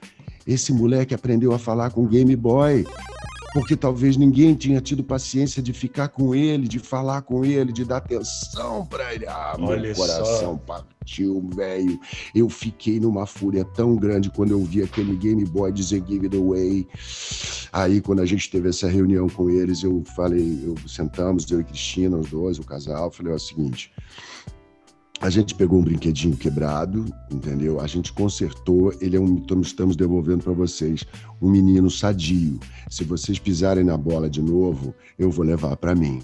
[0.47, 2.87] esse moleque aprendeu a falar com o Game Boy
[3.55, 7.85] porque talvez ninguém tinha tido paciência de ficar com ele, de falar com ele, de
[7.85, 9.29] dar atenção para ele.
[9.29, 10.55] Ah, Olha meu coração só.
[10.67, 12.01] partiu, velho.
[12.35, 16.37] Eu fiquei numa fúria tão grande quando eu vi aquele Game Boy dizer Give It
[16.37, 16.89] Away.
[17.73, 21.65] Aí, quando a gente teve essa reunião com eles, eu falei, eu sentamos, eu e
[21.65, 23.93] Cristina, os dois, o casal, falei é o seguinte
[25.25, 27.81] a gente pegou um brinquedinho quebrado, entendeu?
[27.81, 31.03] A gente consertou, ele é um, estamos devolvendo para vocês
[31.41, 32.61] um menino sadio.
[32.91, 36.23] Se vocês pisarem na bola de novo, eu vou levar para mim.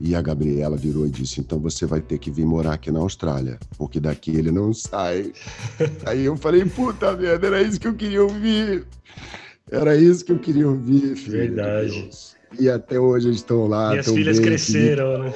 [0.00, 3.00] E a Gabriela virou e disse: Então você vai ter que vir morar aqui na
[3.00, 5.34] Austrália, porque daqui ele não sai.
[6.08, 8.86] Aí eu falei: Puta merda, era isso que eu queria ouvir.
[9.70, 11.36] Era isso que eu queria ouvir, filho.
[11.36, 12.10] Verdade.
[12.58, 13.90] E até hoje eles estão lá.
[13.90, 15.32] Minhas filhas bem, cresceram, né?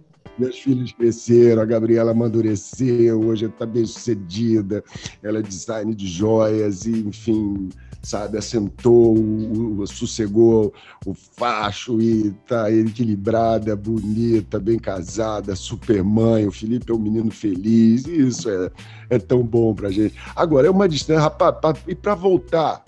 [0.38, 4.84] Meus filhos cresceram, a Gabriela amadureceu, hoje está bem sucedida,
[5.22, 7.70] ela é design de joias, e, enfim,
[8.02, 10.72] sabe, assentou, o, o, sossegou
[11.04, 16.46] o facho e tá equilibrada, bonita, bem casada, super mãe.
[16.46, 18.70] O Felipe é um menino feliz, isso é,
[19.10, 20.14] é tão bom pra gente.
[20.36, 22.84] Agora, é uma distância, rapaz, pra, e para voltar?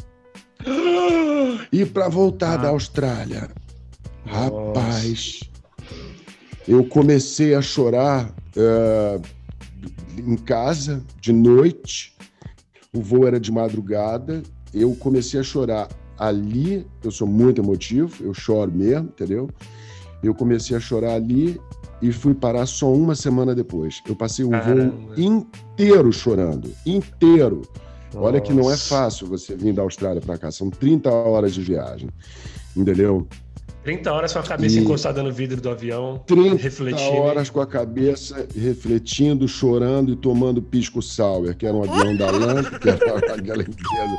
[1.72, 2.56] E para voltar ah.
[2.58, 3.50] da Austrália?
[4.24, 4.38] Nossa.
[4.38, 5.49] Rapaz
[6.70, 9.20] eu comecei a chorar uh,
[10.16, 12.14] em casa, de noite,
[12.94, 14.40] o voo era de madrugada,
[14.72, 19.50] eu comecei a chorar ali, eu sou muito emotivo, eu choro mesmo, entendeu?
[20.22, 21.60] Eu comecei a chorar ali
[22.00, 24.00] e fui parar só uma semana depois.
[24.06, 27.62] Eu passei o voo inteiro chorando, inteiro.
[28.14, 28.26] Nossa.
[28.26, 31.62] Olha que não é fácil você vir da Austrália para cá, são 30 horas de
[31.62, 32.08] viagem,
[32.76, 33.26] entendeu?
[33.82, 37.12] 30 horas com a cabeça e encostada no vidro do avião, 30 refletindo.
[37.12, 42.30] horas com a cabeça refletindo, chorando e tomando pisco sour, que era um avião da
[42.30, 44.18] LAN, que era aquela empresa,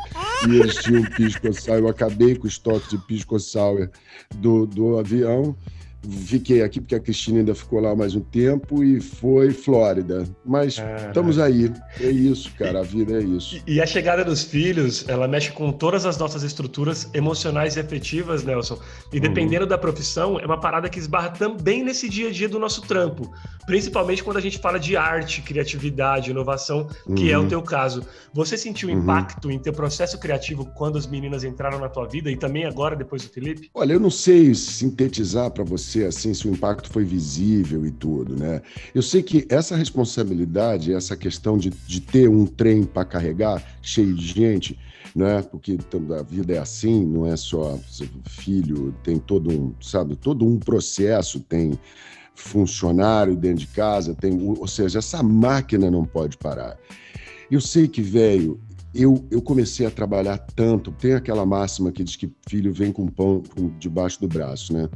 [0.50, 1.78] e eles tinham pisco sour.
[1.78, 3.90] Eu acabei com o estoque de pisco sour
[4.36, 5.56] do, do avião
[6.10, 10.26] Fiquei aqui porque a Cristina ainda ficou lá mais um tempo e foi Flórida.
[10.44, 11.72] Mas estamos aí.
[11.99, 12.80] É isso, cara.
[12.80, 13.61] A vida é isso.
[13.68, 18.44] E, a chegada dos filhos, ela mexe com todas as nossas estruturas emocionais e afetivas,
[18.44, 18.80] Nelson.
[19.14, 19.22] E uhum.
[19.22, 19.69] dependendo uhum.
[19.69, 23.32] da profissão, é uma parada que esbarra também nesse dia a dia do nosso trampo.
[23.68, 27.30] Principalmente quando a gente fala de arte, criatividade, inovação, que uhum.
[27.30, 27.48] é o uhum.
[27.48, 28.03] teu caso.
[28.34, 28.99] Você sentiu uhum.
[28.99, 32.95] impacto em teu processo criativo quando as meninas entraram na tua vida e também agora,
[32.95, 33.69] depois do Felipe?
[33.73, 37.92] Olha, eu não sei sintetizar para você ser assim, se o impacto foi visível e
[37.92, 38.62] tudo, né?
[38.96, 44.16] Eu sei que essa responsabilidade, essa questão de, de ter um trem para carregar cheio
[44.16, 44.80] de gente,
[45.16, 45.42] né?
[45.42, 45.78] Porque
[46.18, 47.78] a vida é assim, não é só
[48.30, 51.78] filho, tem todo um, sabe, todo um processo, tem
[52.34, 56.78] funcionário dentro de casa, tem, ou seja, essa máquina não pode parar.
[57.50, 58.60] Eu sei que, velho,
[58.94, 60.92] eu, eu comecei a trabalhar tanto.
[60.92, 63.44] Tem aquela máxima que diz que filho vem com pão
[63.78, 64.90] debaixo do braço, né?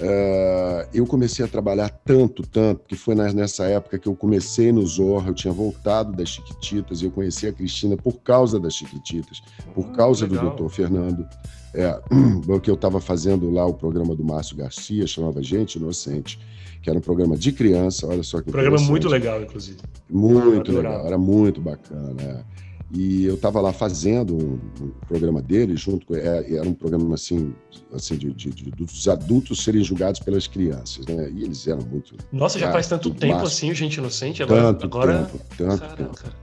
[0.00, 4.86] Uh, eu comecei a trabalhar tanto, tanto, que foi nessa época que eu comecei no
[4.86, 9.42] Zorra, eu tinha voltado das Chiquititas, e eu conheci a Cristina por causa das Chiquititas,
[9.74, 11.26] por ah, causa do doutor Fernando,
[11.74, 12.00] é,
[12.62, 16.38] que eu estava fazendo lá o programa do Márcio Garcia, chamava Gente Inocente,
[16.80, 19.78] que era um programa de criança, olha só que Programa muito legal, inclusive.
[20.08, 22.67] Muito legal, era muito bacana, é.
[22.90, 26.14] E eu estava lá fazendo um, um, programa dele, junto com.
[26.14, 27.54] É, era um programa assim,
[27.92, 31.30] assim de, de, de, dos adultos serem julgados pelas crianças, né?
[31.30, 32.16] E eles eram muito.
[32.32, 34.42] Nossa, já faz tanto tempo assim, gente inocente.
[34.42, 35.24] Agora, tanto agora...
[35.24, 35.96] tempo, tanto Caraca.
[35.96, 36.36] tempo.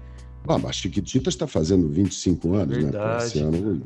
[0.47, 3.21] Ah, mas Chiquitita está fazendo 25 anos, né, Verdade.
[3.21, 3.25] né?
[3.25, 3.81] Esse ano.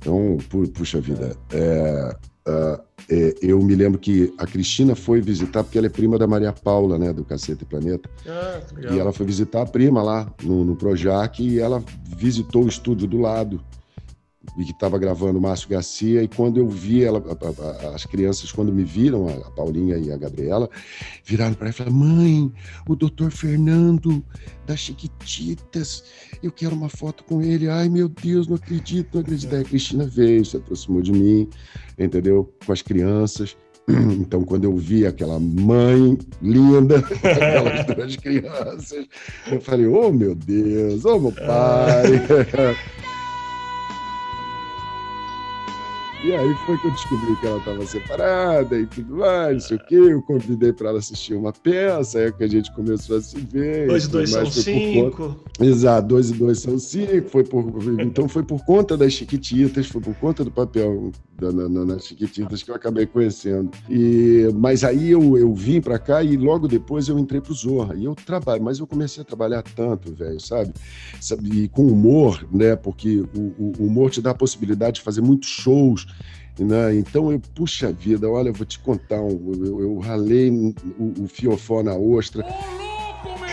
[0.00, 0.38] Então,
[0.74, 1.36] puxa vida.
[1.52, 2.16] É,
[2.46, 6.26] Uh, é, eu me lembro que a Cristina foi visitar, porque ela é prima da
[6.26, 8.08] Maria Paula, né, do Cacete Planeta.
[8.26, 8.60] Ah,
[8.92, 11.82] e ela foi visitar a prima lá no, no Projac e ela
[12.16, 13.60] visitou o estúdio do lado.
[14.56, 18.52] E que estava gravando Márcio Garcia, e quando eu vi ela, a, a, as crianças,
[18.52, 20.68] quando me viram, a, Paulinha e a Gabriela,
[21.24, 22.52] viraram para ela e falaram: Mãe,
[22.88, 24.24] o doutor Fernando
[24.66, 26.04] das Chiquititas,
[26.42, 27.68] eu quero uma foto com ele.
[27.68, 29.54] Ai, meu Deus, não acredito, não acredito.
[29.54, 31.48] Aí a Cristina veio, se aproximou de mim,
[31.98, 32.52] entendeu?
[32.64, 33.56] Com as crianças.
[34.18, 39.06] Então, quando eu vi aquela mãe linda, aquelas duas crianças,
[39.50, 42.20] eu falei: Oh, meu Deus, oh, meu pai.
[46.26, 49.76] E aí foi que eu descobri que ela estava separada e tudo mais, não sei
[49.76, 49.94] o quê.
[49.94, 53.38] Eu convidei para ela assistir uma peça, aí é que a gente começou a se
[53.38, 53.86] ver.
[53.86, 55.36] Dois e dois são cinco.
[55.60, 57.28] Exato, dois e dois são cinco.
[57.28, 57.64] Foi por...
[58.00, 62.60] Então foi por conta das Chiquititas, foi por conta do papel da, na, nas Chiquititas
[62.60, 63.70] que eu acabei conhecendo.
[63.88, 64.50] E...
[64.52, 67.94] Mas aí eu, eu vim para cá e logo depois eu entrei pro Zorra.
[67.94, 70.72] E eu trabalho, mas eu comecei a trabalhar tanto, velho, sabe?
[71.20, 71.48] sabe?
[71.56, 72.74] E com humor, né?
[72.74, 76.15] Porque o, o humor te dá a possibilidade de fazer muitos shows
[76.58, 76.94] né?
[76.94, 81.82] Então, eu, puxa vida, olha, eu vou te contar, eu, eu, ralei o, o fiofó
[81.82, 82.44] na ostra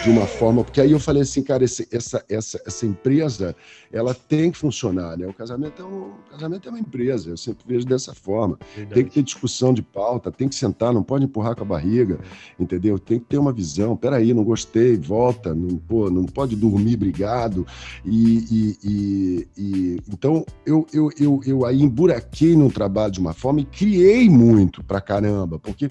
[0.03, 3.55] de uma forma, porque aí eu falei assim, cara, esse, essa, essa, essa empresa,
[3.89, 5.25] ela tem que funcionar, né?
[5.25, 8.59] O casamento é, um, casamento é uma empresa, eu sempre vejo dessa forma.
[8.75, 8.95] Verdade.
[8.95, 12.19] Tem que ter discussão de pauta, tem que sentar, não pode empurrar com a barriga,
[12.59, 12.99] entendeu?
[12.99, 17.65] Tem que ter uma visão, peraí, não gostei, volta, não, pô, não pode dormir brigado,
[18.03, 23.33] e, e, e, e então eu, eu, eu, eu aí emburaquei no trabalho de uma
[23.33, 25.87] forma e criei muito pra caramba, porque,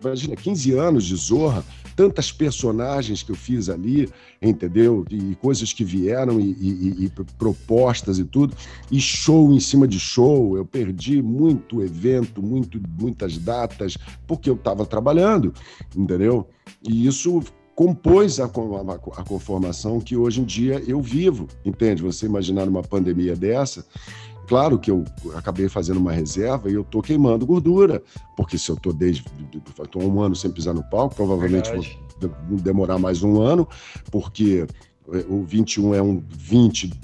[0.00, 1.64] imagina, 15 anos de Zorra,
[1.96, 4.08] tantas personagens que eu fiz ali,
[4.40, 5.04] entendeu?
[5.10, 8.54] E coisas que vieram e, e, e, propostas e tudo,
[8.90, 10.56] e show em cima de show.
[10.56, 15.52] Eu perdi muito evento, muito, muitas datas, porque eu estava trabalhando,
[15.94, 16.48] entendeu?
[16.82, 17.42] E isso
[17.74, 22.02] compôs a, a, a, conformação que hoje em dia eu vivo, entende?
[22.02, 23.84] Você imaginar uma pandemia dessa,
[24.46, 28.02] Claro que eu acabei fazendo uma reserva e eu tô queimando gordura,
[28.36, 29.24] porque se eu tô desde
[29.90, 31.84] tô um ano sem pisar no palco, provavelmente vou
[32.62, 33.68] demorar mais um ano,
[34.10, 34.66] porque
[35.12, 36.96] é, o 21 é um 20.0.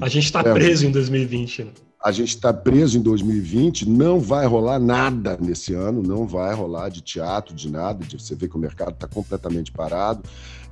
[0.00, 1.70] A gente está preso em 2020, né?
[2.02, 6.88] a gente está preso em 2020, não vai rolar nada nesse ano, não vai rolar
[6.88, 8.04] de teatro, de nada.
[8.04, 10.22] De, você vê que o mercado está completamente parado.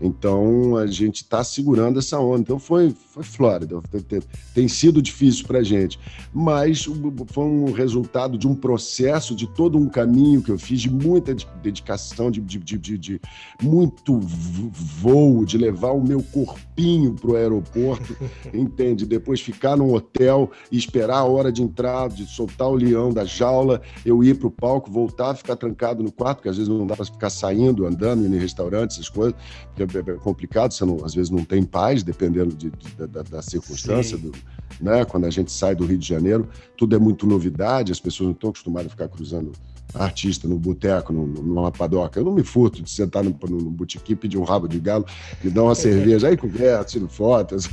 [0.00, 2.40] Então a gente está segurando essa onda.
[2.40, 3.80] Então foi, foi Flórida.
[4.08, 4.22] Tem,
[4.54, 5.98] tem sido difícil para a gente,
[6.32, 10.90] mas foi um resultado de um processo, de todo um caminho que eu fiz, de
[10.90, 13.20] muita dedicação, de, de, de, de
[13.62, 18.16] muito voo, de levar o meu corpinho para o aeroporto,
[18.54, 19.04] entende?
[19.04, 23.24] Depois ficar num hotel e esperar a hora de entrar, de soltar o leão da
[23.24, 26.86] jaula, eu ir para o palco, voltar, ficar trancado no quarto, porque às vezes não
[26.86, 29.34] dá para ficar saindo, andando, indo em restaurantes, essas coisas,
[29.68, 33.22] porque é, é complicado, você não, às vezes não tem paz, dependendo de, de, da,
[33.22, 34.32] da, circunstância, do,
[34.80, 35.04] né?
[35.04, 38.34] quando a gente sai do Rio de Janeiro, tudo é muito novidade, as pessoas não
[38.34, 39.52] estão acostumadas a ficar cruzando
[39.94, 42.20] artista no boteco, numa padoca.
[42.20, 45.06] Eu não me furto de sentar no, no, no botequim, pedir um rabo de galo,
[45.42, 47.68] me dar uma cerveja, aí conversa, tiro fotos,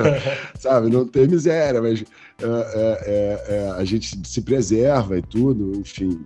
[0.58, 0.90] sabe?
[0.90, 2.04] Não tem miséria, mas
[2.40, 6.20] é, é, é, a gente se preserva e tudo, enfim.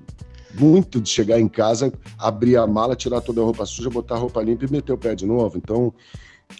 [0.58, 4.18] Muito de chegar em casa, abrir a mala, tirar toda a roupa suja, botar a
[4.18, 5.56] roupa limpa e meter o pé de novo.
[5.56, 5.92] Então,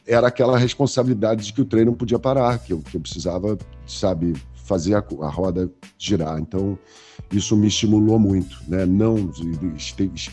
[0.07, 3.59] era aquela responsabilidade de que o trem não podia parar, que eu, que eu precisava,
[3.87, 6.39] sabe, fazer a, a roda girar.
[6.39, 6.79] Então,
[7.33, 8.87] isso me estimulou muito, né?
[8.87, 9.31] não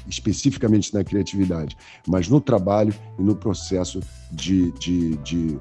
[0.08, 1.76] especificamente na criatividade,
[2.08, 4.00] mas no trabalho e no processo
[4.32, 5.60] de, de, de,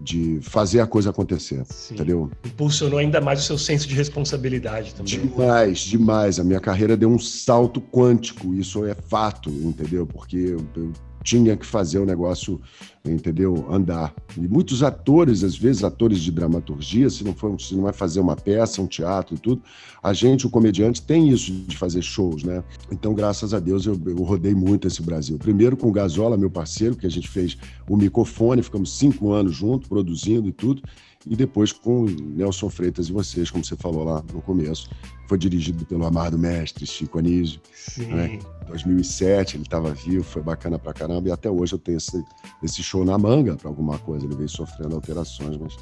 [0.00, 1.94] de fazer a coisa acontecer, Sim.
[1.94, 2.30] entendeu?
[2.44, 5.20] Impulsionou ainda mais o seu senso de responsabilidade também.
[5.20, 6.38] Demais, demais.
[6.38, 10.06] A minha carreira deu um salto quântico, isso é fato, entendeu?
[10.06, 10.92] Porque eu, eu
[11.26, 12.60] tinha que fazer o negócio,
[13.04, 13.66] entendeu?
[13.68, 14.14] Andar.
[14.36, 18.20] E muitos atores, às vezes atores de dramaturgia, se não for, se não vai fazer
[18.20, 19.60] uma peça, um teatro e tudo,
[20.00, 22.62] a gente, o comediante, tem isso de fazer shows, né?
[22.92, 25.36] Então, graças a Deus, eu, eu rodei muito esse Brasil.
[25.36, 27.58] Primeiro com o Gazola, meu parceiro, que a gente fez
[27.88, 30.80] o microfone, ficamos cinco anos juntos, produzindo e tudo
[31.26, 34.88] e depois com Nelson Freitas e vocês, como você falou lá no começo.
[35.28, 37.60] Foi dirigido pelo amado mestre Chico Anísio.
[37.74, 38.06] Sim.
[38.06, 38.38] Né?
[38.68, 42.24] 2007 ele estava vivo, foi bacana pra caramba, e até hoje eu tenho esse,
[42.62, 44.24] esse show na manga para alguma coisa.
[44.24, 45.76] Ele veio sofrendo alterações, mas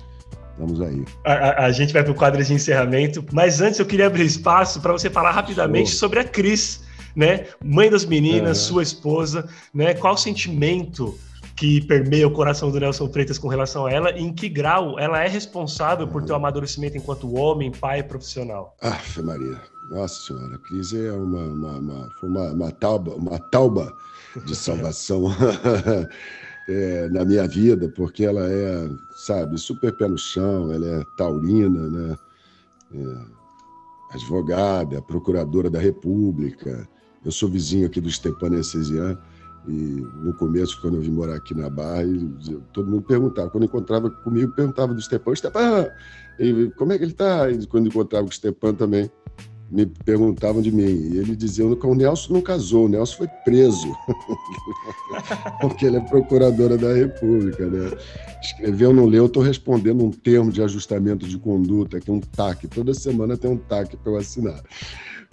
[0.58, 1.04] Vamos aí.
[1.24, 4.80] A, a, gente vai para o quadro de encerramento, mas antes eu queria abrir espaço
[4.80, 5.98] para você falar rapidamente Show.
[5.98, 6.84] sobre a Cris,
[7.14, 7.46] né?
[7.62, 8.74] Mãe das meninas, uhum.
[8.74, 9.94] sua esposa, né?
[9.94, 11.18] Qual o sentimento
[11.56, 15.22] que permeia o coração do Nelson Freitas com relação a ela em que grau ela
[15.22, 18.76] é responsável por teu amadurecimento enquanto homem, pai profissional?
[18.82, 19.60] Ah, Maria,
[19.90, 23.92] nossa senhora, a crise é uma, uma, uma, foi uma, uma, tauba, uma tauba
[24.44, 25.26] de salvação.
[26.68, 31.88] é, na minha vida, porque ela é, sabe, super pé no chão, ela é taurina,
[31.88, 32.16] né?
[32.94, 36.88] É, advogada, procuradora da República.
[37.24, 39.18] Eu sou vizinho aqui do Stepan Essesian
[39.66, 42.02] e no começo, quando eu vim morar aqui na Barra,
[42.72, 43.48] todo mundo perguntava.
[43.50, 45.88] Quando encontrava comigo, perguntava do Stepan, Stepan,
[46.76, 47.46] como é que ele está?
[47.68, 49.10] Quando encontrava com o Stepan também,
[49.70, 50.82] me perguntavam de mim.
[50.84, 53.88] E ele dizia que o Nelson não casou, o Nelson foi preso.
[55.60, 57.90] Porque ele é procuradora da República, né?
[58.42, 62.20] Escreveu, não leu, eu estou respondendo um termo de ajustamento de conduta, que é um
[62.20, 62.68] TAC.
[62.68, 64.62] Toda semana tem um TAC para eu assinar.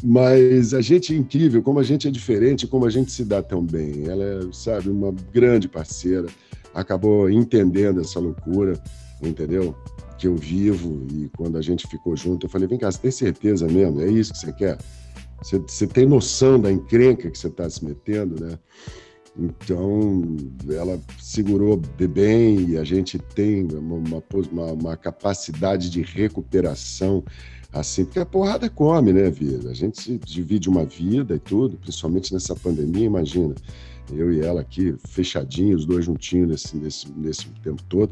[0.03, 3.41] Mas a gente é incrível, como a gente é diferente, como a gente se dá
[3.41, 4.05] tão bem.
[4.07, 6.27] Ela é, sabe, uma grande parceira,
[6.73, 8.81] acabou entendendo essa loucura,
[9.21, 9.75] entendeu?
[10.17, 13.11] Que eu vivo e quando a gente ficou junto, eu falei: vem cá, você tem
[13.11, 14.01] certeza mesmo?
[14.01, 14.77] É isso que você quer?
[15.41, 18.57] Você, você tem noção da encrenca que você está se metendo, né?
[19.37, 20.37] Então,
[20.69, 27.23] ela segurou bem e a gente tem uma, uma, uma capacidade de recuperação
[27.73, 29.69] assim, porque a porrada come, né, vida?
[29.69, 33.55] A gente se divide uma vida e tudo, principalmente nessa pandemia, imagina.
[34.11, 38.11] Eu e ela aqui, fechadinhos, os dois juntinhos nesse, nesse, nesse tempo todo.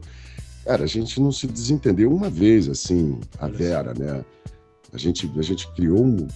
[0.64, 4.24] Cara, a gente não se desentendeu uma vez, assim, a Vera, né?
[4.94, 6.28] A gente, a gente criou um.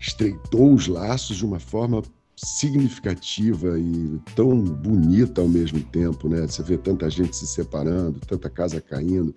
[0.00, 2.02] estreitou os laços de uma forma
[2.36, 6.46] significativa e tão bonita ao mesmo tempo, né?
[6.46, 9.34] Você vê tanta gente se separando, tanta casa caindo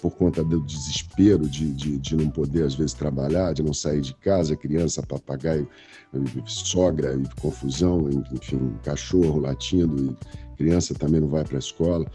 [0.00, 4.00] por conta do desespero de, de, de não poder, às vezes, trabalhar, de não sair
[4.00, 5.68] de casa, criança, papagaio,
[6.46, 10.16] sogra, e confusão, enfim, cachorro latindo,
[10.54, 12.06] e criança também não vai para a escola.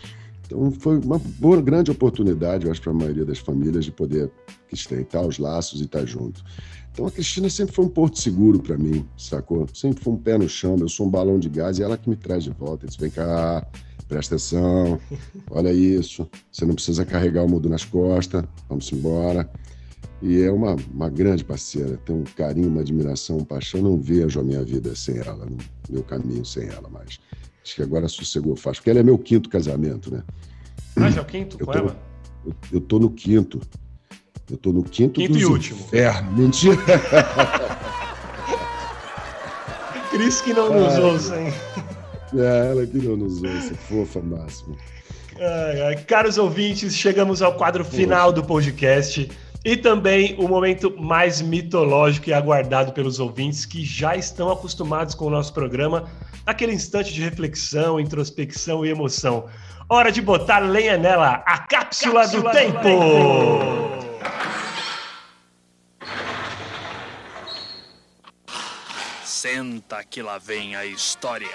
[0.45, 4.31] Então, foi uma boa, grande oportunidade, eu acho, para a maioria das famílias de poder
[4.71, 6.43] estreitar os laços e estar junto.
[6.93, 9.67] Então a Cristina sempre foi um porto seguro para mim, sacou?
[9.73, 12.07] Sempre foi um pé no chão, eu sou um balão de gás e ela que
[12.07, 12.85] me traz de volta.
[12.85, 13.65] Diz, vem cá,
[14.07, 14.99] presta atenção,
[15.49, 19.49] olha isso, você não precisa carregar o mundo nas costas, vamos embora.
[20.21, 23.81] E é uma, uma grande parceira, tem um carinho, uma admiração, uma paixão.
[23.81, 25.45] Não vejo a minha vida sem ela,
[25.89, 27.19] meu caminho sem ela mais.
[27.61, 30.23] Acho que agora sossegou fácil, porque ela é meu quinto casamento, né?
[30.95, 31.99] Ah, já é o quinto eu com tô, ela?
[32.45, 33.59] Eu, eu tô no quinto.
[34.53, 35.79] Eu tô no quinto, quinto e último.
[35.79, 36.31] Inferno.
[36.33, 36.77] Mentira.
[40.11, 41.51] Cris que não nos ouça, hein?
[42.35, 43.73] É, ela que não nos ouça.
[43.89, 44.77] Fofa máximo.
[45.39, 45.95] Ai, ai.
[46.03, 49.27] Caros ouvintes, chegamos ao quadro final do podcast
[49.65, 55.25] e também o momento mais mitológico e aguardado pelos ouvintes que já estão acostumados com
[55.25, 56.03] o nosso programa,
[56.45, 59.45] aquele instante de reflexão, introspecção e emoção.
[59.89, 62.81] Hora de botar lenha nela, a cápsula, cápsula do, do tempo.
[62.83, 63.92] tempo.
[69.43, 71.49] Senta que lá vem a história.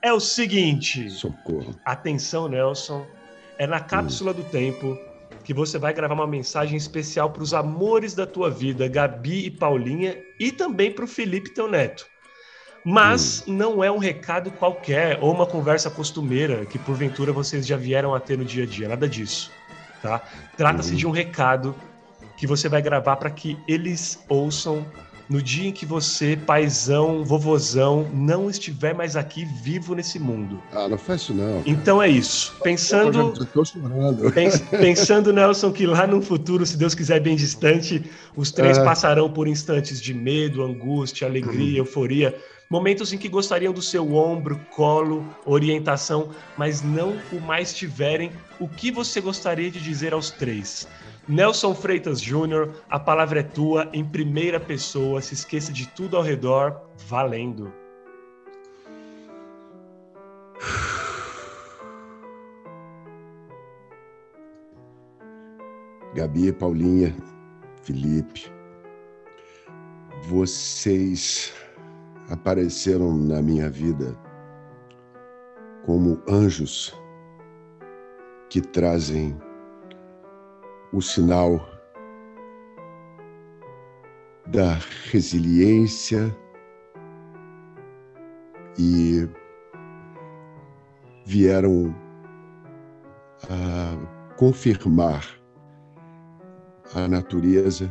[0.00, 1.10] É o seguinte.
[1.10, 1.78] Socorro.
[1.84, 3.06] Atenção, Nelson.
[3.58, 4.36] É na cápsula hum.
[4.36, 4.98] do tempo
[5.44, 9.50] que você vai gravar uma mensagem especial para os amores da tua vida, Gabi e
[9.50, 12.06] Paulinha, e também para o Felipe, teu neto.
[12.82, 13.52] Mas hum.
[13.52, 18.20] não é um recado qualquer ou uma conversa costumeira que porventura vocês já vieram a
[18.20, 19.52] ter no dia a dia, nada disso,
[20.00, 20.22] tá?
[20.56, 20.96] Trata-se uhum.
[20.96, 21.74] de um recado
[22.36, 24.86] que você vai gravar para que eles ouçam
[25.28, 30.62] no dia em que você, paizão, vovozão, não estiver mais aqui vivo nesse mundo.
[30.72, 31.62] Ah, não faz isso não.
[31.66, 32.54] Então é isso.
[32.62, 33.32] Pensando,
[34.32, 38.04] pens, pensando, Nelson, que lá no futuro, se Deus quiser bem distante,
[38.36, 38.84] os três é.
[38.84, 41.86] passarão por instantes de medo, angústia, alegria, uhum.
[41.86, 42.36] euforia,
[42.70, 48.30] momentos em que gostariam do seu ombro, colo, orientação, mas não o mais tiverem.
[48.60, 50.86] O que você gostaria de dizer aos três?
[51.28, 56.22] Nelson Freitas Júnior, a palavra é tua, em primeira pessoa, se esqueça de tudo ao
[56.22, 57.72] redor, valendo.
[66.14, 67.14] Gabi, Paulinha,
[67.82, 68.50] Felipe,
[70.28, 71.52] vocês
[72.30, 74.16] apareceram na minha vida
[75.84, 76.96] como anjos
[78.48, 79.36] que trazem
[80.92, 81.68] o sinal
[84.46, 84.78] da
[85.10, 86.34] resiliência
[88.78, 89.28] e
[91.24, 91.94] vieram
[93.50, 95.26] a confirmar
[96.94, 97.90] a natureza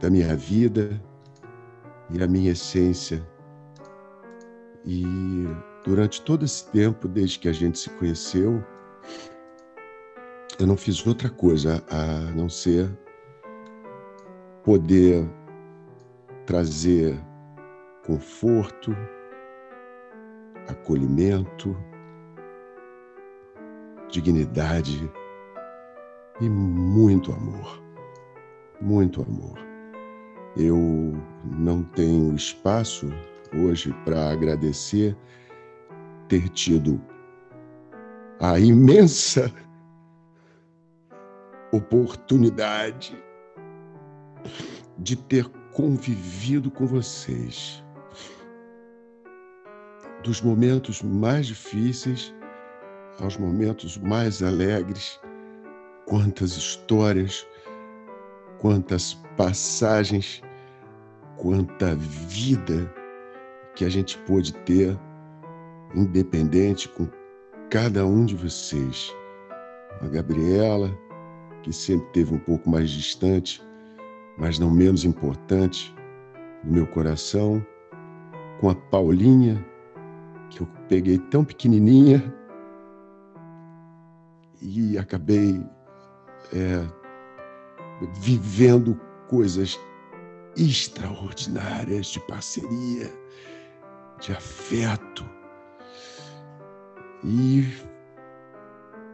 [0.00, 1.00] da minha vida
[2.10, 3.26] e a minha essência.
[4.84, 5.04] E
[5.84, 8.62] durante todo esse tempo, desde que a gente se conheceu,
[10.58, 12.90] eu não fiz outra coisa a não ser
[14.64, 15.28] poder
[16.46, 17.18] trazer
[18.06, 18.96] conforto,
[20.68, 21.76] acolhimento,
[24.08, 25.10] dignidade
[26.40, 27.82] e muito amor.
[28.80, 29.58] Muito amor.
[30.56, 30.78] Eu
[31.44, 33.10] não tenho espaço
[33.54, 35.16] hoje para agradecer
[36.28, 37.00] ter tido
[38.40, 39.52] a imensa
[41.72, 43.16] oportunidade
[44.98, 47.84] de ter convivido com vocês.
[50.22, 52.34] Dos momentos mais difíceis
[53.20, 55.20] aos momentos mais alegres,
[56.06, 57.46] quantas histórias,
[58.58, 60.42] quantas passagens,
[61.36, 62.92] quanta vida
[63.74, 64.98] que a gente pôde ter,
[65.94, 67.06] independente com
[67.70, 69.14] cada um de vocês.
[70.00, 70.90] A Gabriela,
[71.66, 73.60] que sempre teve um pouco mais distante,
[74.38, 75.92] mas não menos importante
[76.62, 77.60] no meu coração,
[78.60, 79.66] com a Paulinha,
[80.48, 82.22] que eu peguei tão pequenininha
[84.62, 85.60] e acabei
[86.54, 86.86] é,
[88.20, 88.94] vivendo
[89.26, 89.76] coisas
[90.56, 93.12] extraordinárias de parceria,
[94.20, 95.28] de afeto.
[97.24, 97.64] E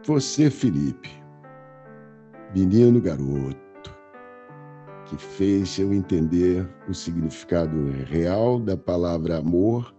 [0.05, 1.22] você, Felipe,
[2.53, 3.91] menino garoto,
[5.05, 9.93] que fez eu entender o significado real da palavra amor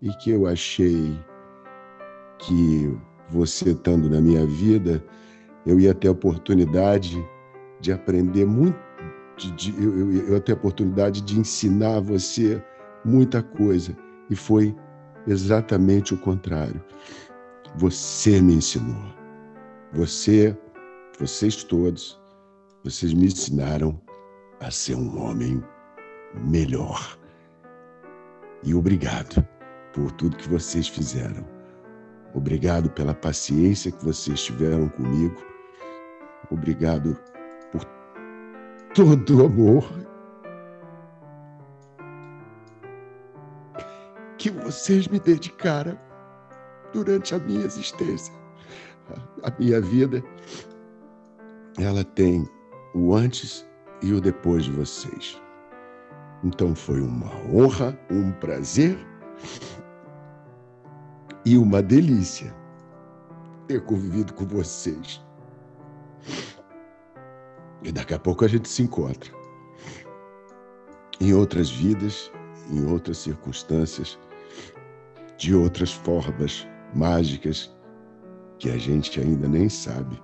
[0.00, 1.18] e que eu achei
[2.38, 2.94] que
[3.30, 5.02] você estando na minha vida,
[5.64, 7.24] eu ia ter a oportunidade
[7.80, 8.78] de aprender muito,
[9.56, 12.62] de, eu, eu, eu ia ter a oportunidade de ensinar você
[13.04, 13.96] muita coisa.
[14.28, 14.74] E foi
[15.26, 16.82] exatamente o contrário.
[17.76, 19.02] Você me ensinou.
[19.92, 20.56] Você,
[21.22, 22.20] vocês todos,
[22.82, 23.96] vocês me ensinaram
[24.58, 25.62] a ser um homem
[26.34, 27.16] melhor.
[28.64, 29.46] E obrigado
[29.92, 31.46] por tudo que vocês fizeram.
[32.34, 35.36] Obrigado pela paciência que vocês tiveram comigo.
[36.50, 37.16] Obrigado
[37.70, 37.84] por
[38.92, 39.88] todo o amor
[44.38, 45.96] que vocês me dedicaram
[46.92, 48.34] durante a minha existência.
[49.44, 50.22] A minha vida,
[51.78, 52.48] ela tem
[52.94, 53.66] o antes
[54.02, 55.40] e o depois de vocês.
[56.44, 58.98] Então foi uma honra, um prazer
[61.44, 62.54] e uma delícia
[63.66, 65.24] ter convivido com vocês.
[67.82, 69.32] E daqui a pouco a gente se encontra.
[71.20, 72.30] Em outras vidas,
[72.70, 74.18] em outras circunstâncias,
[75.38, 77.74] de outras formas mágicas
[78.58, 80.20] que a gente ainda nem sabe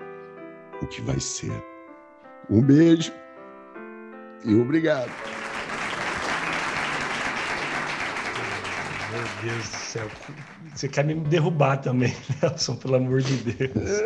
[0.83, 1.53] o que vai ser.
[2.51, 3.13] Um beijo
[4.45, 5.11] e obrigado.
[9.11, 10.07] Meu Deus do céu.
[10.75, 14.01] Você quer me derrubar também, Nelson, pelo amor de Deus.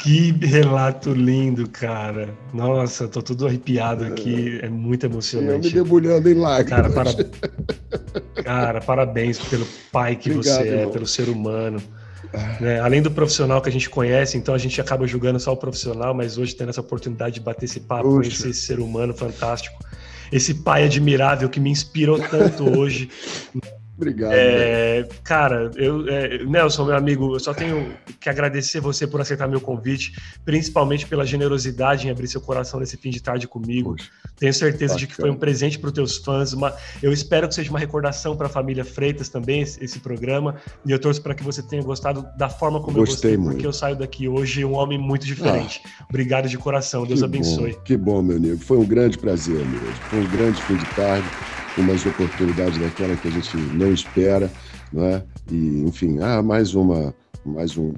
[0.00, 2.28] Que relato lindo, cara.
[2.52, 4.60] Nossa, tô todo arrepiado aqui.
[4.62, 5.68] É muito emocionante.
[5.68, 6.70] Eu me debulhando em lágrimas.
[6.70, 8.42] Cara, para...
[8.42, 10.92] cara, parabéns pelo pai que Obrigado, você é, irmão.
[10.92, 11.82] pelo ser humano.
[12.60, 12.80] Né?
[12.80, 16.14] Além do profissional que a gente conhece, então a gente acaba julgando só o profissional,
[16.14, 18.20] mas hoje tendo essa oportunidade de bater esse papo, Puxa.
[18.20, 19.78] conhecer esse ser humano fantástico,
[20.32, 23.08] esse pai admirável que me inspirou tanto hoje.
[23.96, 24.32] Obrigado.
[24.34, 29.46] É, cara, eu, é, Nelson, meu amigo, eu só tenho que agradecer você por aceitar
[29.46, 30.12] meu convite,
[30.44, 33.94] principalmente pela generosidade em abrir seu coração nesse fim de tarde comigo.
[33.96, 34.98] Poxa, tenho certeza bacana.
[34.98, 36.52] de que foi um presente para os teus fãs.
[36.52, 40.56] Uma, eu espero que seja uma recordação para a família Freitas também, esse, esse, programa.
[40.84, 43.52] E eu torço para que você tenha gostado da forma como Gostei eu gostei, muito.
[43.52, 45.80] porque eu saio daqui hoje um homem muito diferente.
[45.84, 47.72] Ah, Obrigado de coração, Deus abençoe.
[47.72, 48.58] Bom, que bom, meu amigo.
[48.58, 49.92] Foi um grande prazer mesmo.
[50.10, 51.28] Foi um grande fim de tarde
[51.76, 54.50] umas oportunidades daquela que a gente não espera,
[54.92, 55.22] né?
[55.50, 57.14] E, enfim, ah, mais uma,
[57.44, 57.92] mais um,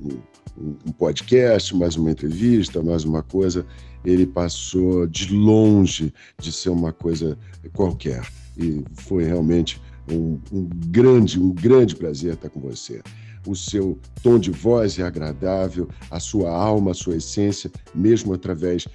[0.59, 3.67] um, podcast, mais uma entrevista, mais uma coisa.
[4.05, 7.37] Ele passou de longe de ser uma coisa
[7.73, 8.25] qualquer
[8.57, 9.81] e foi realmente
[10.11, 13.03] um, um grande, um grande prazer estar com você
[13.47, 18.87] o seu tom de voz é agradável, a sua alma, a sua essência, mesmo através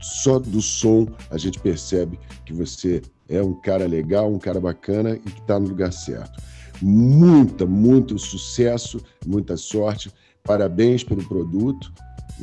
[0.00, 3.02] só do som, a gente percebe que você
[3.32, 6.40] é um cara legal, um cara bacana e que está no lugar certo.
[6.82, 10.12] Muita, muito sucesso, muita sorte.
[10.44, 11.92] Parabéns pelo produto,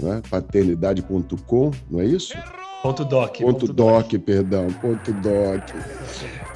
[0.03, 0.21] é?
[0.29, 2.33] paternidade.com, não é isso?
[2.81, 3.37] Ponto doc.
[3.37, 5.69] Ponto, ponto doc, doc, perdão, ponto doc.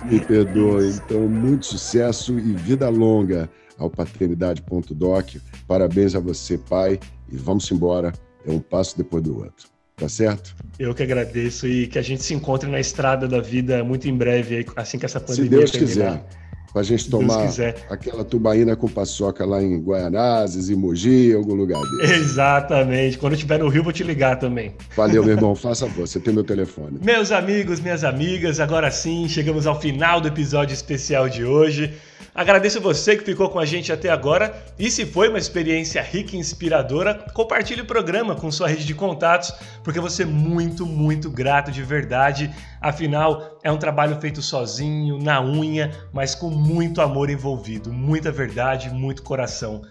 [0.06, 0.90] Me perdoe.
[0.90, 5.36] Então, muito sucesso e vida longa ao paternidade.doc.
[5.68, 7.00] Parabéns a você, pai,
[7.30, 8.14] e vamos embora.
[8.46, 9.73] É um passo depois do outro.
[10.04, 10.54] Tá certo?
[10.78, 14.16] Eu que agradeço e que a gente se encontre na estrada da vida muito em
[14.16, 16.18] breve, assim que essa pandemia Se Deus terminar.
[16.18, 16.44] quiser.
[16.74, 17.48] Pra gente tomar
[17.88, 22.14] aquela tubaína com paçoca lá em Guaianazes, em Mogi, em algum lugar desse.
[22.16, 23.18] Exatamente.
[23.20, 24.74] Quando eu estiver no Rio, vou te ligar também.
[24.96, 25.56] Valeu, meu irmão.
[25.56, 26.98] Faça você tem meu telefone.
[27.02, 31.94] Meus amigos, minhas amigas, agora sim, chegamos ao final do episódio especial de hoje.
[32.36, 36.36] Agradeço você que ficou com a gente até agora e se foi uma experiência rica
[36.36, 39.54] e inspiradora, compartilhe o programa com sua rede de contatos,
[39.84, 42.50] porque você é muito, muito grato de verdade.
[42.82, 48.90] Afinal, é um trabalho feito sozinho, na unha, mas com muito amor envolvido, muita verdade,
[48.90, 49.84] muito coração.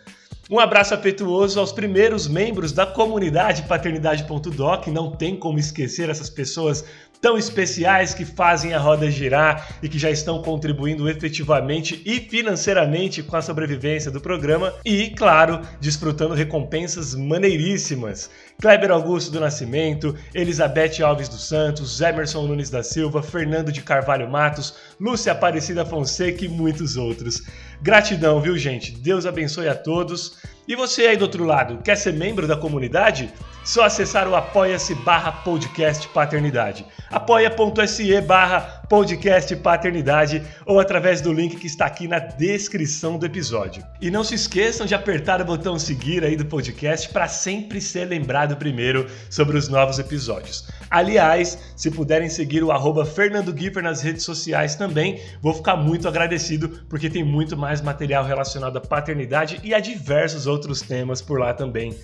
[0.50, 4.88] Um abraço afetuoso aos primeiros membros da comunidade paternidade.doc.
[4.88, 6.84] Não tem como esquecer essas pessoas
[7.22, 13.22] tão especiais que fazem a roda girar e que já estão contribuindo efetivamente e financeiramente
[13.22, 18.28] com a sobrevivência do programa e, claro, desfrutando recompensas maneiríssimas.
[18.60, 24.28] Kleber Augusto do Nascimento, Elizabeth Alves dos Santos, Emerson Nunes da Silva, Fernando de Carvalho
[24.28, 27.42] Matos, Lúcia Aparecida Fonseca e muitos outros.
[27.80, 28.90] Gratidão, viu, gente?
[28.90, 30.38] Deus abençoe a todos.
[30.66, 33.32] E você aí do outro lado, quer ser membro da comunidade?
[33.64, 36.84] Só acessar o apoia-se barra podcast paternidade.
[37.08, 43.84] apoia.se barra podcast paternidade ou através do link que está aqui na descrição do episódio.
[44.00, 48.06] E não se esqueçam de apertar o botão seguir aí do podcast para sempre ser
[48.06, 50.68] lembrado primeiro sobre os novos episódios.
[50.90, 56.08] Aliás, se puderem seguir o arroba Fernando Giffer nas redes sociais também, vou ficar muito
[56.08, 61.38] agradecido porque tem muito mais material relacionado à paternidade e a diversos outros temas por
[61.38, 61.96] lá também.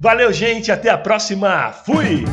[0.00, 1.72] Valeu, gente, até a próxima.
[1.72, 2.24] Fui!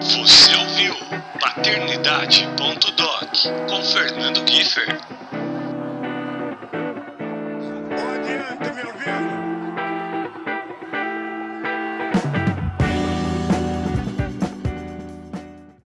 [0.00, 0.94] Você ouviu
[1.40, 4.98] Paternidade.doc com Fernando Kiefer.